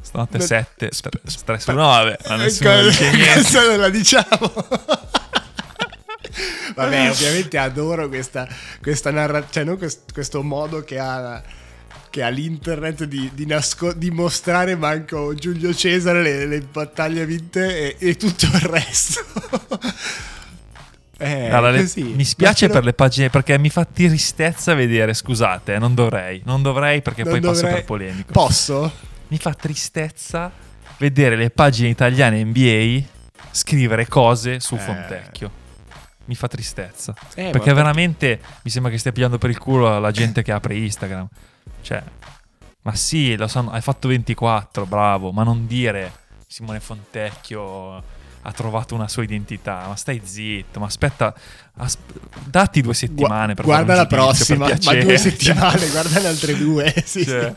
Stanotte 0.00 0.38
Beh, 0.38 0.44
7, 0.44 0.88
sp- 0.92 1.44
3 1.44 1.58
su 1.58 1.72
9. 1.72 2.18
Ma 2.28 2.34
Eh, 2.34 2.36
nessuno 2.38 2.82
dice 2.82 3.10
niente. 3.12 3.32
Questa 3.32 3.66
non 3.66 3.80
la 3.80 3.88
diciamo. 3.88 4.52
Vabbè, 6.74 7.10
ovviamente 7.10 7.58
adoro 7.58 8.08
questa, 8.08 8.48
questa 8.82 9.10
narrazione, 9.10 9.76
cioè 9.78 9.90
questo 10.12 10.42
modo 10.42 10.82
che 10.82 10.98
ha, 10.98 11.42
che 12.10 12.22
ha 12.22 12.28
l'internet 12.28 13.04
di, 13.04 13.30
di, 13.34 13.46
nasco- 13.46 13.92
di 13.92 14.10
mostrare 14.10 14.76
manco 14.76 15.34
Giulio 15.34 15.72
Cesare 15.74 16.22
le, 16.22 16.46
le 16.46 16.60
battaglie 16.60 17.24
vinte 17.26 17.96
e, 17.96 18.08
e 18.08 18.16
tutto 18.16 18.46
il 18.46 18.60
resto. 18.60 19.24
eh, 21.18 21.48
Allora, 21.50 21.70
le- 21.70 21.90
mi 21.96 22.24
spiace 22.24 22.68
per 22.68 22.84
le 22.84 22.92
pagine 22.92 23.30
perché 23.30 23.58
mi 23.58 23.70
fa 23.70 23.84
tristezza 23.84 24.74
vedere, 24.74 25.14
scusate, 25.14 25.74
eh, 25.74 25.78
non 25.78 25.94
dovrei, 25.94 26.42
non 26.44 26.62
dovrei 26.62 27.02
perché 27.02 27.22
non 27.22 27.32
poi 27.32 27.40
passo 27.40 27.54
dovrei- 27.54 27.74
per 27.74 27.84
polemico. 27.84 28.32
Posso? 28.32 28.92
mi 29.28 29.38
fa 29.38 29.54
tristezza 29.54 30.52
vedere 30.98 31.34
le 31.34 31.50
pagine 31.50 31.88
italiane 31.88 32.44
NBA 32.44 33.02
scrivere 33.50 34.06
cose 34.06 34.60
su 34.60 34.74
Eh. 34.74 34.78
Fontecchio. 34.78 35.50
Mi 36.26 36.34
fa 36.34 36.48
tristezza. 36.48 37.14
Eh, 37.34 37.50
perché 37.50 37.68
ma- 37.70 37.74
veramente 37.74 38.40
mi 38.62 38.70
sembra 38.70 38.90
che 38.90 38.98
stia 38.98 39.12
pigliando 39.12 39.38
per 39.38 39.50
il 39.50 39.58
culo 39.58 39.98
la 39.98 40.10
gente 40.10 40.42
che 40.42 40.52
apre 40.52 40.76
Instagram. 40.76 41.28
Cioè, 41.82 42.02
ma 42.82 42.94
sì, 42.94 43.36
lo 43.36 43.46
sanno, 43.46 43.70
hai 43.70 43.80
fatto 43.80 44.08
24, 44.08 44.86
bravo, 44.86 45.32
ma 45.32 45.42
non 45.42 45.66
dire 45.66 46.12
Simone 46.46 46.80
Fontecchio 46.80 48.02
ha 48.46 48.52
trovato 48.52 48.94
una 48.94 49.08
sua 49.08 49.22
identità. 49.22 49.84
Ma 49.88 49.96
stai 49.96 50.20
zitto, 50.22 50.78
ma 50.80 50.86
aspetta, 50.86 51.34
as- 51.76 51.96
datti 52.44 52.80
due 52.82 52.94
settimane 52.94 53.54
per 53.54 53.64
fare 53.64 53.84
guarda 53.84 54.02
la 54.02 54.06
per 54.06 54.18
prossima, 54.18 54.66
ma 54.68 54.74
due 54.74 54.78
Cioè, 54.80 55.16
settimane, 55.16 55.88
guarda 55.88 56.20
le 56.20 56.28
altre 56.28 56.56
due. 56.56 56.92
Sì, 57.04 57.24
cioè, 57.24 57.54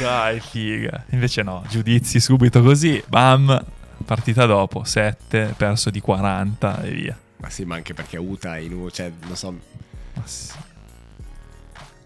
dai, 0.00 0.40
figa. 0.40 1.04
Invece 1.10 1.42
no, 1.42 1.64
giudizi 1.68 2.20
subito 2.20 2.62
così, 2.62 3.02
bam, 3.06 3.64
partita 4.04 4.44
dopo, 4.46 4.82
7, 4.84 5.54
perso 5.56 5.90
di 5.90 6.00
40 6.00 6.82
e 6.82 6.90
via. 6.90 7.18
Ma 7.38 7.50
sì, 7.50 7.64
ma 7.64 7.76
anche 7.76 7.94
perché 7.94 8.16
Uta 8.18 8.58
in 8.58 8.72
U, 8.74 8.90
cioè, 8.90 9.10
non 9.26 9.36
so. 9.36 9.50
Ma 9.52 10.22
sì. 10.24 10.46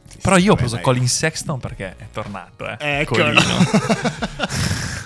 sì, 0.08 0.18
Però 0.20 0.36
sì, 0.36 0.42
io 0.42 0.52
ho 0.52 0.56
preso 0.56 0.74
dai. 0.74 0.84
Colin 0.84 1.08
Sexton 1.08 1.58
perché 1.58 1.96
è 1.96 2.06
tornato, 2.12 2.68
eh. 2.68 2.76
Ecco. 3.00 3.14
Colino. 3.14 3.40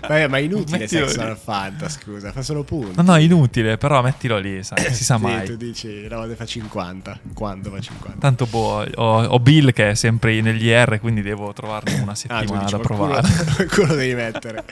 Vabbè, 0.00 0.26
ma 0.26 0.38
è 0.38 0.40
inutile 0.40 0.78
Mettilo 0.78 1.06
Sex 1.06 1.16
lì. 1.18 1.22
al 1.22 1.38
Fanta, 1.38 1.88
scusa, 1.88 2.32
fa 2.32 2.42
solo 2.42 2.64
punti. 2.64 2.96
No, 2.96 3.02
no, 3.02 3.14
è 3.16 3.20
inutile, 3.20 3.76
però 3.78 4.02
mettilo 4.02 4.38
lì, 4.38 4.62
sai, 4.64 4.92
si 4.92 5.04
sa 5.04 5.16
Sì, 5.18 5.22
mai. 5.22 5.46
tu 5.46 5.56
dici, 5.56 6.02
una 6.06 6.16
volta 6.16 6.34
fa 6.34 6.44
50. 6.44 7.20
Quando 7.34 7.70
fa 7.70 7.80
50? 7.80 8.18
Tanto 8.18 8.46
boh, 8.46 8.84
ho, 8.96 9.22
ho 9.24 9.38
Bill 9.38 9.72
che 9.72 9.90
è 9.90 9.94
sempre 9.94 10.38
negli 10.40 10.68
R, 10.70 10.98
quindi 11.00 11.22
devo 11.22 11.52
trovarne 11.52 12.00
una 12.00 12.12
Ah, 12.12 12.14
settimana 12.14 12.64
dici, 12.64 12.76
da 12.76 12.78
qualcuno, 12.82 13.08
provare. 13.20 13.28
qualcuno 13.54 13.94
devi 13.94 14.14
mettere. 14.14 14.64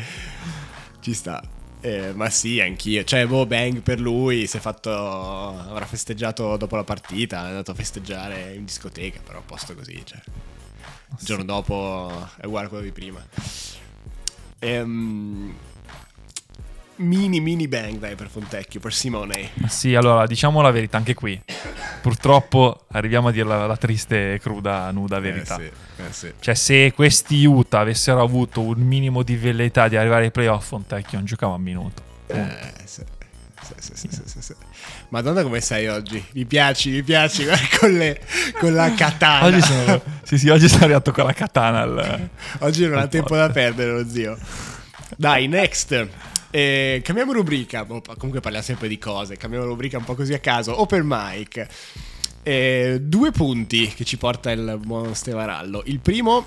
Ci 1.01 1.15
sta. 1.15 1.43
Eh, 1.81 2.13
ma 2.13 2.29
sì, 2.31 2.61
anch'io. 2.61 3.05
Cioè, 3.05 3.27
boh, 3.27 3.47
Bang 3.47 3.81
per 3.81 4.01
lui 4.01 4.47
si 4.47 4.57
è 4.57 4.61
fatto. 4.61 4.91
Avrà 4.91 5.87
festeggiato 5.87 6.57
dopo 6.57 6.77
la 6.77 6.85
partita. 6.85 7.45
È 7.45 7.49
andato 7.49 7.71
a 7.71 7.75
festeggiare 7.75 8.55
in 8.55 8.65
discoteca. 8.65 9.21
Però 9.25 9.39
a 9.39 9.43
posto 9.43 9.75
così. 9.75 10.03
Cioè. 10.05 10.21
Il 11.19 11.25
giorno 11.25 11.45
dopo 11.45 12.29
è 12.37 12.47
uguale 12.47 12.67
a 12.67 12.69
quello 12.69 12.85
di 12.85 12.93
prima. 12.93 13.25
Ehm, 14.59 15.55
mini 16.99 17.41
mini 17.41 17.69
bang 17.69 17.99
dai 17.99 18.15
per 18.15 18.29
Fontecchio, 18.29 18.81
per 18.81 18.93
Simone. 18.93 19.51
Sì, 19.69 19.95
allora 19.95 20.27
diciamo 20.27 20.61
la 20.61 20.71
verità 20.71 20.97
anche 20.97 21.15
qui. 21.15 21.41
Purtroppo 22.01 22.85
arriviamo 22.93 23.29
a 23.29 23.33
dire 23.33 23.47
la, 23.47 23.67
la 23.67 23.77
triste, 23.77 24.35
e 24.35 24.41
cruda, 24.41 24.91
nuda 24.91 25.19
verità. 25.19 25.57
Eh 25.57 25.73
sì, 25.97 26.03
eh 26.03 26.13
sì. 26.13 26.33
Cioè, 26.39 26.55
se 26.55 26.93
questi 26.93 27.45
Utah 27.45 27.81
avessero 27.81 28.23
avuto 28.23 28.61
un 28.61 28.79
minimo 28.79 29.23
di 29.23 29.37
velleità 29.37 29.89
di 29.89 29.97
arrivare 29.97 30.25
ai 30.25 30.31
playoff, 30.31 30.69
Fontecchio 30.69 31.19
non 31.19 31.27
giocava 31.27 31.55
un 31.55 31.63
minuto. 31.63 32.03
Eh, 32.27 32.73
sì. 32.85 33.03
Sì, 33.79 34.09
sì, 34.11 34.41
sì. 34.41 34.55
Madonna 35.11 35.43
come 35.43 35.61
sei 35.61 35.89
oggi? 35.89 36.25
Mi 36.33 36.47
piaci, 36.47 36.91
mi 36.91 37.03
piaci 37.03 37.45
con, 37.79 37.93
le, 37.93 38.21
con 38.59 38.73
la 38.73 38.93
katana. 38.95 39.47
Oggi 39.47 39.61
sono, 39.61 40.01
sì, 40.23 40.39
sì, 40.39 40.49
oggi 40.49 40.69
sono 40.69 40.85
arrivato 40.85 41.13
con 41.13 41.25
la 41.25 41.33
katana 41.33 41.81
al... 41.81 42.31
Oggi 42.61 42.87
non 42.87 42.99
ha 42.99 43.07
tempo 43.09 43.37
da 43.37 43.51
perdere 43.51 43.91
lo 43.91 44.09
zio. 44.09 44.39
Dai, 45.17 45.49
next. 45.49 46.09
Eh, 46.51 47.01
cambiamo 47.05 47.33
rubrica. 47.33 47.85
Boh, 47.85 48.01
comunque 48.17 48.41
parliamo 48.41 48.65
sempre 48.65 48.89
di 48.89 48.99
cose. 48.99 49.37
Cambiamo 49.37 49.65
rubrica 49.67 49.99
un 49.99 50.05
po' 50.05 50.15
così 50.15 50.33
a 50.35 50.39
caso. 50.39 50.81
Open 50.81 51.05
mic. 51.07 51.67
Eh, 52.43 52.99
due 53.03 53.31
punti 53.31 53.89
che 53.89 54.05
ci 54.05 54.17
porta 54.17 54.51
il 54.51 54.79
buon 54.83 55.15
Stevarallo. 55.15 55.83
Il 55.87 56.01
primo. 56.01 56.47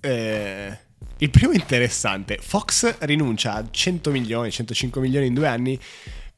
eh, 0.00 0.76
il 1.18 1.30
primo 1.30 1.52
interessante. 1.52 2.38
Fox 2.40 2.96
rinuncia 3.00 3.54
a 3.54 3.64
100 3.70 4.10
milioni, 4.10 4.50
105 4.50 5.00
milioni 5.00 5.26
in 5.26 5.34
due 5.34 5.46
anni. 5.46 5.78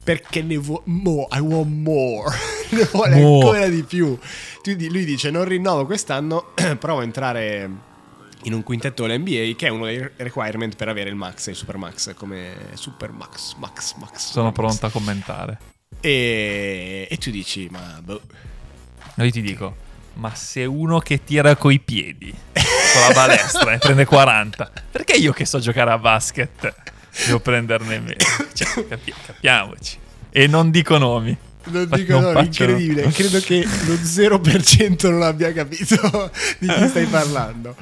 Perché 0.05 0.43
ne 0.43 0.59
vuole 0.59 0.82
more, 0.85 1.26
I 1.32 1.39
want 1.41 1.66
more, 1.66 2.30
ne 2.72 2.85
vuole 2.93 3.18
More. 3.18 3.47
ancora 3.47 3.68
di 3.68 3.82
più. 3.85 4.18
Lui 4.64 5.05
dice: 5.07 5.30
Non 5.30 5.47
rinnovo 5.47 5.87
quest'anno, 5.87 6.53
provo 6.78 7.01
a 7.01 7.03
entrare 7.05 7.70
in 8.45 8.53
un 8.55 8.62
quintetto 8.62 9.07
dell'NBA 9.07 9.55
che 9.57 9.66
è 9.66 9.68
uno 9.68 9.86
dei 9.86 10.07
requirement 10.16 10.76
per 10.76 10.88
avere 10.88 11.09
il 11.11 11.16
max 11.16 11.47
e 11.49 11.51
il 11.51 11.57
super 11.57 11.76
max 11.76 12.14
come 12.14 12.55
super 12.74 13.11
max 13.11 13.55
max 13.57 13.95
max 13.97 14.30
Sono 14.32 14.47
max. 14.47 14.55
pronto 14.55 14.86
a 14.86 14.90
commentare. 14.90 15.59
e, 16.01 17.07
e 17.11 17.16
tu 17.16 17.30
dici 17.30 17.68
ma 17.70 18.01
boh 18.03 18.20
Io 19.16 19.30
ti 19.30 19.40
dico, 19.42 19.76
ma 20.14 20.34
se 20.34 20.64
uno 20.64 20.99
che 20.99 21.24
tira 21.24 21.57
coi 21.57 21.78
piedi 21.80 22.34
con 22.53 23.03
la 23.09 23.12
balestra 23.14 23.72
e 23.72 23.78
prende 23.78 24.05
40, 24.05 24.70
perché 24.90 25.14
io 25.14 25.32
che 25.32 25.45
so 25.47 25.59
giocare 25.59 25.90
a 25.90 25.99
basket 25.99 26.74
devo 27.26 27.40
prenderne 27.40 27.99
meno? 28.01 28.16
Cioè, 28.55 28.86
capi- 28.86 29.14
capiamoci. 29.26 29.99
E 30.30 30.47
non 30.47 30.70
dico 30.70 30.99
nomi. 30.99 31.36
non 31.66 31.88
dico 31.90 32.12
non 32.12 32.22
no, 32.24 32.32
faccio- 32.32 32.64
incredibile 32.64 33.09
credo 33.11 33.40
che 33.40 33.64
lo 33.86 33.95
0% 33.95 35.11
non 35.11 35.22
abbia 35.22 35.51
capito 35.53 36.30
di 36.59 36.66
chi 36.68 36.88
stai 36.88 37.07
parlando 37.07 37.74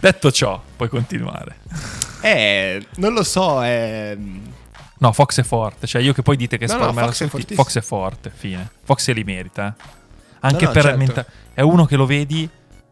Detto 0.00 0.30
ciò, 0.30 0.62
puoi 0.76 0.88
continuare. 0.88 1.56
eh 2.22 2.86
non 2.96 3.12
lo 3.12 3.22
so 3.22 3.62
è 3.64 4.16
No, 5.00 5.12
Fox 5.12 5.38
è 5.40 5.42
forte. 5.44 5.86
Cioè, 5.86 6.02
io 6.02 6.12
che 6.12 6.22
poi 6.22 6.36
dite 6.36 6.58
che 6.58 6.66
No, 6.66 6.72
no, 6.74 6.78
Storm 6.80 6.98
era 6.98 7.06
Fox 7.06 7.22
è 7.24 7.28
tutti-. 7.28 7.54
Fox 7.54 7.78
è 7.78 7.80
forte, 7.80 8.32
fine. 8.34 8.68
Fox 8.82 9.02
se 9.02 9.12
li 9.12 9.22
merita. 9.22 9.74
eh. 9.78 9.84
Anche 10.40 10.62
No, 10.62 10.66
no, 10.66 10.72
per 10.72 10.82
certo. 10.82 10.98
menta- 10.98 11.26
È 11.54 11.60
uno 11.60 11.84
che 11.84 11.94
lo 11.96 12.04
vedi, 12.04 12.48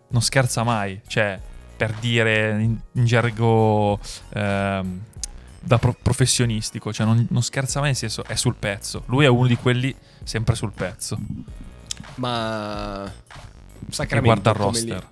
non 0.09 0.23
scherza 0.23 0.63
mai. 0.63 1.01
Cioè, 1.07 1.41
per 1.77 1.93
dire 1.95 2.51
in, 2.63 2.79
in 2.93 3.05
gergo 3.05 3.99
ehm, 4.35 5.01
da 5.61 5.79
pro- 5.79 5.97
professionistico, 6.01 6.93
cioè 6.93 7.05
non, 7.07 7.27
non 7.31 7.43
scherza 7.43 7.81
mai, 7.81 7.89
nel 7.89 7.97
senso 7.97 8.23
è 8.25 8.37
sul 8.37 8.55
pezzo. 8.55 9.03
Lui 9.07 9.25
è 9.25 9.29
uno 9.29 9.49
di 9.49 9.57
quelli 9.57 9.93
sempre 10.23 10.55
sul 10.55 10.73
pezzo. 10.73 11.19
ma 12.17 13.05
E 13.05 13.93
Sacramento 13.93 14.41
guarda 14.43 14.51
il 14.51 14.57
roster. 14.57 15.09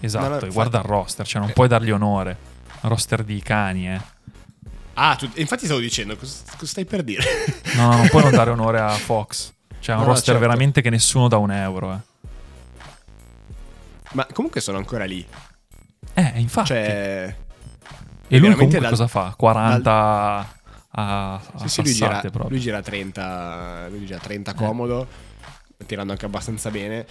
Esatto, 0.00 0.28
No, 0.28 0.34
no, 0.36 0.40
e 0.40 0.48
guarda 0.50 0.78
il 0.78 0.84
roster, 0.84 1.26
cioè 1.26 1.40
non 1.40 1.50
Eh. 1.50 1.52
puoi 1.52 1.68
dargli 1.68 1.90
onore. 1.90 2.36
Roster 2.82 3.22
di 3.22 3.40
cani, 3.42 3.90
eh. 3.90 4.00
ah 4.94 5.14
tu- 5.16 5.30
infatti 5.34 5.64
stavo 5.66 5.80
dicendo 5.80 6.16
cosa, 6.16 6.42
cosa 6.52 6.66
stai 6.66 6.84
per 6.86 7.02
dire 7.02 7.22
No, 7.76 7.88
no, 7.90 7.96
non 7.98 8.08
puoi 8.08 8.22
non 8.22 8.32
dare 8.32 8.50
onore 8.50 8.80
a 8.80 8.88
Fox. 8.96 9.52
Cioè, 9.80 9.94
è 9.94 9.98
un 9.98 10.04
No, 10.04 10.10
roster 10.10 10.34
certo. 10.34 10.40
veramente 10.40 10.80
che 10.82 10.90
nessuno 10.90 11.28
dà 11.28 11.36
un 11.38 11.50
euro, 11.52 11.92
eh. 11.92 11.98
ma 14.12 14.26
comunque 14.32 14.60
sono 14.60 14.78
ancora 14.78 15.04
lì 15.04 15.24
Eh, 16.14 16.32
infatti. 16.36 16.66
cioè 16.68 17.36
e 18.32 18.38
lui 18.38 18.52
comunque 18.54 18.78
dal- 18.80 18.90
cosa 18.90 19.06
fa? 19.08 19.34
40 19.36 19.92
a, 20.92 21.32
a 21.34 21.40
Sì, 21.56 21.68
sì, 21.68 21.82
lui 21.82 21.92
gira, 21.94 22.20
proprio. 22.20 22.48
lui 22.48 22.60
gira 22.60 22.80
30, 22.80 23.86
lui 23.90 24.06
gira 24.06 24.18
30 24.18 24.54
comodo, 24.54 25.06
tirando 25.86 26.12
anche 26.12 26.26
abbastanza 26.26 26.70
bene. 26.70 27.06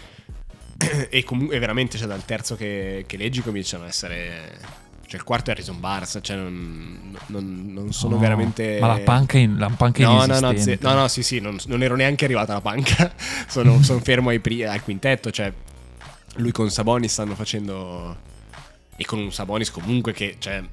e 1.10 1.24
comunque 1.24 1.60
veramente 1.60 1.98
cioè, 1.98 2.08
dal 2.08 2.24
terzo 2.26 2.56
che, 2.56 3.04
che 3.08 3.18
leggi 3.18 3.42
cominciano 3.42 3.84
a 3.84 3.88
essere... 3.88 4.88
Cioè 5.10 5.18
il 5.20 5.26
quarto 5.26 5.50
è 5.50 5.54
Harrison 5.54 5.80
Barnes, 5.80 6.20
cioè 6.22 6.36
non, 6.38 7.18
non- 7.28 7.74
non 7.74 7.92
sono 7.92 8.14
No, 8.14 8.22
veramente... 8.22 8.78
Ma 8.80 8.88
la 8.88 9.00
panca, 9.00 9.40
in, 9.40 9.58
la 9.58 9.68
panca 9.76 10.04
No, 10.04 10.24
no, 10.26 10.40
no, 10.40 10.56
ze- 10.56 10.78
no, 10.82 10.94
no, 10.94 11.08
sì, 11.08 11.24
sì, 11.24 11.40
non, 11.40 11.58
non 11.66 11.82
ero 11.82 11.96
neanche 11.96 12.26
arrivato 12.26 12.52
alla 12.52 12.62
panca. 12.62 13.12
sono, 13.50 13.82
sono 13.82 14.00
fermo 14.02 14.30
ai 14.30 14.40
pri- 14.40 14.64
al 14.66 14.84
quintetto. 14.84 15.32
Cioè, 15.32 15.52
lui 16.36 16.52
con 16.52 16.70
Sabonis 16.70 17.12
stanno 17.12 17.34
facendo. 17.34 18.16
E 18.96 19.04
con 19.06 19.18
un 19.18 19.32
Sabonis 19.32 19.72
comunque 19.72 20.14
che. 20.14 20.36
Cioè, 20.38 20.64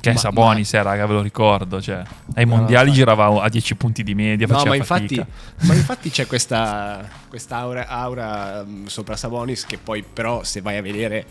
Che 0.00 0.10
è 0.10 0.12
ma- 0.14 0.18
Sabonis, 0.18 0.72
eh, 0.74 0.82
raga, 0.82 1.06
ve 1.06 1.12
lo 1.14 1.20
ricordo. 1.22 1.80
Cioè, 1.80 2.02
ai 2.34 2.44
No, 2.46 2.56
mondiali 2.56 2.88
infatti. 2.90 2.92
girava 2.92 3.42
a 3.42 3.48
10 3.48 3.74
punti 3.76 4.02
di 4.02 4.14
media, 4.14 4.46
No, 4.46 4.64
ma 4.64 4.74
infatti, 4.74 5.16
ma 5.62 5.74
infatti 5.74 6.10
c'è 6.10 6.26
questa, 6.26 7.06
questa 7.28 7.56
aura, 7.56 7.86
aura, 7.88 8.64
mm, 8.64 8.86
sopra 8.86 9.16
Sabonis 9.16 9.64
che 9.66 9.78
poi 9.78 10.02
però 10.02 10.42
se 10.44 10.60
vai 10.60 10.76
a 10.76 10.82
vedere, 10.82 11.26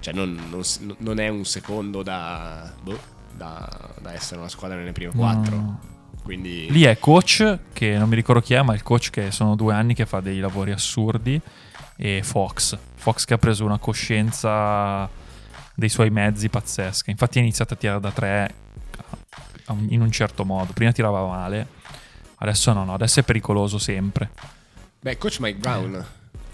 cioè 0.00 0.14
non, 0.14 0.38
non 0.50 0.62
non 0.98 1.18
è 1.18 1.28
un 1.28 1.44
secondo 1.44 2.02
da, 2.02 2.72
boh, 2.82 2.98
da, 3.36 3.68
da 4.00 4.12
essere 4.12 4.38
una 4.40 4.48
squadra 4.48 4.76
nelle 4.76 4.92
prime 4.92 5.10
No, 5.14 5.18
quattro. 5.20 5.56
no. 5.56 5.80
Quindi 6.22 6.66
Lì 6.70 6.82
è 6.82 6.98
coach, 6.98 7.58
che 7.72 7.96
non 7.96 8.08
mi 8.08 8.14
ricordo 8.14 8.42
chi 8.42 8.52
è, 8.54 8.60
ma 8.62 8.74
il 8.74 8.82
coach 8.82 9.08
che 9.10 9.30
sono 9.30 9.54
due 9.56 9.72
anni 9.74 9.94
che 9.94 10.04
fa 10.06 10.20
dei 10.20 10.38
lavori 10.40 10.72
assurdi. 10.72 11.40
E 11.96 12.20
Fox. 12.22 12.76
Fox 12.94 13.24
che 13.24 13.34
ha 13.34 13.38
preso 13.38 13.64
una 13.64 13.78
coscienza 13.78 15.08
dei 15.78 15.88
suoi 15.88 16.10
mezzi 16.10 16.48
pazzesca. 16.48 17.08
Infatti 17.12 17.38
ha 17.38 17.40
iniziato 17.40 17.74
a 17.74 17.76
tirare 17.76 18.00
da 18.00 18.10
tre 18.10 18.54
in 19.88 20.00
un 20.00 20.10
certo 20.10 20.44
modo. 20.44 20.72
Prima 20.72 20.90
tirava 20.90 21.24
male, 21.24 21.68
adesso 22.38 22.72
no, 22.72 22.84
no, 22.84 22.94
adesso 22.94 23.20
è 23.20 23.22
pericoloso 23.22 23.78
sempre. 23.78 24.30
beh, 25.00 25.16
coach 25.18 25.38
Mike 25.38 25.58
Brown. 25.58 26.04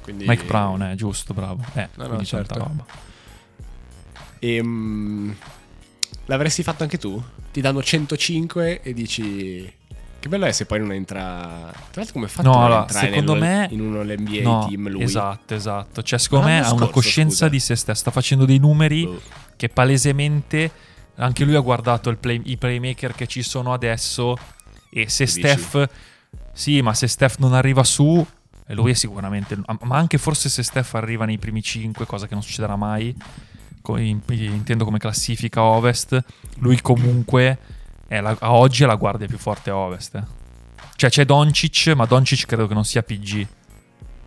Quindi, 0.02 0.26
Mike 0.26 0.44
Brown, 0.44 0.82
è 0.82 0.94
giusto, 0.94 1.32
bravo. 1.32 1.64
Eh, 1.72 1.88
No, 1.94 2.06
no, 2.06 2.22
certo. 2.22 2.58
roba. 2.58 2.84
Ehm, 4.40 5.34
l'avresti 6.26 6.62
fatto 6.62 6.82
anche 6.82 6.98
tu? 6.98 7.22
Ti 7.50 7.60
danno 7.62 7.82
105 7.82 8.82
e 8.82 8.92
dici. 8.92 9.72
Che 10.24 10.30
bello 10.30 10.46
è 10.46 10.52
se 10.52 10.64
poi 10.64 10.78
non 10.78 10.90
entra. 10.92 11.20
Tra 11.70 11.80
l'altro, 11.96 12.12
come 12.14 12.28
fatto 12.28 12.48
No, 12.48 12.64
allora, 12.64 12.80
entrare 12.80 13.08
secondo 13.08 13.34
nel- 13.34 13.42
me- 13.42 13.68
in 13.72 13.80
uno 13.82 14.02
dell'NBA 14.02 14.40
No, 14.42 14.66
team 14.66 14.88
lui? 14.88 15.02
esatto, 15.02 15.52
esatto. 15.54 16.02
Cioè, 16.02 16.18
secondo 16.18 16.46
Ma 16.46 16.52
me 16.54 16.60
l'anno 16.60 16.72
ha 16.72 16.76
una 16.76 16.86
coscienza 16.88 17.34
scusa. 17.36 17.48
di 17.50 17.60
se 17.60 17.76
stesso. 17.76 17.98
Sta 18.00 18.10
facendo 18.10 18.46
dei 18.46 18.56
numeri 18.56 19.04
Boh. 19.04 19.20
che 19.54 19.68
palesemente 19.68 20.70
anche 21.16 21.44
lui 21.44 21.54
ha 21.56 21.60
guardato 21.60 22.16
play- 22.16 22.40
i 22.42 22.56
playmaker 22.56 23.12
che 23.14 23.26
ci 23.26 23.42
sono 23.42 23.74
adesso 23.74 24.34
e 24.88 25.10
se 25.10 25.26
dici? 25.26 25.40
Steph 25.40 25.88
sì 26.54 26.80
ma 26.80 26.94
se 26.94 27.06
Steph 27.06 27.36
non 27.36 27.52
arriva 27.52 27.84
su 27.84 28.26
lui 28.68 28.92
è 28.92 28.94
sicuramente 28.94 29.58
ma 29.82 29.98
anche 29.98 30.16
forse 30.16 30.48
se 30.48 30.62
Steph 30.62 30.94
arriva 30.94 31.26
nei 31.26 31.36
primi 31.36 31.62
5 31.62 32.06
cosa 32.06 32.26
che 32.26 32.32
non 32.32 32.42
succederà 32.42 32.76
mai 32.76 33.14
intendo 34.28 34.84
come 34.86 34.98
classifica 34.98 35.62
ovest 35.62 36.18
lui 36.60 36.80
comunque 36.80 37.58
la- 38.08 38.36
a 38.40 38.52
oggi 38.52 38.82
è 38.82 38.86
la 38.86 38.94
guardia 38.96 39.26
più 39.26 39.38
forte 39.38 39.70
a 39.70 39.76
ovest 39.76 40.14
eh. 40.14 40.22
cioè 40.96 41.10
c'è 41.10 41.24
Doncic 41.24 41.88
ma 41.96 42.04
Doncic 42.06 42.46
credo 42.46 42.66
che 42.66 42.74
non 42.74 42.84
sia 42.84 43.02
PG 43.02 43.46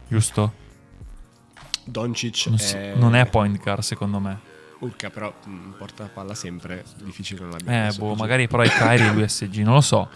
giusto? 0.08 0.54
Doncic 1.84 2.48
non, 2.48 2.60
è... 2.60 2.94
non 2.96 3.16
è 3.16 3.26
point 3.28 3.58
guard 3.62 3.82
secondo 3.82 4.20
me 4.20 4.40
Urca, 4.80 5.10
però 5.10 5.34
mh, 5.44 5.72
porta 5.76 6.04
la 6.04 6.10
palla 6.10 6.36
sempre. 6.36 6.84
Difficile 7.04 7.40
non 7.42 7.50
l'abbia 7.50 7.88
Eh, 7.88 7.94
boh, 7.98 8.10
così. 8.10 8.20
magari 8.22 8.48
però 8.48 8.62
i 8.64 8.70
Kyrie 8.70 9.08
e 9.08 9.12
l'USG, 9.12 9.56
non 9.64 9.74
lo 9.74 9.82
so. 9.82 10.08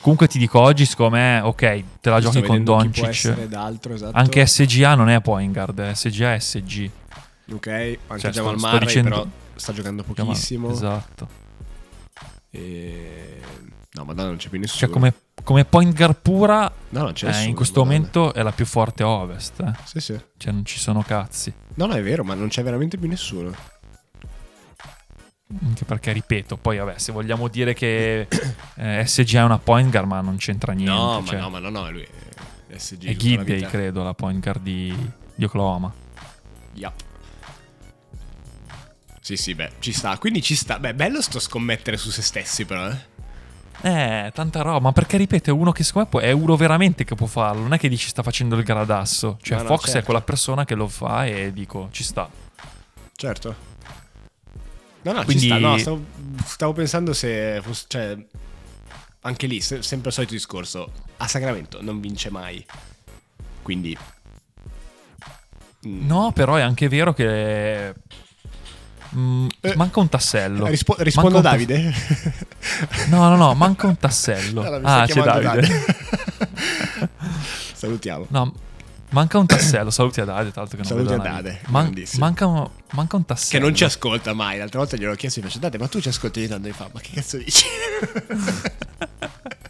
Comunque 0.00 0.26
ti 0.28 0.38
dico 0.38 0.58
oggi, 0.60 0.86
secondo 0.86 1.16
me, 1.16 1.40
ok, 1.40 1.82
te 2.00 2.08
la 2.08 2.18
giochi 2.18 2.40
con 2.40 2.64
Doncic. 2.64 3.04
esatto. 3.06 4.16
Anche 4.16 4.46
SGA 4.46 4.94
non 4.94 5.10
è 5.10 5.20
point 5.20 5.52
guard, 5.52 5.78
eh, 5.80 5.94
SGA 5.94 6.32
è 6.32 6.38
SG. 6.38 6.90
Ok, 7.52 7.66
anche 7.66 7.98
Cioè, 8.18 8.30
Jamal 8.30 8.56
Murray 8.56 8.78
dicendo- 8.78 9.10
però 9.10 9.26
sta 9.56 9.72
giocando 9.74 10.02
pochissimo. 10.04 10.70
Esatto. 10.70 11.28
E... 12.50 13.40
No, 13.92 14.04
ma 14.04 14.12
non 14.12 14.36
c'è 14.36 14.48
più 14.48 14.58
nessuno. 14.58 14.80
Cioè, 14.80 14.90
come, 14.90 15.12
come 15.42 15.64
point 15.64 15.94
guard 15.94 16.16
pura, 16.20 16.70
No, 16.90 17.02
non 17.02 17.12
c'è 17.12 17.26
eh, 17.26 17.28
nessuno. 17.30 17.48
in 17.48 17.54
questo 17.54 17.80
Madonna. 17.84 17.96
momento 17.98 18.32
è 18.34 18.42
la 18.42 18.52
più 18.52 18.64
forte 18.66 19.02
a 19.02 19.08
ovest. 19.08 19.60
eh. 19.60 19.72
Sì, 19.84 20.00
sì. 20.00 20.20
Cioè, 20.36 20.52
non 20.52 20.64
ci 20.64 20.78
sono 20.78 21.02
cazzi. 21.02 21.52
No, 21.74 21.86
no, 21.86 21.94
è 21.94 22.02
vero, 22.02 22.22
ma 22.24 22.34
non 22.34 22.48
c'è 22.48 22.62
veramente 22.62 22.96
più 22.96 23.08
nessuno. 23.08 23.52
Anche 25.64 25.84
perché, 25.86 26.12
ripeto, 26.12 26.58
poi 26.58 26.76
vabbè, 26.76 26.98
se 26.98 27.10
vogliamo 27.10 27.48
dire 27.48 27.72
che 27.72 28.28
eh, 28.74 29.04
SG 29.06 29.36
è 29.36 29.42
una 29.42 29.58
point 29.58 29.90
guard, 29.90 30.06
ma 30.06 30.20
non 30.20 30.36
c'entra 30.36 30.72
niente. 30.72 30.92
no, 30.94 31.22
cioè, 31.24 31.36
ma 31.36 31.42
no, 31.42 31.50
ma 31.50 31.58
no, 31.58 31.70
no, 31.70 31.90
lui 31.90 32.06
è 32.68 32.76
SG. 32.76 33.04
È 33.06 33.16
Gidday, 33.16 33.60
credo, 33.62 34.02
la 34.04 34.12
point 34.12 34.42
guard 34.42 34.60
di, 34.62 34.94
di 35.34 35.44
Oklahoma. 35.44 35.90
Yup. 36.74 36.92
Sì, 39.28 39.36
sì, 39.36 39.54
beh, 39.54 39.72
ci 39.80 39.92
sta. 39.92 40.16
Quindi 40.16 40.40
ci 40.40 40.54
sta. 40.56 40.78
Beh, 40.78 40.94
bello 40.94 41.20
sto 41.20 41.38
scommettere 41.38 41.98
su 41.98 42.08
se 42.08 42.22
stessi, 42.22 42.64
però, 42.64 42.88
eh. 42.88 42.96
Eh, 43.82 44.30
tanta 44.34 44.62
roba, 44.62 44.90
perché 44.92 45.18
ripeto, 45.18 45.50
è 45.50 45.52
uno 45.52 45.70
che 45.70 45.84
secondo 45.84 46.08
me 46.10 46.18
può- 46.18 46.26
è 46.26 46.32
uno 46.32 46.56
veramente 46.56 47.04
che 47.04 47.14
può 47.14 47.26
farlo, 47.26 47.60
non 47.60 47.74
è 47.74 47.78
che 47.78 47.90
dici 47.90 48.08
sta 48.08 48.22
facendo 48.22 48.56
il 48.56 48.62
gradasso, 48.62 49.36
cioè 49.42 49.58
No, 49.58 49.64
no, 49.64 49.68
Fox 49.68 49.82
certo. 49.84 49.98
è 49.98 50.02
quella 50.04 50.22
persona 50.22 50.64
che 50.64 50.74
lo 50.74 50.88
fa 50.88 51.26
e 51.26 51.52
dico 51.52 51.88
ci 51.92 52.02
sta. 52.04 52.26
Certo. 53.14 53.54
No, 55.02 55.12
no, 55.12 55.24
Quindi- 55.24 55.42
ci 55.42 55.48
sta. 55.50 55.58
No, 55.58 55.76
stavo, 55.76 56.04
stavo 56.46 56.72
pensando 56.72 57.12
se 57.12 57.60
fosse. 57.62 57.84
Cioè, 57.86 58.16
anche 59.20 59.46
lì, 59.46 59.60
se- 59.60 59.82
sempre 59.82 60.08
il 60.08 60.14
solito 60.14 60.32
discorso. 60.32 60.90
A 61.18 61.28
Sacramento 61.28 61.82
non 61.82 62.00
vince 62.00 62.30
mai. 62.30 62.64
Quindi. 63.60 63.94
mm, 65.86 66.06
No, 66.06 66.32
però 66.32 66.54
è 66.54 66.62
anche 66.62 66.88
vero 66.88 67.12
che 67.12 67.94
mm, 69.16 69.46
Eh, 69.60 69.76
manca 69.76 70.00
un 70.00 70.08
tassello. 70.08 70.66
rispo- 70.66 70.96
rispondo 70.98 71.38
a 71.38 71.42
Manca 71.42 71.50
Davide. 71.50 71.92
tas- 71.92 73.06
No, 73.10 73.28
no, 73.28 73.36
no, 73.36 73.54
manca 73.54 73.86
un 73.86 73.96
tassello. 73.98 74.62
Mi 74.62 74.80
ah, 74.84 75.04
c'è 75.06 75.12
chiamando 75.12 75.40
Davide. 75.42 75.68
Salutiamo. 77.74 78.26
No, 78.30 78.52
manca 79.10 79.38
un 79.38 79.46
tassello. 79.46 79.90
Saluti 79.90 80.20
a 80.20 80.24
Dade, 80.24 80.50
tra 80.50 80.62
l'altro 80.62 80.76
che 80.80 80.88
non 80.88 81.04
Saluti 81.04 81.12
a 81.12 81.16
da 81.16 81.22
una 81.22 81.32
Dade, 81.40 81.50
vita. 81.58 81.70
Man- 81.70 82.02
manca, 82.18 82.46
un- 82.46 82.68
manca 82.92 83.16
un 83.16 83.22
Che 83.22 83.28
tassello. 83.28 83.64
non 83.64 83.74
ci 83.74 83.84
ascolta 83.84 84.32
mai. 84.34 84.58
L'altra 84.58 84.80
volta 84.80 84.96
gliel'ho 84.96 85.14
chiesto 85.14 85.38
e 85.38 85.42
mi 85.42 85.48
faccio, 85.48 85.60
Date, 85.60 85.78
ma 85.78 85.86
tu 85.88 86.00
ci 86.00 86.08
ascolti 86.08 86.40
ogni 86.40 86.48
tanto 86.48 86.66
mi 86.68 86.74
fa, 86.74 86.88
ma 86.92 87.00
che 87.00 87.10
cazzo 87.14 87.36
dici? 87.38 87.64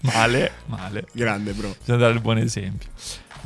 Male, 0.01 0.53
male. 0.67 1.07
Grande, 1.13 1.53
bro. 1.53 1.75
Bisogna 1.79 1.99
dare 1.99 2.13
il 2.15 2.21
buon 2.21 2.39
esempio. 2.39 2.89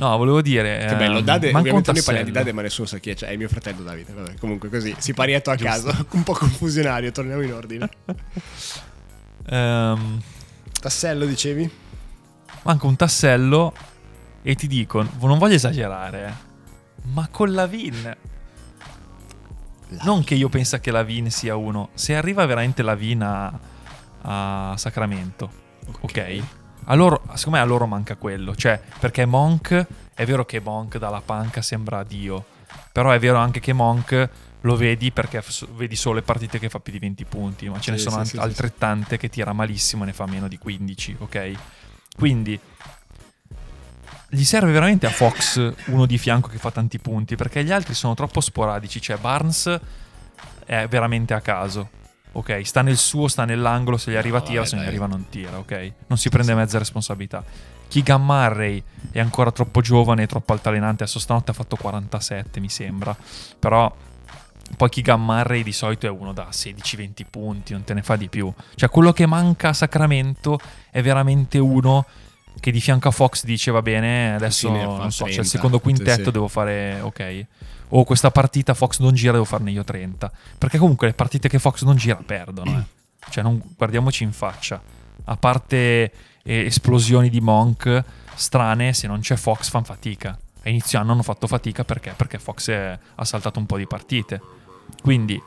No, 0.03 0.17
volevo 0.17 0.41
dire. 0.41 0.85
Che 0.85 0.95
bello, 0.95 1.19
ehm, 1.19 1.23
Dade, 1.23 1.45
manca 1.45 1.59
ovviamente 1.59 1.91
noi 1.93 2.01
parliamo 2.01 2.27
di. 2.27 2.33
Dade, 2.33 2.51
ma 2.51 2.61
nessuno 2.61 2.87
sa 2.87 2.97
chi 2.97 3.11
è, 3.11 3.15
cioè 3.15 3.29
è 3.29 3.37
mio 3.37 3.47
fratello 3.47 3.83
Davide. 3.83 4.11
Vabbè, 4.11 4.33
comunque 4.37 4.67
così, 4.69 4.93
siparietto 4.97 5.49
a 5.49 5.55
caso, 5.55 5.95
un 6.11 6.23
po' 6.23 6.33
confusionario, 6.33 7.11
torniamo 7.13 7.41
in 7.41 7.53
ordine. 7.53 7.89
Ehm, 9.47 10.21
Tassello, 10.79 11.25
dicevi? 11.25 11.71
manca 12.63 12.87
un 12.87 12.95
tassello 12.95 13.73
e 14.41 14.55
ti 14.55 14.67
dico, 14.67 15.05
non 15.19 15.37
voglio 15.37 15.55
esagerare, 15.55 16.27
eh, 16.27 16.33
ma 17.13 17.27
con 17.29 17.53
la 17.53 17.65
Vin. 17.65 18.17
Non 20.01 20.23
che 20.23 20.35
io 20.35 20.49
pensa 20.49 20.79
che 20.79 20.91
la 20.91 21.03
Vin 21.03 21.29
sia 21.29 21.55
uno. 21.55 21.89
Se 21.93 22.15
arriva 22.15 22.45
veramente 22.45 22.81
la 22.81 22.95
Vin 22.95 23.21
a, 23.21 23.59
a 24.21 24.73
Sacramento, 24.75 25.51
ok? 26.01 26.43
A 26.85 26.95
loro, 26.95 27.21
secondo 27.35 27.57
me 27.57 27.63
a 27.63 27.65
loro 27.65 27.85
manca 27.87 28.15
quello. 28.15 28.55
Cioè, 28.55 28.79
perché 28.99 29.25
Monk, 29.25 29.85
è 30.13 30.25
vero 30.25 30.45
che 30.45 30.59
Monk 30.59 30.97
dalla 30.97 31.21
panca 31.21 31.61
sembra 31.61 32.03
Dio, 32.03 32.45
però 32.91 33.11
è 33.11 33.19
vero 33.19 33.37
anche 33.37 33.59
che 33.59 33.73
Monk 33.73 34.29
lo 34.61 34.75
vedi 34.77 35.11
perché 35.11 35.41
f- 35.41 35.67
vedi 35.73 35.95
solo 35.95 36.15
le 36.15 36.21
partite 36.21 36.57
che 36.59 36.69
fa 36.69 36.79
più 36.79 36.93
di 36.93 36.99
20 36.99 37.25
punti, 37.25 37.69
ma 37.69 37.79
ce 37.79 37.91
ne 37.91 37.97
Sì, 37.97 38.03
sono 38.03 38.15
sì, 38.15 38.21
an- 38.21 38.27
sì, 38.27 38.37
altrettante 38.37 39.17
che 39.17 39.29
tira 39.29 39.51
malissimo 39.53 40.03
e 40.03 40.07
ne 40.07 40.13
fa 40.13 40.25
meno 40.25 40.47
di 40.47 40.57
15, 40.57 41.17
ok? 41.19 41.51
Quindi 42.15 42.59
gli 44.29 44.43
serve 44.43 44.71
veramente 44.71 45.05
a 45.05 45.09
Fox 45.11 45.73
uno 45.87 46.05
di 46.05 46.17
fianco 46.17 46.47
che 46.47 46.57
fa 46.57 46.71
tanti 46.71 46.97
punti 46.97 47.35
perché 47.35 47.63
gli 47.63 47.71
altri 47.71 47.93
sono 47.93 48.13
troppo 48.15 48.41
sporadici. 48.41 48.99
Cioè, 49.01 49.17
Barnes 49.17 49.79
è 50.65 50.87
veramente 50.87 51.33
a 51.33 51.41
caso. 51.41 51.89
Ok, 52.33 52.61
sta 52.65 52.81
nel 52.81 52.97
suo, 52.97 53.27
sta 53.27 53.45
nell'angolo. 53.45 53.97
Se 53.97 54.11
gli 54.11 54.15
arriva, 54.15 54.39
No, 54.39 54.43
tira. 54.43 54.57
vabbè, 54.57 54.67
Se 54.69 54.75
non 54.75 54.83
gli 54.85 54.87
arriva, 54.87 55.05
non 55.05 55.25
tira. 55.29 55.57
Ok, 55.57 55.91
non 56.07 56.17
si 56.17 56.29
prende 56.29 56.53
mezza 56.55 56.77
responsabilità. 56.77 57.43
Keegan 57.87 58.25
Murray 58.25 58.81
è 59.11 59.19
ancora 59.19 59.51
troppo 59.51 59.81
giovane 59.81 60.23
e 60.23 60.27
troppo 60.27 60.53
altalenante. 60.53 61.03
Adesso 61.03 61.19
stanotte 61.19 61.51
ha 61.51 61.53
fatto 61.53 61.75
47, 61.75 62.59
mi 62.59 62.69
sembra. 62.69 63.15
Però. 63.59 63.95
Poi 64.75 64.89
Keegan 64.89 65.23
Murray 65.23 65.61
di 65.61 65.73
solito 65.73 66.07
è 66.07 66.09
uno 66.09 66.33
da 66.33 66.47
16-20 66.49 67.25
punti, 67.29 67.73
non 67.73 67.83
te 67.83 67.93
ne 67.93 68.01
fa 68.01 68.15
di 68.15 68.27
più. 68.29 68.51
Cioè, 68.73 68.89
quello 68.89 69.13
che 69.13 69.27
manca 69.27 69.69
a 69.69 69.73
Sacramento 69.73 70.57
è 70.89 71.01
veramente 71.03 71.59
uno 71.59 72.05
che 72.59 72.71
di 72.71 72.79
fianco 72.79 73.09
a 73.09 73.11
Fox 73.11 73.43
dice 73.43 73.71
va 73.71 73.81
bene, 73.81 74.33
adesso 74.35 74.69
non 74.71 75.11
so, 75.11 75.25
c'è 75.25 75.31
30. 75.31 75.41
il 75.41 75.47
secondo 75.47 75.79
quintetto, 75.79 76.23
sì. 76.25 76.31
devo 76.31 76.47
fare 76.47 76.99
ok. 77.01 77.45
O 77.95 78.03
questa 78.05 78.31
partita 78.31 78.73
Fox 78.73 78.99
non 78.99 79.13
gira, 79.13 79.33
devo 79.33 79.45
farne 79.45 79.69
io 79.71 79.83
30. 79.83 80.31
Perché 80.57 80.77
comunque 80.77 81.07
le 81.07 81.13
partite 81.13 81.47
che 81.47 81.59
Fox 81.59 81.83
non 81.83 81.95
gira 81.95 82.15
perdono, 82.15 82.71
eh. 82.79 82.83
Cioè, 83.29 83.43
non, 83.43 83.61
guardiamoci 83.77 84.23
in 84.23 84.31
faccia. 84.33 84.81
A 85.25 85.37
parte 85.37 86.11
eh, 86.43 86.65
esplosioni 86.65 87.29
di 87.29 87.39
Monk 87.39 88.03
strane, 88.35 88.93
se 88.93 89.05
non 89.07 89.19
c'è 89.19 89.35
Fox 89.35 89.69
fan 89.69 89.83
fatica. 89.83 90.37
A 90.63 90.69
inizio 90.69 90.97
anno 90.99 91.11
hanno 91.11 91.23
fatto 91.23 91.45
fatica 91.45 91.83
perché? 91.83 92.13
Perché 92.17 92.39
Fox 92.39 92.69
è- 92.71 92.97
ha 93.15 93.25
saltato 93.25 93.59
un 93.59 93.65
po' 93.65 93.77
di 93.77 93.85
partite. 93.85 94.41
Quindi, 95.01 95.41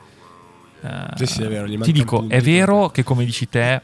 eh, 0.83 1.07
Sì, 1.17 1.27
sì, 1.27 1.43
è 1.43 1.49
vero, 1.49 1.67
ti 1.83 1.93
dico, 1.93 2.29
è 2.29 2.41
vero 2.41 2.91
che 2.91 3.03
come 3.03 3.25
dici 3.25 3.49
te 3.49 3.83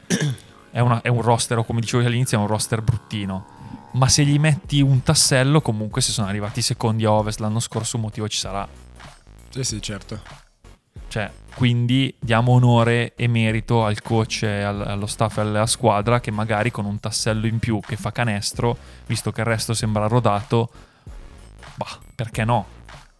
è, 0.70 0.78
una- 0.80 1.00
è 1.02 1.08
un 1.08 1.20
roster, 1.20 1.58
o 1.58 1.64
come 1.64 1.80
dicevo 1.80 2.06
all'inizio, 2.06 2.38
è 2.38 2.40
un 2.40 2.46
roster 2.46 2.80
bruttino. 2.80 3.46
Ma 3.92 4.08
se 4.08 4.24
gli 4.24 4.38
metti 4.38 4.80
un 4.80 5.02
tassello, 5.02 5.60
comunque 5.60 6.00
se 6.00 6.12
sono 6.12 6.26
arrivati 6.28 6.62
secondi 6.62 7.04
a 7.04 7.12
Ovest 7.12 7.40
l'anno 7.40 7.60
scorso 7.60 7.96
un 7.96 8.02
motivo 8.02 8.26
ci 8.28 8.38
sarà. 8.38 8.66
Sì, 9.50 9.64
sì, 9.64 9.82
certo. 9.82 10.20
Cioè, 11.08 11.30
quindi 11.54 12.14
diamo 12.18 12.52
onore 12.52 13.12
e 13.16 13.26
merito 13.26 13.84
al 13.84 14.00
coach 14.00 14.44
al- 14.44 14.80
allo 14.80 15.06
staff 15.06 15.36
e 15.36 15.40
alla 15.42 15.66
squadra 15.66 16.20
che 16.20 16.30
magari 16.30 16.70
con 16.70 16.86
un 16.86 16.98
tassello 17.00 17.46
in 17.46 17.58
più 17.58 17.80
che 17.80 17.96
fa 17.96 18.12
canestro, 18.12 18.76
visto 19.06 19.30
che 19.30 19.40
il 19.42 19.46
resto 19.46 19.74
sembra 19.74 20.06
rodato, 20.06 20.70
bah, 21.74 21.98
perché 22.14 22.44
no? 22.44 22.66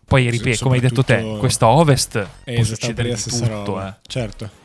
Poi 0.07 0.31
ripeto, 0.31 0.63
come 0.63 0.77
hai 0.77 0.81
detto 0.81 1.05
te, 1.05 1.37
questa 1.39 1.69
Ovest 1.69 2.27
Eh, 2.45 2.55
può 2.55 2.65
succedere 2.65 3.15
di 3.15 3.23
tutto, 3.23 3.83
eh. 3.87 3.95
Certo. 4.07 4.61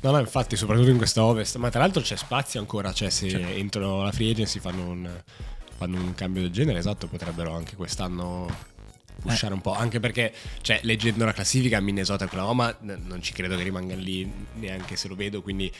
No, 0.00 0.10
no, 0.10 0.18
infatti, 0.18 0.56
soprattutto 0.56 0.90
in 0.90 0.96
questa 0.96 1.22
ovest. 1.24 1.56
Ma 1.58 1.70
tra 1.70 1.78
l'altro 1.78 2.02
c'è 2.02 2.16
spazio 2.16 2.58
ancora. 2.58 2.92
Cioè, 2.92 3.08
se 3.08 3.30
Certo. 3.30 3.46
entrano 3.46 4.02
la 4.02 4.10
free 4.10 4.32
agency 4.32 4.58
fanno 4.58 4.88
un, 4.88 5.22
fanno 5.82 6.00
un 6.00 6.14
cambio 6.14 6.42
del 6.42 6.52
genere, 6.52 6.78
esatto, 6.78 7.08
potrebbero 7.08 7.54
anche 7.54 7.74
quest'anno 7.74 8.70
pushare 9.20 9.52
un 9.52 9.60
po'. 9.60 9.74
Anche 9.74 9.98
perché, 9.98 10.32
cioè, 10.60 10.78
leggendo 10.82 11.24
la 11.24 11.32
classifica, 11.32 11.80
Minnesota 11.80 12.24
e 12.24 12.26
Oklahoma, 12.28 12.76
n- 12.82 13.02
non 13.04 13.20
ci 13.20 13.32
credo 13.32 13.56
che 13.56 13.64
rimanga 13.64 13.96
lì 13.96 14.30
neanche 14.54 14.94
se 14.94 15.08
lo 15.08 15.16
vedo. 15.16 15.42
Quindi, 15.42 15.72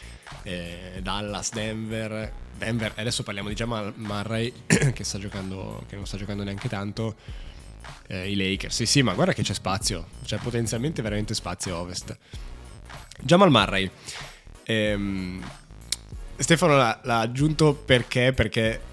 eh, 0.43 0.99
Dallas, 1.01 1.53
Denver. 1.53 2.33
Denver, 2.59 2.93
adesso 2.97 3.23
parliamo 3.23 3.49
di 3.49 3.55
Jamal 3.55 3.93
Murray, 3.97 4.53
che 4.67 5.05
sta 5.05 5.19
giocando, 5.19 5.85
che 5.89 5.95
non 5.95 6.07
sta 6.07 6.17
giocando 6.17 6.43
neanche 6.43 6.69
tanto. 6.69 7.15
Eh, 8.09 8.29
I 8.31 8.35
Lakers, 8.35 8.75
sì, 8.75 8.87
sì, 8.87 9.03
ma 9.03 9.15
guarda 9.15 9.33
che 9.33 9.43
c'è 9.43 9.55
spazio. 9.55 10.09
C'è 10.25 10.39
potenzialmente 10.39 11.01
veramente 11.01 11.33
spazio 11.35 11.77
a 11.77 11.81
ovest. 11.81 12.17
Jamal 13.21 13.51
Murray. 13.51 13.89
Ehm, 14.65 15.45
Stefano 16.39 16.77
l'ha, 16.77 17.01
l'ha 17.05 17.21
aggiunto 17.21 17.75
perché? 17.75 18.33
Perché 18.33 18.91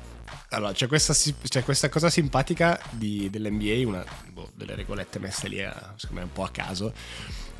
allora, 0.49 0.71
c'è, 0.71 0.87
questa, 0.87 1.13
c'è 1.13 1.63
questa 1.63 1.89
cosa 1.89 2.09
simpatica 2.09 2.79
di- 2.91 3.29
dell'NBA, 3.29 3.87
una, 3.87 4.05
boh, 4.31 4.49
delle 4.55 4.75
regolette 4.75 5.19
messe 5.19 5.47
lì 5.47 5.61
a, 5.63 5.93
me 6.09 6.21
un 6.21 6.31
po' 6.31 6.43
a 6.43 6.49
caso 6.49 6.93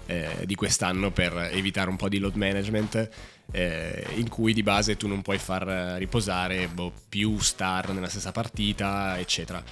eh, 0.07 0.43
di 0.45 0.55
quest'anno 0.55 1.11
per 1.11 1.49
evitare 1.51 1.89
un 1.89 1.95
po' 1.95 2.09
di 2.09 2.17
load 2.17 2.35
management 2.35 3.09
eh, 3.51 4.07
in 4.15 4.27
cui 4.27 4.53
di 4.53 4.63
base 4.63 4.97
tu 4.97 5.07
non 5.07 5.21
puoi 5.21 5.37
far 5.37 5.67
riposare 5.97 6.67
boh, 6.67 6.91
più 7.07 7.37
star 7.39 7.89
nella 7.93 8.09
stessa 8.09 8.31
partita, 8.31 9.19
eccetera. 9.19 9.63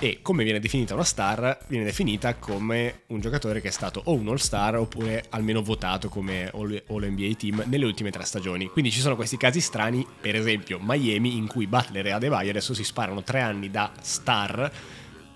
E 0.00 0.20
come 0.22 0.44
viene 0.44 0.60
definita 0.60 0.94
una 0.94 1.02
star? 1.02 1.58
Viene 1.66 1.84
definita 1.84 2.36
come 2.36 3.00
un 3.08 3.20
giocatore 3.20 3.60
che 3.60 3.66
è 3.66 3.72
stato 3.72 4.00
o 4.04 4.14
un 4.14 4.28
all-star 4.28 4.76
oppure 4.76 5.24
almeno 5.30 5.60
votato 5.60 6.08
come 6.08 6.48
all, 6.54 6.82
NBA 6.86 7.34
team 7.36 7.64
nelle 7.66 7.84
ultime 7.84 8.12
tre 8.12 8.24
stagioni. 8.24 8.68
Quindi 8.68 8.92
ci 8.92 9.00
sono 9.00 9.16
questi 9.16 9.36
casi 9.36 9.60
strani, 9.60 10.06
per 10.20 10.36
esempio 10.36 10.78
Miami, 10.80 11.36
in 11.36 11.48
cui 11.48 11.66
Butler 11.66 12.06
e 12.06 12.10
Adebayo 12.12 12.48
adesso 12.48 12.74
si 12.74 12.84
sparano 12.84 13.24
tre 13.24 13.40
anni 13.40 13.72
da 13.72 13.90
star 14.00 14.70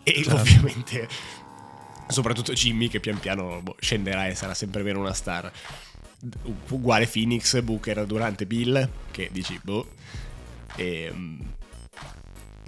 e 0.04 0.24
ovviamente 0.30 1.08
soprattutto 2.06 2.52
Jimmy 2.52 2.86
che 2.86 3.00
pian 3.00 3.18
piano 3.18 3.60
boh, 3.62 3.74
scenderà 3.80 4.28
e 4.28 4.36
sarà 4.36 4.54
sempre 4.54 4.84
meno 4.84 5.00
una 5.00 5.12
star. 5.12 5.50
Uguale 6.68 7.08
Phoenix, 7.08 7.60
Booker 7.62 8.06
durante 8.06 8.46
Bill, 8.46 8.88
che 9.10 9.28
dici 9.32 9.58
boh. 9.60 9.88
E, 10.76 11.12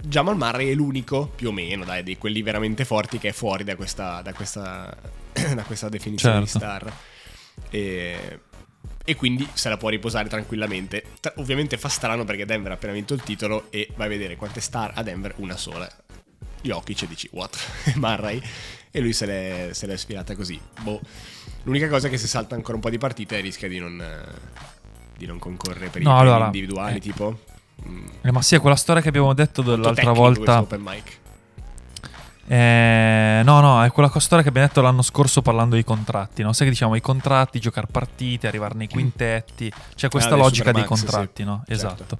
Jamal 0.07 0.35
Murray 0.37 0.69
è 0.71 0.73
l'unico, 0.73 1.27
più 1.35 1.49
o 1.49 1.51
meno, 1.51 1.83
dai, 1.83 2.03
di 2.03 2.17
quelli 2.17 2.41
veramente 2.41 2.85
forti 2.85 3.17
che 3.17 3.29
è 3.29 3.31
fuori 3.31 3.63
da 3.63 3.75
questa, 3.75 4.21
da 4.21 4.33
questa, 4.33 4.95
da 5.53 5.63
questa 5.63 5.89
definizione 5.89 6.39
di 6.39 6.47
Certo. 6.47 6.59
star. 6.59 6.93
E, 7.69 8.39
e 9.03 9.15
quindi 9.15 9.47
se 9.53 9.69
la 9.69 9.77
può 9.77 9.89
riposare 9.89 10.29
tranquillamente. 10.29 11.03
Tra- 11.19 11.33
ovviamente 11.37 11.77
fa 11.77 11.89
strano 11.89 12.23
perché 12.23 12.45
Denver 12.45 12.71
ha 12.71 12.75
appena 12.75 12.93
vinto 12.93 13.13
il 13.13 13.21
titolo 13.21 13.67
e 13.69 13.89
vai 13.95 14.07
a 14.07 14.09
vedere 14.09 14.35
quante 14.35 14.61
star 14.61 14.91
a 14.95 15.03
Denver, 15.03 15.33
una 15.37 15.57
sola. 15.57 15.89
Jokic 16.61 17.03
e 17.03 17.07
dici 17.07 17.29
what? 17.31 17.57
Marray 17.95 18.41
e 18.89 18.99
lui 18.99 19.13
se 19.13 19.25
l'è, 19.25 19.69
se 19.73 19.85
l'è 19.85 19.97
sfilata 19.97 20.35
così. 20.35 20.59
Boh. 20.81 20.99
L'unica 21.63 21.87
cosa 21.87 22.07
è 22.07 22.09
che 22.09 22.17
se 22.17 22.27
salta 22.27 22.55
ancora 22.55 22.75
un 22.75 22.81
po' 22.81 22.89
di 22.89 22.97
partite 22.97 23.39
rischia 23.39 23.67
di 23.67 23.77
non, 23.79 24.03
di 25.17 25.25
non 25.25 25.37
concorrere 25.39 25.89
per 25.89 26.01
No, 26.01 26.15
i 26.15 26.19
allora, 26.19 26.45
individuali 26.45 26.97
eh. 26.97 26.99
tipo. 26.99 27.39
Mm, 27.87 28.05
Eh, 28.21 28.31
ma 28.31 28.41
sì, 28.41 28.55
è 28.55 28.59
quella 28.59 28.75
storia 28.75 29.01
che 29.01 29.09
abbiamo 29.09 29.33
detto 29.33 29.61
dell'altra 29.61 30.11
volta. 30.11 30.59
open 30.59 30.81
mic. 30.81 31.19
Eh, 32.47 33.41
no, 33.43 33.59
no, 33.59 33.83
è 33.83 33.91
quella 33.91 34.11
storia 34.19 34.43
che 34.43 34.49
abbiamo 34.49 34.67
detto 34.67 34.81
l'anno 34.81 35.01
scorso 35.01 35.41
parlando 35.41 35.73
dei 35.75 35.83
contratti. 35.83 36.43
No? 36.43 36.53
Sai 36.53 36.67
che 36.67 36.73
diciamo 36.73 36.95
i 36.95 37.01
contratti, 37.01 37.59
giocare 37.59 37.87
partite, 37.89 38.47
arrivare 38.47 38.75
nei 38.75 38.87
quintetti. 38.87 39.71
C'è 39.95 40.09
questa 40.09 40.35
Ah, 40.35 40.37
logica 40.37 40.71
dei 40.71 40.85
contratti, 40.85 41.41
sì. 41.41 41.43
no? 41.43 41.63
Certo. 41.67 41.73
Esatto. 41.73 42.17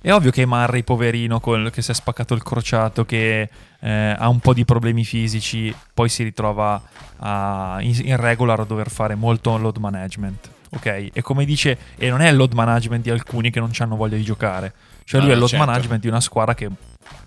È 0.00 0.12
ovvio 0.12 0.30
che 0.30 0.46
Murray, 0.46 0.84
poverino, 0.84 1.40
col- 1.40 1.70
che 1.72 1.82
si 1.82 1.90
è 1.90 1.94
spaccato 1.94 2.32
il 2.34 2.42
crociato, 2.44 3.04
che 3.04 3.50
eh, 3.80 4.14
ha 4.16 4.28
un 4.28 4.38
po' 4.38 4.54
di 4.54 4.64
problemi 4.64 5.02
fisici, 5.04 5.74
poi 5.92 6.08
si 6.08 6.22
ritrova 6.22 6.80
a- 7.16 7.78
in, 7.80 7.98
in 8.04 8.16
regular 8.16 8.60
a 8.60 8.64
dover 8.64 8.90
fare 8.90 9.16
molto 9.16 9.56
load 9.58 9.76
management. 9.78 10.50
Ok? 10.70 11.08
E 11.12 11.22
come 11.22 11.44
dice, 11.44 11.78
e 11.96 12.08
non 12.10 12.20
è 12.20 12.28
il 12.28 12.36
load 12.36 12.52
management 12.52 13.02
di 13.02 13.10
alcuni 13.10 13.50
che 13.50 13.60
non 13.60 13.70
hanno 13.78 13.96
voglia 13.96 14.16
di 14.16 14.22
giocare. 14.24 14.72
Cioè, 15.04 15.20
lui 15.20 15.30
è 15.30 15.32
il 15.32 15.38
no, 15.38 15.44
load 15.44 15.50
certo. 15.56 15.66
management 15.66 16.00
di 16.02 16.08
una 16.08 16.20
squadra 16.20 16.54
che 16.54 16.68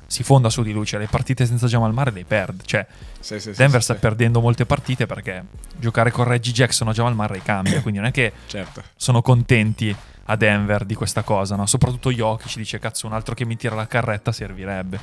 si 0.05 0.23
fonda 0.23 0.49
su 0.49 0.61
di 0.61 0.71
lui. 0.71 0.85
Cioè, 0.85 0.99
le 0.99 1.07
partite 1.07 1.45
senza 1.45 1.67
Jamal 1.67 1.93
Murray 1.93 2.13
le 2.13 2.25
perde. 2.25 2.63
Cioè, 2.65 2.85
Sì, 3.19 3.39
sì, 3.39 3.51
Denver 3.51 3.79
sì, 3.81 3.85
sta 3.85 3.95
perdendo 3.95 4.41
molte 4.41 4.65
partite 4.65 5.05
perché 5.05 5.43
giocare 5.77 6.11
con 6.11 6.25
Reggie 6.25 6.51
Jackson 6.51 6.87
o 6.89 6.91
Jamal 6.91 7.15
Murray 7.15 7.41
cambia. 7.41 7.81
Quindi 7.81 7.99
non 7.99 8.09
è 8.09 8.11
che 8.11 8.33
Certo. 8.47 8.83
sono 8.95 9.21
contenti 9.21 9.95
a 10.25 10.35
Denver 10.35 10.85
di 10.85 10.93
questa 10.93 11.23
cosa, 11.23 11.55
no? 11.55 11.65
Soprattutto 11.65 12.11
Jokic 12.11 12.55
dice 12.57 12.77
cazzo 12.79 13.07
un 13.07 13.13
altro 13.13 13.33
che 13.33 13.45
mi 13.45 13.57
tira 13.57 13.75
la 13.75 13.87
carretta 13.87 14.31
servirebbe. 14.31 14.99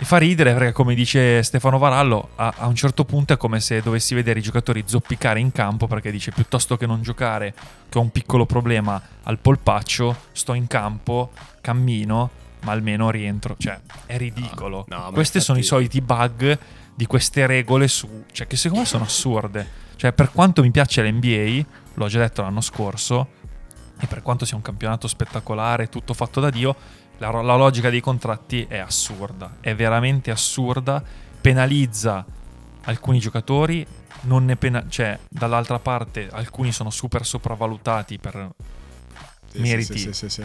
E 0.00 0.04
fa 0.06 0.16
ridere 0.16 0.54
perché 0.54 0.72
come 0.72 0.94
dice 0.94 1.42
Stefano 1.42 1.76
Varallo 1.76 2.30
a, 2.36 2.54
a 2.56 2.66
un 2.68 2.74
certo 2.74 3.04
punto 3.04 3.34
è 3.34 3.36
come 3.36 3.60
se 3.60 3.82
dovessi 3.82 4.14
vedere 4.14 4.38
i 4.38 4.42
giocatori 4.42 4.84
zoppicare 4.86 5.40
in 5.40 5.52
campo 5.52 5.86
perché 5.86 6.10
dice 6.10 6.30
piuttosto 6.30 6.78
che 6.78 6.86
non 6.86 7.02
giocare 7.02 7.52
che 7.86 7.98
ho 7.98 8.00
un 8.00 8.10
piccolo 8.10 8.46
problema 8.46 8.98
al 9.24 9.38
polpaccio 9.38 10.16
sto 10.32 10.54
in 10.54 10.66
campo, 10.68 11.32
cammino 11.60 12.30
ma 12.62 12.72
almeno 12.72 13.10
rientro, 13.10 13.56
cioè 13.58 13.78
è 14.06 14.16
ridicolo. 14.16 14.86
No, 14.88 14.96
no, 14.96 15.10
Questi 15.10 15.38
sono 15.38 15.58
i 15.58 15.62
soliti 15.62 16.00
bug 16.00 16.58
di 16.94 17.04
queste 17.04 17.44
regole 17.44 17.86
su, 17.86 18.24
cioè 18.32 18.46
che 18.46 18.56
secondo 18.56 18.84
me 18.84 18.88
sono 18.88 19.04
assurde. 19.04 19.68
Cioè 19.96 20.14
per 20.14 20.30
quanto 20.32 20.62
mi 20.62 20.70
piace 20.70 21.02
l'NBA, 21.02 21.62
l'ho 21.92 22.06
già 22.06 22.20
detto 22.20 22.40
l'anno 22.40 22.62
scorso, 22.62 23.28
e 23.98 24.06
per 24.06 24.22
quanto 24.22 24.46
sia 24.46 24.56
un 24.56 24.62
campionato 24.62 25.06
spettacolare, 25.08 25.90
tutto 25.90 26.14
fatto 26.14 26.40
da 26.40 26.48
Dio, 26.48 26.74
la, 27.20 27.42
la 27.42 27.54
logica 27.54 27.90
dei 27.90 28.00
contratti 28.00 28.64
è 28.68 28.78
assurda, 28.78 29.56
è 29.60 29.74
veramente 29.74 30.30
assurda, 30.30 31.02
penalizza 31.40 32.24
alcuni 32.84 33.18
giocatori, 33.18 33.86
non 34.22 34.46
ne 34.46 34.56
pena- 34.56 34.86
cioè 34.88 35.18
dall'altra 35.28 35.78
parte 35.78 36.28
alcuni 36.30 36.72
sono 36.72 36.90
super 36.90 37.24
sopravvalutati 37.24 38.18
per 38.18 38.50
Sì, 39.52 39.60
meriti 39.60 40.12
sì, 40.12 40.28
sì, 40.28 40.44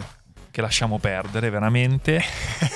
che 0.50 0.60
lasciamo 0.60 0.98
perdere 0.98 1.48
veramente. 1.50 2.22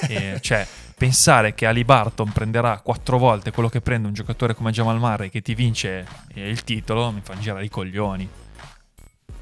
E, 0.08 0.38
cioè, 0.40 0.66
pensare 0.96 1.54
che 1.54 1.66
Ali 1.66 1.84
Barton 1.84 2.32
prenderà 2.32 2.80
quattro 2.80 3.18
volte 3.18 3.50
quello 3.52 3.68
che 3.68 3.80
prende 3.82 4.08
un 4.08 4.14
giocatore 4.14 4.54
come 4.54 4.70
Jamal 4.70 4.98
Murray 4.98 5.28
che 5.28 5.42
ti 5.42 5.54
vince 5.54 6.06
eh, 6.34 6.48
il 6.48 6.64
titolo 6.64 7.10
mi 7.10 7.20
fa 7.22 7.36
girare 7.38 7.64
i 7.64 7.68
coglioni. 7.68 8.28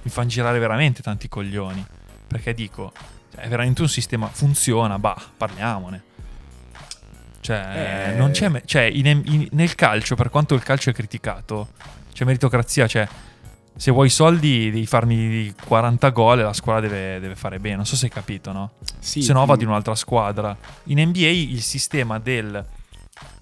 Mi 0.02 0.10
fa 0.10 0.26
girare 0.26 0.58
veramente 0.58 1.00
tanti 1.00 1.28
coglioni. 1.28 1.84
Perché 2.26 2.54
dico, 2.54 2.92
è 3.40 3.48
veramente 3.48 3.82
un 3.82 3.88
sistema, 3.88 4.26
funziona, 4.28 4.98
bah, 4.98 5.16
parliamone. 5.36 6.02
Cioè, 7.40 8.10
Eh. 8.12 8.16
non 8.16 8.30
c'è, 8.32 8.62
cioè, 8.64 8.82
in- 8.82 9.06
in- 9.06 9.48
nel 9.52 9.74
calcio, 9.74 10.14
per 10.16 10.28
quanto 10.28 10.54
il 10.54 10.62
calcio 10.62 10.90
è 10.90 10.92
criticato, 10.92 11.68
c'è 12.12 12.24
meritocrazia, 12.24 12.86
cioè, 12.86 13.08
se 13.76 13.90
vuoi 13.92 14.10
soldi 14.10 14.70
devi 14.72 14.86
farmi 14.86 15.54
40 15.64 16.08
gol 16.10 16.40
e 16.40 16.42
la 16.42 16.52
squadra 16.52 16.88
deve, 16.88 17.20
deve 17.20 17.36
fare 17.36 17.60
bene. 17.60 17.76
Non 17.76 17.86
so 17.86 17.94
se 17.96 18.06
hai 18.06 18.10
capito, 18.10 18.50
no? 18.52 18.72
Sì, 18.98 19.22
se 19.22 19.32
no 19.32 19.46
va 19.46 19.54
mm, 19.54 19.58
di 19.58 19.64
un'altra 19.64 19.94
squadra. 19.94 20.54
In 20.84 20.98
NBA 21.00 21.28
il 21.28 21.62
sistema 21.62 22.18
del, 22.18 22.62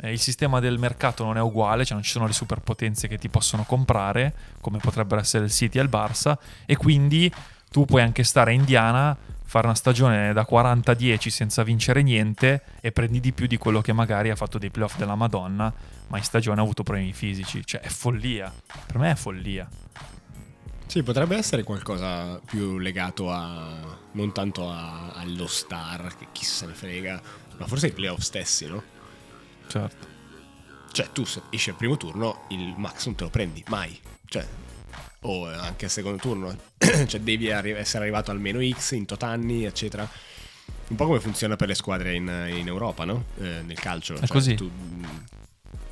eh, 0.02 0.12
il 0.12 0.20
sistema 0.20 0.60
del 0.60 0.78
mercato 0.78 1.24
non 1.24 1.38
è 1.38 1.40
uguale, 1.40 1.84
cioè 1.86 1.94
non 1.94 2.02
ci 2.04 2.10
sono 2.10 2.26
le 2.26 2.34
superpotenze 2.34 3.08
che 3.08 3.16
ti 3.16 3.30
possono 3.30 3.64
comprare, 3.64 4.34
come 4.60 4.76
potrebbero 4.78 5.22
essere 5.22 5.46
il 5.46 5.50
City 5.50 5.78
e 5.78 5.82
il 5.82 5.88
Barça, 5.88 6.36
e 6.66 6.76
quindi 6.76 7.32
tu 7.70 7.86
puoi 7.86 8.02
anche 8.02 8.22
stare 8.22 8.50
a 8.50 8.54
Indiana, 8.54 9.16
fare 9.46 9.66
una 9.66 9.74
stagione 9.76 10.32
da 10.32 10.46
40-10 10.48 11.28
senza 11.28 11.62
vincere 11.62 12.02
niente 12.02 12.62
e 12.80 12.92
prendi 12.92 13.20
di 13.20 13.32
più 13.32 13.46
di 13.46 13.56
quello 13.56 13.80
che 13.80 13.92
magari 13.92 14.30
ha 14.30 14.36
fatto 14.36 14.58
dei 14.58 14.70
playoff 14.70 14.96
della 14.96 15.14
Madonna, 15.14 15.72
ma 16.08 16.18
in 16.18 16.24
stagione 16.24 16.60
ha 16.60 16.62
avuto 16.62 16.82
problemi 16.82 17.12
fisici. 17.12 17.64
Cioè 17.64 17.80
è 17.80 17.88
follia. 17.88 18.52
Per 18.86 18.98
me 18.98 19.12
è 19.12 19.14
follia. 19.14 19.68
Sì, 20.86 21.02
potrebbe 21.02 21.36
essere 21.36 21.62
qualcosa 21.62 22.40
più 22.44 22.78
legato 22.78 23.30
a. 23.32 23.98
non 24.12 24.32
tanto 24.32 24.70
a- 24.70 25.12
allo 25.14 25.46
star, 25.46 26.14
che 26.16 26.28
chi 26.32 26.44
se 26.44 26.66
ne 26.66 26.72
frega, 26.74 27.20
ma 27.58 27.66
forse 27.66 27.86
ai 27.86 27.92
playoff 27.92 28.20
stessi, 28.20 28.66
no? 28.66 28.82
Certo. 29.66 30.14
Cioè, 30.92 31.10
tu 31.12 31.24
se 31.24 31.42
esci 31.50 31.70
al 31.70 31.76
primo 31.76 31.96
turno, 31.96 32.46
il 32.50 32.74
max 32.76 33.06
non 33.06 33.14
te 33.16 33.24
lo 33.24 33.30
prendi 33.30 33.62
mai. 33.68 33.98
Cioè, 34.26 34.46
o 35.28 35.46
anche 35.48 35.86
al 35.86 35.90
secondo 35.90 36.18
turno. 36.18 36.56
cioè, 37.06 37.20
devi 37.20 37.50
arri- 37.50 37.72
essere 37.72 38.02
arrivato 38.04 38.30
almeno 38.30 38.60
X 38.68 38.92
in 38.92 39.04
tot 39.06 39.22
anni, 39.22 39.64
eccetera. 39.64 40.08
Un 40.88 40.96
po' 40.96 41.06
come 41.06 41.20
funziona 41.20 41.56
per 41.56 41.68
le 41.68 41.74
squadre 41.74 42.14
in, 42.14 42.26
in 42.56 42.66
Europa, 42.66 43.04
no? 43.04 43.24
Eh, 43.40 43.62
nel 43.64 43.78
calcio. 43.78 44.14
È 44.14 44.18
Cioè, 44.18 44.28
così. 44.28 44.54
tu- 44.54 44.70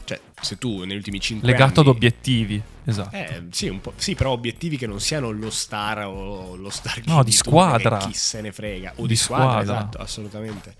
cioè, 0.04 0.20
se 0.40 0.58
tu 0.58 0.84
negli 0.84 0.96
ultimi 0.96 1.18
5 1.18 1.48
Legato 1.48 1.80
ad 1.80 1.86
anni... 1.86 1.96
obiettivi. 1.96 2.62
Esatto. 2.84 3.16
Eh, 3.16 3.44
sì, 3.50 3.68
un 3.68 3.80
po'. 3.80 3.94
Sì, 3.96 4.14
però 4.14 4.32
obiettivi 4.32 4.76
che 4.76 4.86
non 4.86 5.00
siano 5.00 5.30
lo 5.30 5.50
star 5.50 6.04
o 6.04 6.54
lo 6.56 6.68
star 6.70 7.00
No, 7.06 7.24
di 7.24 7.32
squadra. 7.32 7.96
perché 7.96 8.12
Chi 8.12 8.18
se 8.18 8.40
ne 8.42 8.52
frega. 8.52 8.92
O 8.96 9.02
Di 9.02 9.08
di, 9.08 9.16
squadra, 9.16 9.46
squadra. 9.62 9.72
esatto, 9.74 9.98
assolutamente. 9.98 10.74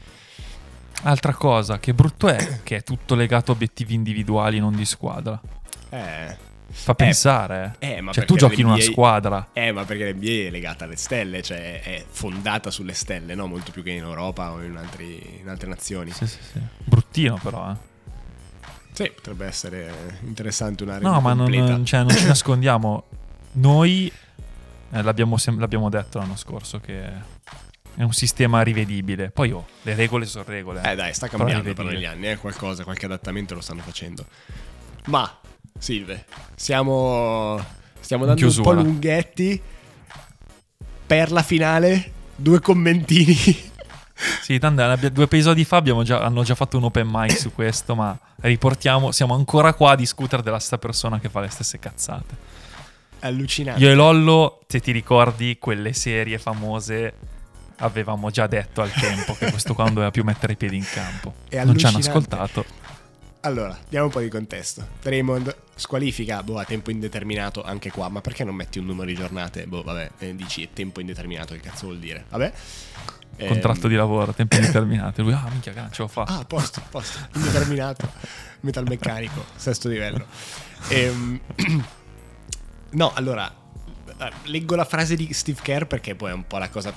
Altra 1.05 1.35
cosa, 1.35 1.79
che 1.81 1.93
brutto 1.93 2.29
è 2.29 2.61
che 2.63 2.77
è 2.77 2.83
tutto 2.83 3.15
legato 3.15 3.51
a 3.51 3.55
obiettivi 3.55 3.95
individuali, 3.95 4.59
non 4.59 4.75
di 4.77 4.85
squadra. 4.85 5.41
Eh, 5.91 6.37
Fa 6.71 6.95
pensare, 6.95 7.77
eh. 7.79 7.93
eh, 7.93 8.01
ma 8.01 8.13
cioè, 8.13 8.25
tu 8.25 8.37
giochi 8.37 8.61
in 8.61 8.67
una 8.67 8.81
squadra. 8.81 9.49
Eh, 9.53 9.71
ma 9.71 9.85
perché 9.85 10.13
l'NBA 10.13 10.49
è 10.49 10.51
legata 10.51 10.85
alle 10.85 10.97
stelle, 10.97 11.41
cioè 11.43 11.81
è 11.83 12.05
fondata 12.09 12.71
sulle 12.71 12.95
stelle, 12.95 13.35
no? 13.35 13.47
Molto 13.47 13.71
più 13.71 13.83
che 13.83 13.91
in 13.91 14.03
Europa 14.03 14.51
o 14.53 14.63
in, 14.63 14.77
altri- 14.77 15.39
in 15.41 15.49
altre 15.49 15.69
nazioni. 15.69 16.11
Sì, 16.11 16.27
sì, 16.27 16.39
sì. 16.53 16.61
Bruttino, 16.85 17.39
però, 17.43 17.71
eh. 17.71 17.93
Sì, 18.93 19.11
potrebbe 19.11 19.47
essere 19.47 20.19
interessante 20.23 20.85
una 20.85 20.99
No, 20.99 21.21
ma 21.21 21.33
non, 21.33 21.85
cioè, 21.85 22.01
non 22.01 22.11
ci 22.11 22.27
nascondiamo. 22.27 23.05
Noi 23.53 24.11
eh, 24.91 25.03
l'abbiamo, 25.03 25.37
sem- 25.37 25.59
l'abbiamo 25.59 25.89
detto 25.89 26.19
l'anno 26.19 26.37
scorso 26.37 26.81
che 26.81 27.03
è 27.97 28.03
un 28.03 28.13
sistema 28.13 28.63
rivedibile. 28.63 29.31
Poi, 29.31 29.53
oh, 29.53 29.67
le 29.83 29.95
regole 29.95 30.27
sono 30.27 30.45
regole. 30.47 30.81
Eh 30.85 30.95
dai, 30.95 31.15
sta 31.15 31.29
cambiando 31.29 31.73
però 31.73 31.89
negli 31.89 32.05
anni, 32.05 32.29
eh, 32.29 32.37
qualcosa, 32.37 32.85
qualche 32.85 33.07
adattamento 33.07 33.55
lo 33.55 33.61
stanno 33.61 33.83
facendo. 33.83 34.27
Ma, 35.07 35.41
Silve, 35.85 36.25
stiamo, 36.55 37.63
stiamo 38.01 38.25
In 38.25 38.35
dando 38.37 38.47
un 38.57 38.63
po' 38.63 38.73
lunghetti 38.73 39.61
per 41.07 41.33
la 41.33 41.43
finale. 41.43 42.13
Due 42.37 42.61
commentini. 42.61 43.35
Sì, 44.41 44.59
tanto 44.61 44.83
abbia- 44.83 45.11
due 45.11 45.25
episodi 45.25 45.65
fa 45.65 45.77
abbiamo 45.77 46.05
già- 46.05 46.21
hanno 46.23 46.43
già 46.45 46.55
fatto 46.55 46.77
un 46.79 46.85
open 46.85 47.09
mic 47.11 47.37
su 47.37 47.53
questo, 47.53 47.95
ma 47.97 48.17
riportiamo, 48.43 49.11
siamo 49.11 49.35
ancora 49.35 49.75
qua 49.75 49.91
a 49.93 49.97
discutere 49.97 50.43
della 50.43 50.59
stessa 50.61 50.79
persona 50.79 51.19
che 51.19 51.29
fa 51.29 51.41
le 51.41 51.49
stesse 51.49 51.79
cazzate. 51.81 52.37
Allucinante. 53.21 53.83
Io 53.83 53.91
e 53.91 53.95
Lollo, 53.95 54.61
se 54.69 54.81
ti 54.81 54.93
ricordi, 54.93 55.59
quelle 55.59 55.93
serie 55.93 56.39
famose 56.39 57.15
avevamo 57.79 58.31
già 58.31 58.47
detto 58.47 58.81
al 58.81 58.93
tempo 58.93 59.35
che 59.35 59.51
questo 59.51 59.75
qua 59.75 59.85
non 59.85 59.95
doveva 59.95 60.13
più 60.13 60.23
mettere 60.23 60.53
i 60.53 60.57
piedi 60.57 60.77
in 60.77 60.87
campo. 60.91 61.35
È 61.49 61.63
Non 61.65 61.77
ci 61.77 61.87
hanno 61.87 61.99
ascoltato. 61.99 62.65
Allora, 63.45 63.77
diamo 63.91 64.07
un 64.07 64.11
po' 64.11 64.21
di 64.21 64.31
contesto. 64.31 64.87
Draymond 65.03 65.55
squalifica, 65.75 66.43
boh, 66.43 66.59
a 66.59 66.65
tempo 66.65 66.91
indeterminato 66.91 67.63
anche 67.63 67.91
qua, 67.91 68.09
ma 68.09 68.23
perché 68.23 68.43
non 68.43 68.55
metti 68.55 68.79
un 68.79 68.87
numero 68.87 69.05
di 69.05 69.15
giornate? 69.15 69.67
Boh, 69.67 69.83
vabbè, 69.83 70.13
eh, 70.19 70.35
dici 70.35 70.71
tempo 70.73 71.01
indeterminato, 71.01 71.53
che 71.53 71.61
cazzo 71.61 71.85
vuol 71.85 71.99
dire? 71.99 72.25
Vabbè. 72.31 72.53
Ehm, 73.37 73.49
Contratto 73.49 73.87
di 73.87 73.97
lavoro, 73.97 74.33
tempo 74.33 74.57
indeterminato. 74.57 75.23
Lui, 75.23 75.35
ah, 75.35 75.47
minchia, 75.51 75.91
ce 75.91 76.01
l'ho 76.01 76.09
fatto. 76.09 76.33
Ah, 76.33 76.43
posto, 76.47 76.81
posto. 76.89 77.19
Indeterminato. 77.35 78.11
Metalmeccanico, 78.61 79.45
sesto 79.57 79.91
livello. 79.91 80.25
Ehm, 80.89 81.39
no, 82.93 83.13
allora, 83.13 83.55
eh, 84.21 84.33
leggo 84.45 84.75
la 84.75 84.87
frase 84.87 85.17
di 85.17 85.35
Steve 85.35 85.61
Kerr 85.63 85.85
perché 85.85 86.15
poi 86.15 86.31
è 86.31 86.35
un 86.35 86.47
po' 86.47 86.57
la 86.57 86.71
cosa, 86.71 86.95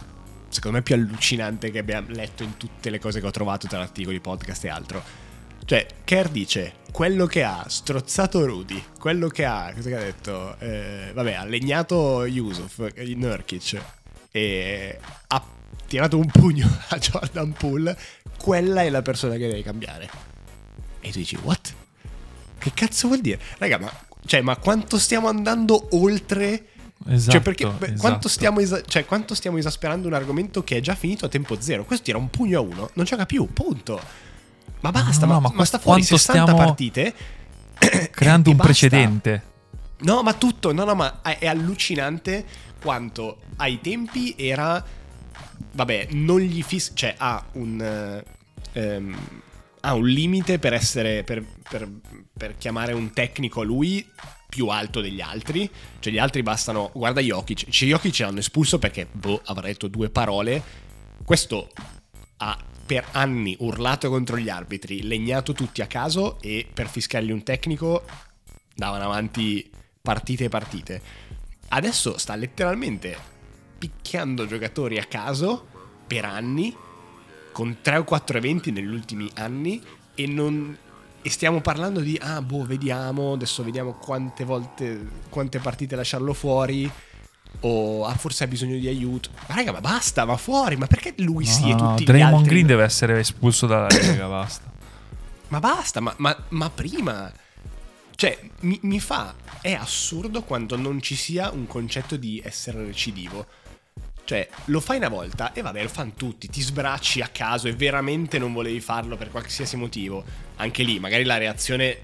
secondo 0.48 0.78
me, 0.78 0.84
più 0.84 0.96
allucinante 0.96 1.72
che 1.72 1.80
abbiamo 1.80 2.08
letto 2.12 2.44
in 2.44 2.56
tutte 2.56 2.90
le 2.90 3.00
cose 3.00 3.20
che 3.20 3.28
ho 3.28 3.32
trovato 3.32 3.68
tra 3.68 3.82
articoli, 3.82 4.22
podcast 4.22 4.64
e 4.64 4.70
altro. 4.70 5.27
Cioè, 5.68 5.86
Kerr 6.06 6.30
dice, 6.30 6.76
quello 6.94 7.26
che 7.26 7.44
ha 7.44 7.66
strozzato 7.68 8.46
Rudy, 8.46 8.82
quello 8.98 9.28
che 9.28 9.44
ha, 9.44 9.74
cosa 9.76 9.90
che 9.90 9.98
ha 9.98 10.00
detto? 10.00 10.58
Eh, 10.60 11.12
vabbè, 11.14 11.34
ha 11.34 11.44
legnato 11.44 12.24
Yusuf, 12.24 12.94
Nurkic, 12.96 13.78
e 14.32 14.98
ha 15.28 15.44
tirato 15.86 16.18
un 16.18 16.28
pugno 16.28 16.66
a 16.88 16.98
Jordan 16.98 17.52
Poole, 17.52 18.00
quella 18.38 18.84
è 18.84 18.90
la 18.90 19.02
persona 19.02 19.34
che 19.34 19.50
deve 19.50 19.62
cambiare. 19.62 20.10
E 21.02 21.12
tu 21.12 21.18
dici, 21.18 21.38
what? 21.44 21.74
Che 22.58 22.72
cazzo 22.74 23.08
vuol 23.08 23.20
dire? 23.20 23.42
Raga, 23.58 23.78
ma, 23.78 23.92
cioè, 24.26 24.40
ma 24.40 24.56
quanto 24.56 24.98
stiamo 24.98 25.28
andando 25.28 25.90
oltre... 25.98 26.68
Esatto, 27.10 27.32
cioè, 27.32 27.42
perché 27.42 27.68
esatto. 27.68 27.94
quanto, 28.00 28.30
stiamo 28.30 28.62
esa- 28.62 28.82
cioè, 28.84 29.04
quanto 29.04 29.36
stiamo 29.36 29.58
esasperando 29.58 30.08
un 30.08 30.14
argomento 30.14 30.64
che 30.64 30.78
è 30.78 30.80
già 30.80 30.96
finito 30.96 31.26
a 31.26 31.28
tempo 31.28 31.60
zero? 31.60 31.84
Questo 31.84 32.06
tira 32.06 32.18
un 32.18 32.30
pugno 32.30 32.58
a 32.58 32.62
uno, 32.62 32.90
non 32.94 33.04
gioca 33.04 33.26
più, 33.26 33.52
punto. 33.52 34.27
Ma 34.82 34.92
basta, 34.92 35.26
no, 35.26 35.34
ma, 35.34 35.50
ma 35.50 35.52
ma 35.56 35.66
sta 35.66 35.80
fuori 35.80 36.06
quanto 36.06 36.18
60 36.18 36.44
stiamo 36.44 36.66
partite. 36.66 37.14
Creando 38.12 38.50
un 38.52 38.56
basta. 38.56 38.72
precedente. 38.72 39.44
No, 40.00 40.22
ma 40.22 40.34
tutto, 40.34 40.72
no, 40.74 40.84
no, 40.84 40.94
ma 40.94 41.22
è 41.22 41.48
allucinante 41.48 42.46
quanto 42.82 43.40
ai 43.58 43.82
tempi 43.82 44.36
era... 44.38 44.84
Vabbè, 45.72 46.10
non 46.12 46.40
gli 46.40 46.62
fis... 46.62 46.92
Cioè, 46.94 47.16
ha 47.18 47.44
un... 47.54 47.82
eh, 47.82 48.24
ehm, 48.80 49.42
ha 49.82 49.94
un 49.94 50.08
limite 50.08 50.60
per 50.60 50.74
essere... 50.74 51.24
Per, 51.24 51.44
per- 51.70 51.90
per 52.38 52.56
chiamare 52.56 52.94
un 52.94 53.14
tecnico 53.14 53.64
lui 53.64 54.08
più 54.48 54.68
alto 54.68 55.02
degli 55.02 55.22
altri. 55.22 55.68
Cioè, 56.00 56.14
gli 56.14 56.20
altri 56.20 56.44
bastano... 56.44 56.92
Guarda 56.94 57.20
Jokic. 57.20 57.70
Cioè, 57.70 57.90
Jokic 57.90 58.20
l'hanno 58.20 58.40
espulso 58.40 58.78
perché, 58.78 59.08
boh, 59.12 59.42
avrà 59.46 59.66
detto 59.66 59.88
due 59.88 60.10
parole. 60.10 60.62
Questo 61.26 61.70
ha 62.38 62.58
per 62.86 63.06
anni 63.12 63.56
urlato 63.60 64.10
contro 64.10 64.38
gli 64.38 64.50
arbitri, 64.50 65.04
legnato 65.04 65.54
tutti 65.54 65.82
a 65.82 65.88
caso 65.88 66.40
e 66.42 66.66
per 66.72 66.88
fischiargli 66.88 67.32
un 67.32 67.44
tecnico 67.44 68.04
davano 68.74 69.04
avanti 69.06 69.70
partite 70.02 70.46
e 70.46 70.50
partite. 70.50 71.02
Adesso 71.70 72.18
sta 72.18 72.36
letteralmente 72.36 73.18
picchiando 73.78 74.46
giocatori 74.46 74.98
a 74.98 75.04
caso 75.04 75.68
per 76.08 76.24
anni, 76.24 76.76
con 77.52 77.80
3 77.82 77.98
o 77.98 78.04
4 78.04 78.38
eventi 78.38 78.72
negli 78.72 78.94
ultimi 78.94 79.30
anni, 79.36 79.82
e 80.16 80.28
non. 80.28 80.78
E 81.22 81.30
stiamo 81.30 81.60
parlando 81.60 82.00
di, 82.00 82.18
ah, 82.22 82.42
boh, 82.42 82.64
vediamo, 82.64 83.34
adesso 83.34 83.64
vediamo 83.64 83.94
quante 83.96 84.46
volte, 84.46 85.08
quante 85.28 85.60
partite 85.60 85.98
lasciarlo 85.98 86.34
fuori, 86.34 86.90
o 87.62 88.06
ah, 88.06 88.16
forse 88.16 88.44
ha 88.44 88.48
bisogno 88.48 88.78
di 88.78 88.88
aiuto. 88.88 89.30
Ma 89.48 89.56
raga, 89.56 89.72
ma 89.72 89.82
basta, 89.82 90.26
ma 90.26 90.38
fuori, 90.38 90.76
ma 90.76 90.88
perché 90.88 91.14
lui 91.18 91.46
No, 91.46 91.52
sì 91.52 91.70
e 91.70 91.74
no, 91.74 91.90
tutti 91.90 92.04
gli 92.04 92.06
Draymond 92.06 92.34
altri? 92.36 92.50
Green 92.50 92.68
deve 92.68 92.84
essere 92.84 93.20
espulso 93.20 93.66
dalla 93.68 93.88
Lega, 93.96 94.28
basta. 94.28 94.72
Ma 95.50 95.60
basta, 95.60 96.00
ma, 96.00 96.14
ma- 96.18 96.44
ma 96.50 96.70
prima. 96.70 97.32
Cioè, 98.16 98.40
mi, 98.62 98.80
mi 98.84 99.00
fa. 99.00 99.36
È 99.62 99.74
assurdo 99.74 100.44
quando 100.44 100.76
non 100.76 101.02
ci 101.02 101.16
sia 101.16 101.52
un 101.52 101.68
concetto 101.68 102.16
di 102.16 102.42
essere 102.44 102.84
recidivo. 102.86 103.46
Cioè, 104.24 104.50
lo 104.66 104.82
fai 104.82 104.98
una 104.98 105.08
volta 105.08 105.54
e 105.54 105.62
vabbè, 105.62 105.82
lo 105.82 105.88
fanno 105.88 106.12
tutti, 106.18 106.50
ti 106.50 106.60
sbracci 106.60 107.22
a 107.22 107.30
caso 107.30 107.70
e 107.70 107.74
veramente 107.74 108.38
non 108.38 108.52
volevi 108.52 108.82
farlo 108.82 109.16
per 109.16 109.32
qualsiasi 109.32 109.78
motivo. 109.78 110.24
Anche 110.58 110.84
lì, 110.84 111.00
magari 111.00 111.24
la 111.24 111.38
reazione 111.38 112.00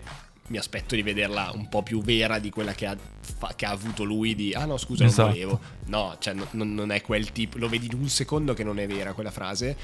mi 0.47 0.57
aspetto 0.57 0.93
di 0.95 1.01
vederla 1.01 1.51
un 1.53 1.69
po' 1.69 1.83
più 1.83 2.01
vera 2.01 2.37
di 2.39 2.49
quella 2.49 2.73
che 2.73 2.85
ha, 2.85 2.95
fa- 3.37 3.53
che 3.55 3.65
ha 3.65 3.71
avuto 3.71 4.03
lui 4.03 4.35
di 4.35 4.53
ah 4.53 4.65
no 4.65 4.77
scusa 4.77 5.05
Esatto. 5.05 5.21
non 5.29 5.31
volevo. 5.31 5.59
No, 5.85 6.15
cioè 6.19 6.33
no- 6.33 6.47
non, 6.51 6.73
non 6.73 6.91
è 6.91 7.01
quel 7.01 7.31
tipo, 7.31 7.57
lo 7.57 7.69
vedi 7.69 7.87
in 7.91 7.97
un 7.99 8.09
secondo 8.09 8.53
che 8.53 8.63
non 8.63 8.77
è 8.79 8.85
vera 8.87 9.13
quella 9.13 9.31
frase. 9.31 9.75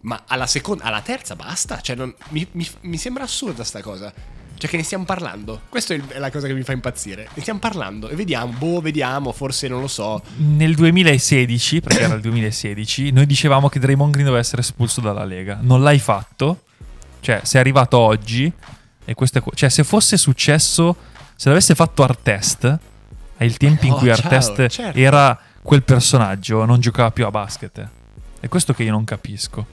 Ma 0.00 0.22
alla 0.26 0.46
seconda, 0.46 0.84
alla 0.84 1.00
terza 1.00 1.34
basta. 1.36 1.80
Cioè, 1.80 1.96
non- 1.96 2.14
mi, 2.28 2.46
mi- 2.52 2.68
mi 2.82 2.96
sembra 2.98 3.22
assurda 3.24 3.64
sta 3.64 3.80
cosa. 3.82 4.12
Cioè, 4.56 4.68
che 4.70 4.76
ne 4.76 4.82
stiamo 4.82 5.04
parlando. 5.04 5.62
Questa 5.68 5.94
è 5.94 6.18
la 6.18 6.30
cosa 6.30 6.46
che 6.46 6.52
mi 6.54 6.62
fa 6.62 6.72
impazzire. 6.72 7.28
Ne 7.34 7.40
stiamo 7.40 7.58
parlando 7.58 8.08
e 8.08 8.14
vediamo, 8.14 8.52
boh, 8.52 8.80
vediamo, 8.80 9.32
forse 9.32 9.66
non 9.68 9.80
lo 9.80 9.88
so. 9.88 10.22
Nel 10.36 10.74
2016, 10.74 11.80
perché 11.80 12.02
era 12.02 12.14
il 12.14 12.20
2016, 12.20 13.10
noi 13.12 13.26
dicevamo 13.26 13.68
che 13.68 13.78
Draymond 13.78 14.10
Green 14.12 14.24
doveva 14.26 14.42
essere 14.42 14.60
espulso 14.62 15.00
dalla 15.00 15.24
Lega. 15.24 15.58
Non 15.60 15.82
l'hai 15.82 15.98
fatto. 15.98 16.64
Cioè, 17.20 17.40
sei 17.44 17.60
arrivato 17.60 17.96
oggi. 17.98 18.52
E 19.04 19.14
questo 19.14 19.38
è 19.38 19.40
co- 19.42 19.52
cioè, 19.54 19.68
se 19.68 19.84
fosse 19.84 20.16
successo, 20.16 20.96
se 21.36 21.48
l'avesse 21.48 21.74
fatto 21.74 22.02
Artest, 22.02 22.78
ai 23.38 23.52
tempi 23.56 23.86
in 23.86 23.92
Oh, 23.92 23.96
cui 23.96 24.06
ciao, 24.14 24.16
Artest 24.16 24.68
certo. 24.68 24.98
era 24.98 25.38
quel 25.62 25.82
personaggio, 25.82 26.64
non 26.64 26.80
giocava 26.80 27.10
più 27.10 27.26
a 27.26 27.30
basket. 27.30 27.88
È 28.40 28.48
questo 28.48 28.72
che 28.74 28.82
io 28.82 28.90
non 28.92 29.04
capisco. 29.04 29.66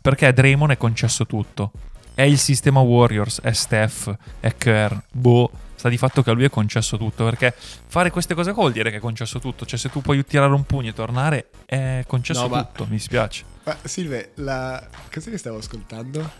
Perché 0.00 0.26
a 0.26 0.32
Draymond 0.32 0.72
è 0.72 0.76
concesso 0.76 1.26
tutto. 1.26 1.70
È 2.14 2.22
il 2.22 2.38
sistema 2.38 2.80
Warriors, 2.80 3.40
è 3.40 3.52
Steph, 3.52 4.14
è 4.40 4.54
Kerr, 4.56 4.94
boh. 5.12 5.50
Sta 5.74 5.88
di 5.88 5.96
fatto 5.96 6.22
che 6.22 6.30
a 6.30 6.32
lui 6.32 6.44
è 6.44 6.50
concesso 6.50 6.96
tutto. 6.96 7.24
Perché 7.24 7.54
fare 7.86 8.10
queste 8.10 8.34
cose 8.34 8.52
qua 8.52 8.62
vuol 8.62 8.72
dire 8.72 8.90
che 8.90 8.96
è 8.96 9.00
concesso 9.00 9.38
tutto. 9.40 9.64
Cioè, 9.66 9.78
se 9.78 9.90
tu 9.90 10.00
puoi 10.00 10.24
tirare 10.24 10.52
un 10.52 10.64
pugno 10.64 10.90
e 10.90 10.92
tornare, 10.92 11.50
è 11.66 12.04
concesso 12.06 12.42
No, 12.42 12.48
ma- 12.48 12.64
tutto. 12.64 12.86
Mi 12.88 12.98
spiace. 12.98 13.44
Ma 13.64 13.76
Silve, 13.82 14.32
la... 14.36 14.84
cosa 15.12 15.30
che 15.30 15.38
stavo 15.38 15.58
ascoltando? 15.58 16.30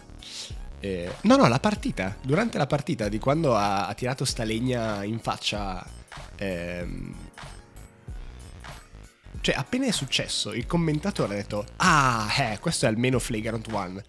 Eh, 0.84 1.08
no, 1.22 1.36
no, 1.36 1.46
la 1.46 1.60
partita. 1.60 2.16
Durante 2.20 2.58
la 2.58 2.66
partita 2.66 3.08
di 3.08 3.20
quando 3.20 3.54
ha, 3.56 3.86
ha 3.86 3.94
tirato 3.94 4.24
sta 4.24 4.42
legna 4.42 5.04
in 5.04 5.20
faccia. 5.20 5.84
ehm, 6.36 7.14
Cioè, 9.40 9.54
appena 9.54 9.86
è 9.86 9.92
successo, 9.92 10.52
il 10.52 10.66
commentatore 10.66 11.34
ha 11.34 11.36
detto: 11.36 11.64
Ah, 11.76 12.28
eh, 12.36 12.58
questo 12.58 12.86
è 12.86 12.88
almeno 12.88 13.18
flagrant 13.20 13.66
one. 13.72 14.04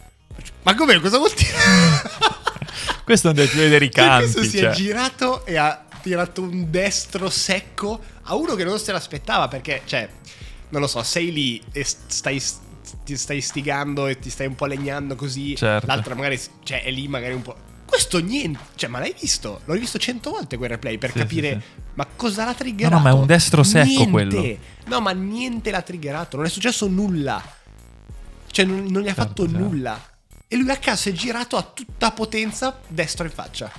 Ma 0.63 0.73
come? 0.75 0.99
Cosa 0.99 1.17
vuol 1.19 1.31
dire? 1.35 1.51
Questo 3.05 3.27
è 3.27 3.29
un 3.31 3.35
dei 3.35 3.47
più 3.47 3.59
vedere 3.59 3.85
i 3.85 3.91
Cioè, 3.91 4.17
questo 4.17 4.43
si 4.43 4.57
cioè. 4.57 4.69
è 4.69 4.73
girato 4.73 5.45
e 5.45 5.57
ha 5.57 5.85
tirato 6.01 6.41
un 6.41 6.71
destro 6.71 7.29
secco 7.29 8.01
a 8.23 8.35
uno 8.35 8.55
che 8.55 8.63
non 8.63 8.79
se 8.79 8.91
l'aspettava 8.91 9.47
perché, 9.47 9.81
cioè, 9.85 10.09
non 10.69 10.81
lo 10.81 10.87
so, 10.87 11.03
sei 11.03 11.31
lì 11.31 11.61
e 11.71 11.83
stai, 11.83 12.41
ti 13.03 13.15
stai 13.17 13.41
stigando 13.41 14.07
e 14.07 14.19
ti 14.19 14.29
stai 14.29 14.47
un 14.47 14.55
po' 14.55 14.65
legnando 14.65 15.15
così. 15.15 15.55
Certo. 15.55 15.85
L'altra 15.87 16.15
magari, 16.15 16.39
cioè, 16.63 16.83
è 16.83 16.91
lì 16.91 17.07
magari 17.07 17.33
un 17.33 17.41
po'... 17.41 17.55
Questo 17.85 18.19
niente, 18.19 18.59
cioè, 18.75 18.89
ma 18.89 18.99
l'hai 18.99 19.13
visto? 19.19 19.61
L'ho 19.65 19.73
rivisto 19.73 19.99
cento 19.99 20.31
volte 20.31 20.57
quel 20.57 20.69
replay 20.69 20.97
per 20.97 21.11
Sì, 21.11 21.17
capire, 21.19 21.49
sì, 21.53 21.59
sì. 21.59 21.81
ma 21.93 22.07
cosa 22.15 22.43
l'ha 22.45 22.53
triggerato? 22.55 22.95
No, 22.95 23.01
no, 23.01 23.07
ma 23.07 23.15
è 23.15 23.19
un 23.19 23.27
destro 23.27 23.61
secco 23.63 23.85
Niente. 23.87 24.09
quello. 24.09 24.57
No, 24.87 24.99
ma 24.99 25.11
niente 25.11 25.69
l'ha 25.69 25.81
triggerato, 25.83 26.37
non 26.37 26.45
è 26.45 26.49
successo 26.49 26.87
nulla. 26.87 27.41
Cioè, 28.49 28.65
non, 28.65 28.85
non 28.85 29.01
gli 29.01 29.07
ha 29.09 29.13
Certo, 29.13 29.21
fatto 29.21 29.43
certo. 29.47 29.57
nulla. 29.63 29.99
E 30.47 30.55
lui 30.57 30.69
a 30.71 30.77
caso 30.77 31.09
è 31.09 31.11
girato 31.11 31.55
a 31.55 31.61
tutta 31.73 32.11
potenza 32.11 32.79
destro 32.87 33.25
in 33.25 33.31
faccia. 33.31 33.71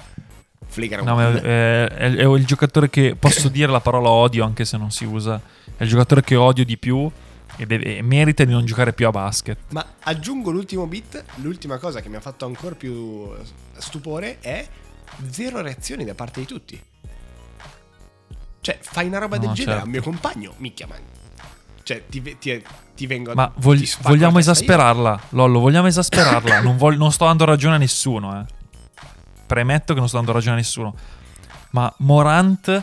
Flagrant 0.67 1.07
No, 1.07 1.15
ma 1.15 1.33
è, 1.33 1.87
è- 1.89 2.15
è 2.17 2.25
il 2.25 2.45
giocatore 2.47 2.91
che 2.91 3.17
posso 3.17 3.49
dire 3.51 3.71
la 3.71 3.81
parola 3.81 4.11
odio 4.11 4.45
anche 4.45 4.65
se 4.65 4.77
non 4.77 4.91
si 4.91 5.05
usa. 5.05 5.41
È 5.77 5.83
il 5.83 5.89
giocatore 5.89 6.23
che 6.23 6.37
odio 6.37 6.65
di 6.65 6.77
più 6.77 7.11
e, 7.57 7.67
deve- 7.67 7.99
e 7.99 8.03
merita 8.03 8.45
di 8.45 8.53
non 8.53 8.65
giocare 8.65 8.93
più 8.93 9.07
a 9.07 9.11
basket. 9.11 9.59
Ma 9.69 9.85
aggiungo 10.01 10.51
l'ultimo 10.51 10.87
bit, 10.87 11.25
l'ultima 11.37 11.79
cosa 11.79 12.01
che 12.01 12.09
mi 12.09 12.17
ha 12.17 12.21
fatto 12.21 12.45
ancora 12.47 12.75
più 12.75 13.31
stupore 13.79 14.39
è 14.41 14.67
zero 15.31 15.61
reazioni 15.61 16.05
da 16.05 16.15
parte 16.15 16.41
di 16.41 16.47
tutti. 16.47 16.83
Cioè, 18.61 18.79
fai 18.81 19.07
una 19.07 19.19
roba 19.19 19.37
No, 19.37 19.43
del 19.47 19.53
genere 19.53 19.73
certo. 19.77 19.83
a 19.83 19.85
un 19.85 19.91
mio 19.91 20.03
compagno, 20.03 20.55
minchia, 20.57 20.87
ma... 20.87 20.95
Cioè, 21.83 22.07
ti, 22.07 22.23
ti, 22.39 22.65
ti 22.97 23.07
vengo 23.07 23.35
Ma 23.35 23.53
vog- 23.57 23.79
ti 23.79 23.95
vogliamo 24.01 24.35
io. 24.35 24.39
esasperarla, 24.39 25.21
Lollo, 25.31 25.59
vogliamo 25.59 25.87
esasperarla. 25.87 26.61
non, 26.65 26.79
vol- 26.79 26.97
non 26.97 27.13
sto 27.13 27.27
dando 27.27 27.45
ragione 27.45 27.75
a 27.75 27.79
nessuno, 27.79 28.41
eh. 28.41 28.45
Premetto 29.47 29.93
che 29.93 29.99
non 29.99 30.09
sto 30.09 30.17
dando 30.17 30.33
ragione 30.33 30.55
a 30.55 30.59
nessuno. 30.59 30.95
Ma 31.71 31.93
Morant, 31.99 32.83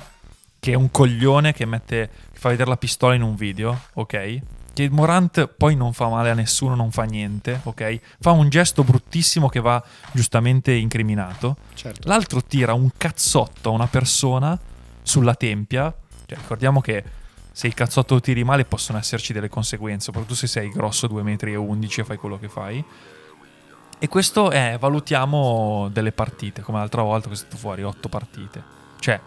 che 0.60 0.72
è 0.74 0.76
un 0.76 0.92
coglione 0.92 1.52
che 1.54 1.66
mette 1.66 2.10
che 2.32 2.38
fa 2.40 2.50
vedere 2.50 2.70
la 2.70 2.78
pistola 2.78 3.16
in 3.16 3.24
un 3.24 3.34
video, 3.34 3.86
ok? 3.94 4.40
Che 4.74 4.90
Morant 4.90 5.48
poi 5.48 5.76
non 5.76 5.94
fa 5.94 6.08
male 6.08 6.30
a 6.30 6.34
nessuno, 6.34 6.76
non 6.76 6.92
fa 6.92 7.04
niente, 7.04 7.60
ok? 7.64 8.00
Fa 8.20 8.32
un 8.32 8.50
gesto 8.50 8.84
bruttissimo 8.84 9.50
che 9.50 9.60
va 9.60 9.84
giustamente 10.14 10.72
incriminato. 10.72 11.58
Certo. 11.74 12.08
L'altro 12.08 12.42
tira 12.44 12.74
un 12.74 12.90
cazzotto 12.96 13.70
a 13.70 13.74
una 13.74 13.88
persona 13.88 14.58
sulla 15.02 15.36
tempia. 15.36 15.94
Cioè, 16.26 16.38
ricordiamo 16.38 16.80
che 16.80 17.04
se 17.52 17.68
il 17.68 17.74
cazzotto 17.74 18.14
lo 18.14 18.22
tiri 18.22 18.46
male 18.46 18.64
possono 18.64 18.98
esserci 18.98 19.34
delle 19.34 19.50
conseguenze, 19.50 20.06
soprattutto 20.06 20.36
se 20.36 20.48
sei 20.48 20.70
grosso 20.70 21.08
2,11 21.08 21.24
metri 21.24 21.54
e 21.54 22.04
fai 22.06 22.18
quello 22.18 22.40
che 22.40 22.48
fai. 22.48 22.84
E 24.00 24.08
questo 24.08 24.50
è, 24.50 24.78
valutiamo 24.80 25.90
delle 25.92 26.12
partite, 26.12 26.62
come 26.62 26.80
l'altra 26.80 27.02
volta 27.04 27.28
che 27.28 27.34
è 27.34 27.38
stato 27.38 27.58
fuori 27.58 27.84
8 27.84 28.10
partite. 28.10 28.64
Cioè, 29.00 29.20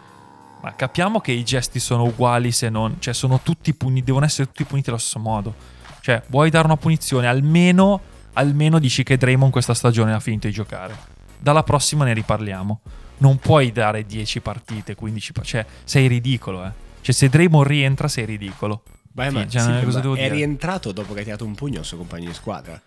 ma 0.64 0.74
capiamo 0.74 1.20
che 1.20 1.30
i 1.30 1.44
gesti 1.44 1.78
sono 1.78 2.04
uguali 2.04 2.50
se 2.50 2.70
non... 2.70 2.96
Cioè, 2.98 3.12
sono 3.12 3.40
tutti 3.42 3.74
puniti, 3.74 4.06
devono 4.06 4.24
essere 4.24 4.46
tutti 4.46 4.64
puniti 4.64 4.88
allo 4.88 4.98
stesso 4.98 5.18
modo. 5.18 5.54
Cioè, 6.00 6.22
vuoi 6.28 6.48
dare 6.48 6.64
una 6.64 6.78
punizione, 6.78 7.26
almeno, 7.26 8.00
almeno 8.32 8.78
dici 8.78 9.02
che 9.02 9.18
Draymond 9.18 9.52
questa 9.52 9.74
stagione 9.74 10.14
ha 10.14 10.20
finito 10.20 10.46
di 10.46 10.54
giocare. 10.54 10.96
Dalla 11.38 11.62
prossima 11.62 12.06
ne 12.06 12.14
riparliamo. 12.14 12.80
Non 13.18 13.36
puoi 13.36 13.72
dare 13.72 14.06
10 14.06 14.40
partite, 14.40 14.94
15 14.94 15.32
partite. 15.32 15.58
Cioè, 15.58 15.66
sei 15.84 16.06
ridicolo, 16.06 16.64
eh. 16.64 16.72
Cioè, 17.02 17.14
se 17.14 17.28
Draymond 17.28 17.66
rientra, 17.66 18.08
sei 18.08 18.24
ridicolo. 18.24 18.82
Beh, 19.12 19.30
ma, 19.30 19.42
Sì, 19.42 19.50
cioè, 19.50 19.62
sì, 19.62 19.68
ma 19.68 20.00
è 20.00 20.00
dire? 20.00 20.28
rientrato 20.30 20.92
dopo 20.92 21.12
che 21.12 21.20
ha 21.20 21.24
tirato 21.24 21.44
un 21.44 21.54
pugno 21.54 21.80
al 21.80 21.84
suo 21.84 21.98
compagno 21.98 22.28
di 22.28 22.34
squadra. 22.34 22.80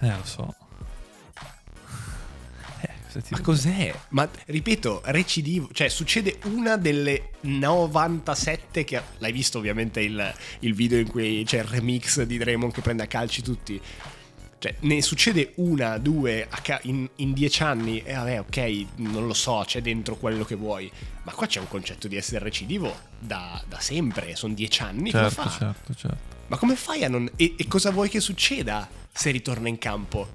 Eh, 0.00 0.08
lo 0.08 0.24
so. 0.24 0.54
Eh, 3.18 3.22
Ma 3.30 3.40
cos'è? 3.40 3.94
Ma 4.10 4.28
ripeto, 4.46 5.02
recidivo, 5.06 5.68
cioè 5.72 5.88
succede 5.88 6.38
una 6.44 6.76
delle 6.76 7.30
97 7.40 8.84
che 8.84 9.02
l'hai 9.18 9.32
visto 9.32 9.58
ovviamente 9.58 10.00
il, 10.00 10.34
il 10.60 10.74
video 10.74 10.98
in 10.98 11.08
cui 11.08 11.42
c'è 11.44 11.58
il 11.58 11.64
remix 11.64 12.22
di 12.22 12.38
Draymond 12.38 12.72
che 12.72 12.80
prende 12.80 13.02
a 13.02 13.06
calci 13.06 13.42
tutti. 13.42 13.80
Cioè, 14.62 14.76
ne 14.80 15.02
succede 15.02 15.54
una, 15.56 15.98
due 15.98 16.48
in, 16.82 17.08
in, 17.16 17.32
dieci 17.32 17.64
anni 17.64 18.00
e 18.00 18.14
vabbè, 18.14 18.40
ok, 18.40 18.86
non 18.98 19.26
lo 19.26 19.34
so, 19.34 19.64
c'è 19.66 19.82
dentro 19.82 20.16
quello 20.16 20.44
che 20.44 20.54
vuoi. 20.54 20.88
Ma 21.24 21.32
qua 21.32 21.48
c'è 21.48 21.58
un 21.58 21.66
concetto 21.66 22.06
di 22.06 22.14
essere 22.14 22.44
recidivo 22.44 22.96
da, 23.18 23.60
da 23.66 23.80
sempre, 23.80 24.36
sono 24.36 24.54
dieci 24.54 24.82
anni. 24.82 25.10
Certo, 25.10 25.34
come 25.34 25.50
fa? 25.50 25.58
certo, 25.58 25.94
certo. 25.94 26.32
Ma 26.46 26.56
come 26.58 26.76
fai 26.76 27.02
a 27.02 27.08
non... 27.08 27.28
E, 27.34 27.54
e 27.58 27.66
cosa 27.66 27.90
vuoi 27.90 28.08
che 28.08 28.20
succeda 28.20 28.88
se 29.10 29.32
ritorna 29.32 29.66
in 29.66 29.78
campo? 29.78 30.28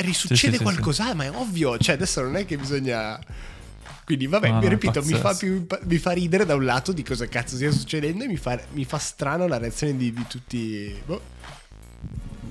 Risuccede 0.00 0.52
Sì, 0.52 0.56
sì, 0.58 0.62
qualcosa, 0.62 1.14
ma 1.14 1.24
è 1.24 1.30
ovvio, 1.30 1.76
cioè 1.78 1.94
adesso 1.94 2.22
non 2.22 2.36
è 2.36 2.46
che 2.46 2.56
bisogna... 2.56 3.18
Quindi 4.04 4.26
vabbè, 4.26 4.50
No, 4.50 4.60
è 4.60 4.68
ripeto, 4.68 5.04
mi 5.04 5.14
fa, 5.14 5.34
più, 5.34 5.66
mi 5.82 5.98
fa 5.98 6.10
ridere 6.10 6.44
da 6.44 6.54
un 6.54 6.64
lato 6.64 6.92
di 6.92 7.04
cosa 7.04 7.26
cazzo 7.26 7.54
stia 7.54 7.70
succedendo 7.70 8.24
e 8.24 8.26
mi 8.26 8.36
fa, 8.36 8.58
mi 8.72 8.84
fa 8.84 8.98
strano 8.98 9.46
la 9.46 9.58
reazione 9.58 9.96
di, 9.96 10.12
di 10.12 10.26
tutti... 10.26 11.00
Boh. 11.04 11.22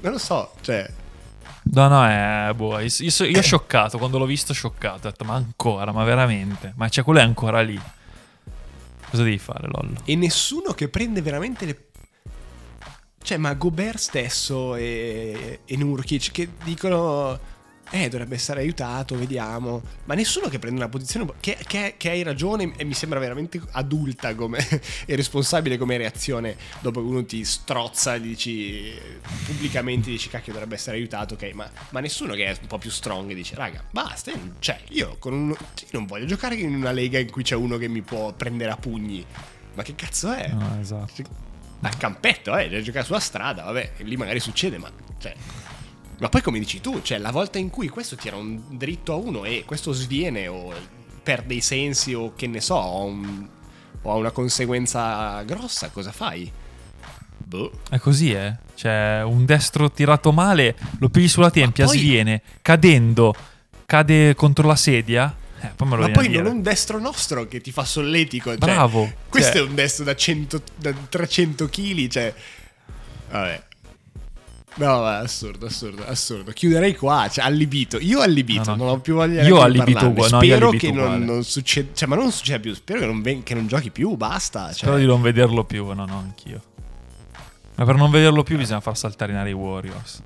Non 0.02 0.12
lo 0.14 0.18
so, 0.18 0.54
cioè... 0.62 0.90
No, 1.72 1.88
no, 1.88 2.06
è 2.06 2.52
boh, 2.56 2.80
io, 2.80 2.90
io 2.98 3.26
io 3.26 3.42
scioccato, 3.42 3.98
quando 3.98 4.18
l'ho 4.18 4.26
visto 4.26 4.54
scioccato, 4.54 5.08
ho 5.08 5.12
detto, 5.12 5.26
ma 5.26 5.36
ancora, 5.36 5.92
ma 5.92 6.04
veramente? 6.04 6.74
Ma 6.78 6.88
c'è 6.88 7.04
quello 7.04 7.20
è 7.20 7.24
ancora 7.24 7.62
lì. 7.62 7.80
Cosa 9.10 9.24
devi 9.24 9.38
fare, 9.38 9.68
Lollo? 9.68 10.02
E 10.06 10.16
nessuno 10.16 10.74
che 10.74 10.88
prende 10.88 11.22
veramente 11.22 11.66
le... 11.66 11.89
Cioè, 13.22 13.38
ma 13.38 13.54
Gobert 13.54 13.98
stesso 13.98 14.76
e, 14.76 15.60
e 15.66 15.78
Nurkic 15.78 16.32
che 16.32 16.50
dicono... 16.64 17.58
Eh, 17.92 18.08
dovrebbe 18.08 18.36
essere 18.36 18.60
aiutato, 18.60 19.18
vediamo. 19.18 19.82
Ma 20.06 20.14
nessuno 20.14 20.48
che 20.48 20.60
prende 20.60 20.78
una 20.80 20.90
posizione... 20.90 21.26
Che, 21.40 21.58
che- 21.66 21.96
che 21.98 22.10
hai 22.12 22.22
ragione 22.22 22.72
e 22.78 22.84
mi 22.84 22.94
sembra 22.94 23.18
veramente 23.18 23.60
adulta 23.72 24.36
come, 24.36 24.60
e 25.08 25.16
responsabile 25.16 25.76
come 25.78 25.98
reazione 25.98 26.56
dopo 26.82 27.02
che 27.02 27.08
uno 27.08 27.26
ti 27.26 27.44
strozza 27.44 28.14
e 28.14 28.22
dici 28.22 28.94
pubblicamente 29.44 30.12
dici 30.12 30.30
cacchio 30.30 30.54
dovrebbe 30.54 30.76
essere 30.76 30.98
aiutato, 30.98 31.34
ok, 31.34 31.52
ma, 31.54 31.68
ma 31.90 32.00
nessuno 32.00 32.36
che 32.36 32.46
è 32.46 32.56
un 32.62 32.68
po' 32.68 32.78
più 32.78 32.92
strong 32.92 33.32
e 33.32 33.34
dice 33.34 33.56
raga, 33.56 33.84
basta, 33.90 34.30
io- 34.30 34.54
cioè 34.60 34.80
io 34.90 35.16
con 35.18 35.34
un, 35.34 35.50
io 35.50 35.88
non 35.94 36.06
voglio 36.06 36.26
giocare 36.26 36.54
in 36.56 36.76
una 36.76 36.92
lega 36.92 37.18
in 37.18 37.32
cui 37.32 37.42
c'è 37.42 37.56
uno 37.56 37.78
che 37.78 37.88
mi 37.88 38.02
può 38.04 38.32
prendere 38.34 38.70
a 38.70 38.78
pugni. 38.78 39.26
Ma 39.74 39.82
che 39.82 39.96
cazzo 39.96 40.32
è? 40.32 40.48
No, 40.50 40.78
esatto. 40.80 41.48
Al 41.82 41.98
campetto, 41.98 42.56
eh, 42.58 42.68
deve 42.70 42.82
giocare 42.82 43.06
sulla 43.06 43.20
strada, 43.20 43.64
vabbè, 43.64 43.92
lì 44.00 44.18
magari 44.18 44.40
succede, 44.40 44.78
ma 44.78 44.92
cioè, 45.18 45.34
ma 46.20 46.28
poi 46.28 46.42
come 46.42 46.60
dici 46.60 46.82
tu, 46.82 47.02
cioè 47.02 47.18
la 47.18 47.32
volta 47.32 47.58
in 47.58 47.70
cui 47.70 47.88
questo 47.88 48.16
tira 48.18 48.36
un 48.36 48.62
dritto 48.78 49.14
a 49.14 49.16
uno 49.16 49.46
e 49.46 49.64
questo 49.66 49.94
sviene 49.94 50.48
o 50.48 50.74
perde 51.24 51.54
i 51.54 51.62
sensi 51.62 52.14
o 52.14 52.34
che 52.36 52.48
ne 52.48 52.60
so, 52.60 52.76
o, 52.76 53.06
un- 53.06 53.48
o 54.02 54.12
ha 54.12 54.16
una 54.16 54.32
conseguenza 54.32 55.42
grossa, 55.44 55.90
cosa 55.90 56.12
fai? 56.12 56.52
Boh. 57.38 57.72
È 57.90 57.98
così, 57.98 58.32
eh. 58.34 58.56
Cioè, 58.76 59.22
un 59.26 59.46
destro 59.46 59.90
tirato 59.92 60.32
male, 60.34 60.76
lo 61.00 61.08
pigli 61.10 61.28
sulla 61.30 61.50
tempia, 61.50 61.86
poi- 61.86 61.98
sviene, 61.98 62.42
cadendo, 62.62 63.34
cade 63.86 64.36
contro 64.36 64.68
la 64.68 64.76
sedia. 64.76 65.34
Eh, 65.62 65.72
poi 65.76 65.88
Ma 65.88 66.10
poi 66.10 66.30
non 66.30 66.46
un 66.46 66.62
destro 66.62 67.00
nostro 67.00 67.48
che 67.48 67.60
ti 67.62 67.72
fa 67.72 67.84
solletico. 67.84 68.50
Cioè, 68.50 68.58
Bravo. 68.58 69.12
Questo 69.28 69.54
Cioè- 69.54 69.62
è 69.62 69.66
un 69.66 69.76
destro 69.76 70.06
da, 70.06 70.16
100, 70.16 70.62
da 70.76 70.94
300 70.94 71.68
kg, 71.68 72.08
cioè... 72.08 72.34
Vabbè. 73.32 73.64
No, 74.76 75.02
ma 75.02 75.20
è 75.20 75.24
assurdo, 75.24 75.66
assurdo, 75.66 76.06
assurdo. 76.06 76.52
Chiuderei 76.52 76.96
qua, 76.96 77.28
cioè 77.30 77.44
allibito. 77.44 77.98
Io 78.00 78.22
allibito, 78.22 78.64
No, 78.70 78.76
no. 78.76 78.84
non 78.84 78.94
ho 78.94 79.00
più 79.00 79.16
voglia 79.16 79.42
Io 79.42 79.60
allibito 79.62 80.08
uguale, 80.08 80.30
no, 80.32 80.42
io 80.42 80.56
Spero 80.56 80.70
allibito 80.70 80.94
che 80.94 80.94
non, 80.94 81.24
non 81.24 81.44
succeda, 81.44 81.90
cioè, 81.94 82.08
ma 82.08 82.16
non 82.16 82.32
succeda 82.32 82.60
più. 82.60 82.74
Spero 82.74 83.00
che 83.00 83.06
non, 83.06 83.22
ven- 83.22 83.44
che 83.44 83.54
non 83.56 83.68
giochi 83.68 83.90
più, 83.92 84.16
basta. 84.16 84.68
Cioè. 84.68 84.76
Spero 84.76 84.98
di 84.98 85.06
non 85.06 85.22
vederlo 85.22 85.66
più, 85.66 85.86
no, 85.88 86.06
no, 86.06 86.18
anch'io. 86.20 86.62
Ma 87.76 87.84
per 87.86 87.96
non 87.96 88.10
vederlo 88.10 88.44
più 88.44 88.58
bisogna 88.58 88.80
far 88.80 88.98
saltare 88.98 89.32
in 89.34 89.38
aria 89.38 89.52
i 89.52 89.56
Warriors. 89.56 90.22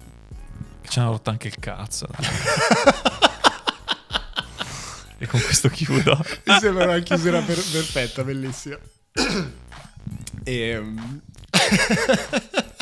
Che 0.82 0.90
ci 0.90 1.00
hanno 1.00 1.12
rotto 1.12 1.30
anche 1.32 1.48
il 1.48 1.56
cazzo. 1.60 2.08
e 5.24 5.28
con 5.28 5.41
questo 5.41 5.69
chiudo. 5.69 6.17
Mi 6.43 6.57
sembra 6.59 6.84
una 6.84 6.99
chiusura 6.99 7.39
per- 7.39 7.63
perfetta, 7.71 8.24
bellissima. 8.24 8.78
Ehm, 10.45 11.21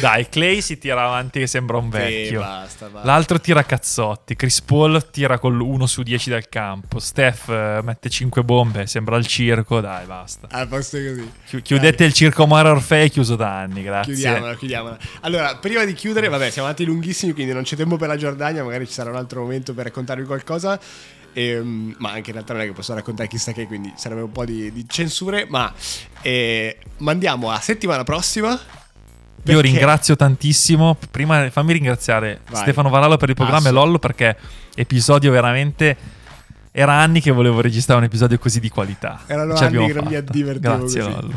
Dai, 0.00 0.28
Clay 0.28 0.60
si 0.60 0.78
tira 0.78 1.04
avanti 1.04 1.40
che 1.40 1.46
sembra 1.46 1.76
un 1.76 1.90
sì, 1.90 1.98
vecchio. 1.98 2.40
basta, 2.40 2.86
basta. 2.88 3.06
L'altro 3.06 3.40
tira 3.40 3.64
cazzotti. 3.64 4.36
Chris 4.36 4.60
Paul 4.62 5.10
tira 5.10 5.38
con 5.38 5.56
l'1 5.56 5.84
su 5.84 6.02
10 6.02 6.30
dal 6.30 6.48
campo. 6.48 6.98
Steph 6.98 7.48
eh, 7.48 7.80
mette 7.82 8.08
5 8.08 8.42
bombe. 8.44 8.86
Sembra 8.86 9.16
il 9.16 9.26
circo. 9.26 9.80
Dai, 9.80 10.06
basta. 10.06 10.48
Ah, 10.50 10.66
posto 10.66 10.96
così. 10.98 11.30
Chi- 11.46 11.62
chiudete 11.62 12.04
il 12.04 12.12
circo 12.12 12.46
Mara 12.46 12.70
Orfei. 12.70 13.10
Chiuso 13.10 13.36
da 13.36 13.58
anni. 13.58 13.82
Grazie. 13.82 14.12
Chiudiamola, 14.14 14.56
chiudiamola. 14.56 14.98
Allora, 15.20 15.56
prima 15.56 15.84
di 15.84 15.92
chiudere, 15.92 16.28
vabbè, 16.28 16.50
siamo 16.50 16.68
andati 16.68 16.84
lunghissimi, 16.86 17.32
quindi 17.32 17.52
non 17.52 17.62
c'è 17.62 17.76
tempo 17.76 17.96
per 17.96 18.08
la 18.08 18.16
Giordania, 18.16 18.64
magari 18.64 18.86
ci 18.86 18.92
sarà 18.92 19.10
un 19.10 19.16
altro 19.16 19.42
momento 19.42 19.74
per 19.74 19.84
raccontarvi 19.84 20.24
qualcosa. 20.24 20.78
Ehm, 21.34 21.94
ma 21.98 22.10
anche 22.12 22.30
in 22.30 22.34
realtà 22.34 22.52
non 22.54 22.62
è 22.62 22.66
che 22.66 22.72
posso 22.72 22.94
raccontare 22.94 23.28
chissà 23.28 23.52
che, 23.52 23.66
quindi 23.66 23.92
sarebbe 23.96 24.22
un 24.22 24.32
po' 24.32 24.44
di, 24.44 24.72
di 24.72 24.84
censure. 24.88 25.46
Ma 25.48 25.72
eh, 26.22 26.78
mandiamo 26.98 27.50
a 27.50 27.60
settimana 27.60 28.04
prossima. 28.04 28.58
Io 29.44 29.54
perché- 29.54 29.60
ringrazio 29.62 30.16
tantissimo. 30.16 30.96
Prima 31.10 31.48
fammi 31.50 31.72
ringraziare 31.72 32.40
Vai. 32.50 32.62
Stefano 32.62 32.88
Varallo 32.88 33.16
per 33.16 33.28
il 33.30 33.34
programma 33.34 33.68
e 33.68 33.72
Lollo 33.72 33.98
perché 33.98 34.36
episodio 34.74 35.30
veramente. 35.30 35.96
Era 36.70 36.92
anni 36.94 37.20
che 37.20 37.30
volevo 37.32 37.60
registrare 37.60 37.98
un 37.98 38.06
episodio 38.06 38.38
così 38.38 38.60
di 38.60 38.68
qualità. 38.68 39.22
Erano 39.26 39.56
Ce 39.56 39.64
anni 39.64 39.74
l'abbiamo 39.78 39.86
che 39.86 39.92
non 39.94 40.04
mi 40.12 40.14
fatta. 40.18 40.32
divertivo 40.32 40.76
Grazie 40.78 41.00
così. 41.02 41.12
Lollo. 41.14 41.34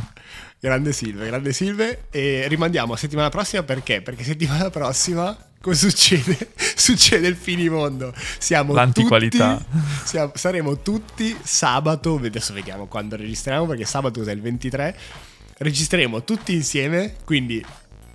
Grande 0.59 0.93
Silve, 0.93 1.25
grande 1.25 1.53
Silve. 1.53 2.03
E 2.11 2.45
rimandiamo 2.47 2.93
a 2.93 2.97
settimana 2.97 3.29
prossima 3.29 3.63
perché? 3.63 4.01
Perché 4.01 4.23
settimana 4.23 4.69
prossima. 4.69 5.35
Cosa 5.59 5.89
succede? 5.89 6.49
Succede 6.75 7.27
il 7.27 7.35
finimondo. 7.35 8.13
Siamo 8.39 8.73
L'antiqualità. 8.73 9.55
tutti. 9.57 9.79
siamo- 10.03 10.31
saremo 10.35 10.79
tutti 10.81 11.35
sabato. 11.41 12.19
Adesso 12.23 12.53
vediamo 12.53 12.85
quando 12.87 13.15
registriamo. 13.15 13.65
Perché 13.65 13.85
sabato 13.85 14.21
è 14.23 14.31
il 14.31 14.41
23. 14.41 14.95
Registreremo 15.57 16.23
tutti 16.23 16.53
insieme. 16.53 17.15
Quindi. 17.25 17.63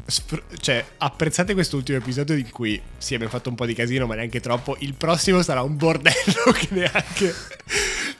Sp- 0.06 0.56
cioè, 0.60 0.84
apprezzate 0.98 1.52
quest'ultimo 1.54 1.98
episodio 1.98 2.34
in 2.34 2.50
cui 2.50 2.80
sì, 2.96 3.14
abbiamo 3.14 3.32
fatto 3.32 3.48
un 3.48 3.54
po' 3.54 3.66
di 3.66 3.74
casino, 3.74 4.06
ma 4.06 4.14
neanche 4.14 4.40
troppo. 4.40 4.76
Il 4.80 4.94
prossimo 4.94 5.42
sarà 5.42 5.62
un 5.62 5.76
bordello 5.76 6.52
che 6.54 6.68
neanche. 6.70 7.34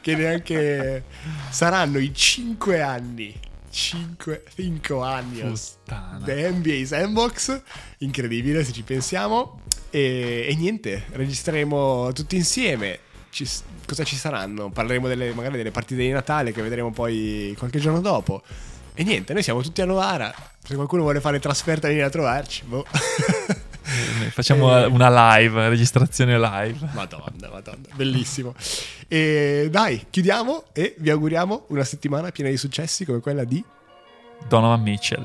Che 0.00 0.14
neanche. 0.16 1.04
Saranno 1.50 1.98
i 1.98 2.12
5 2.12 2.80
anni. 2.80 3.34
5, 3.70 4.44
5 4.54 5.02
anni. 5.04 5.40
Puttana. 5.40 6.24
The 6.24 6.50
NBA 6.50 6.84
Sandbox, 6.86 7.60
incredibile 7.98 8.64
se 8.64 8.72
ci 8.72 8.82
pensiamo. 8.82 9.60
E, 9.90 10.46
e 10.48 10.54
niente, 10.56 11.04
registreremo 11.12 12.12
tutti 12.12 12.36
insieme. 12.36 13.00
Ci- 13.30 13.46
cosa 13.86 14.02
ci 14.04 14.16
saranno? 14.16 14.70
Parleremo 14.70 15.08
delle, 15.08 15.32
magari 15.34 15.56
delle 15.58 15.70
partite 15.70 16.02
di 16.02 16.10
Natale 16.10 16.52
che 16.52 16.62
vedremo 16.62 16.90
poi 16.90 17.54
qualche 17.58 17.78
giorno 17.78 18.00
dopo. 18.00 18.42
E 18.94 19.04
niente, 19.04 19.34
noi 19.34 19.42
siamo 19.42 19.60
tutti 19.60 19.82
a 19.82 19.84
Novara. 19.84 20.34
Se 20.66 20.74
qualcuno 20.74 21.02
vuole 21.02 21.20
fare 21.20 21.38
trasferta, 21.38 21.88
vieni 21.88 22.02
a 22.02 22.10
trovarci. 22.10 22.64
Boh. 22.64 22.84
Eh, 23.88 24.30
Facciamo 24.30 24.76
Eh. 24.76 24.86
una 24.86 25.36
live, 25.38 25.68
registrazione 25.68 26.36
live. 26.38 26.88
Madonna, 26.92 27.48
madonna, 27.52 27.86
bellissimo. 27.94 28.52
E 29.06 29.68
dai, 29.70 30.06
chiudiamo 30.10 30.64
e 30.72 30.96
vi 30.98 31.08
auguriamo 31.10 31.66
una 31.68 31.84
settimana 31.84 32.32
piena 32.32 32.50
di 32.50 32.56
successi 32.56 33.04
come 33.04 33.20
quella 33.20 33.44
di 33.44 33.62
Donovan 34.48 34.82
Mitchell. 34.82 35.24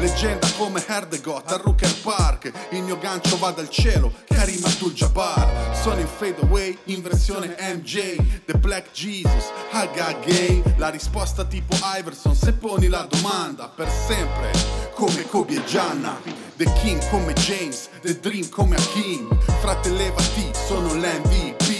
Leggenda 0.00 0.50
come 0.56 0.82
Herdegot 0.86 1.52
a 1.52 1.56
Rooker 1.58 1.94
Park. 2.00 2.50
Il 2.70 2.82
mio 2.84 2.98
gancio 2.98 3.36
va 3.36 3.50
dal 3.50 3.68
cielo 3.68 4.10
Karim 4.26 4.64
Abdul-Jabbar 4.64 5.76
Sono 5.76 6.00
in 6.00 6.06
fade 6.06 6.40
away 6.40 6.78
in 6.84 7.02
versione 7.02 7.54
MJ 7.58 8.16
The 8.46 8.56
Black 8.56 8.92
Jesus 8.92 9.50
Haga 9.70 10.14
Gay. 10.24 10.62
La 10.78 10.88
risposta 10.88 11.44
tipo 11.44 11.76
Iverson 11.98 12.34
Se 12.34 12.54
poni 12.54 12.88
la 12.88 13.06
domanda 13.10 13.68
per 13.68 13.90
sempre 13.90 14.50
Come 14.94 15.26
Kobe 15.26 15.56
e 15.56 15.64
Gianna. 15.66 16.18
The 16.56 16.72
King 16.80 17.06
come 17.10 17.34
James 17.34 17.90
The 18.00 18.18
Dream 18.18 18.48
come 18.48 18.76
Hakim 18.76 19.28
Frate 19.60 19.90
levati 19.90 20.50
sono 20.66 20.94
l'MVP 20.94 21.79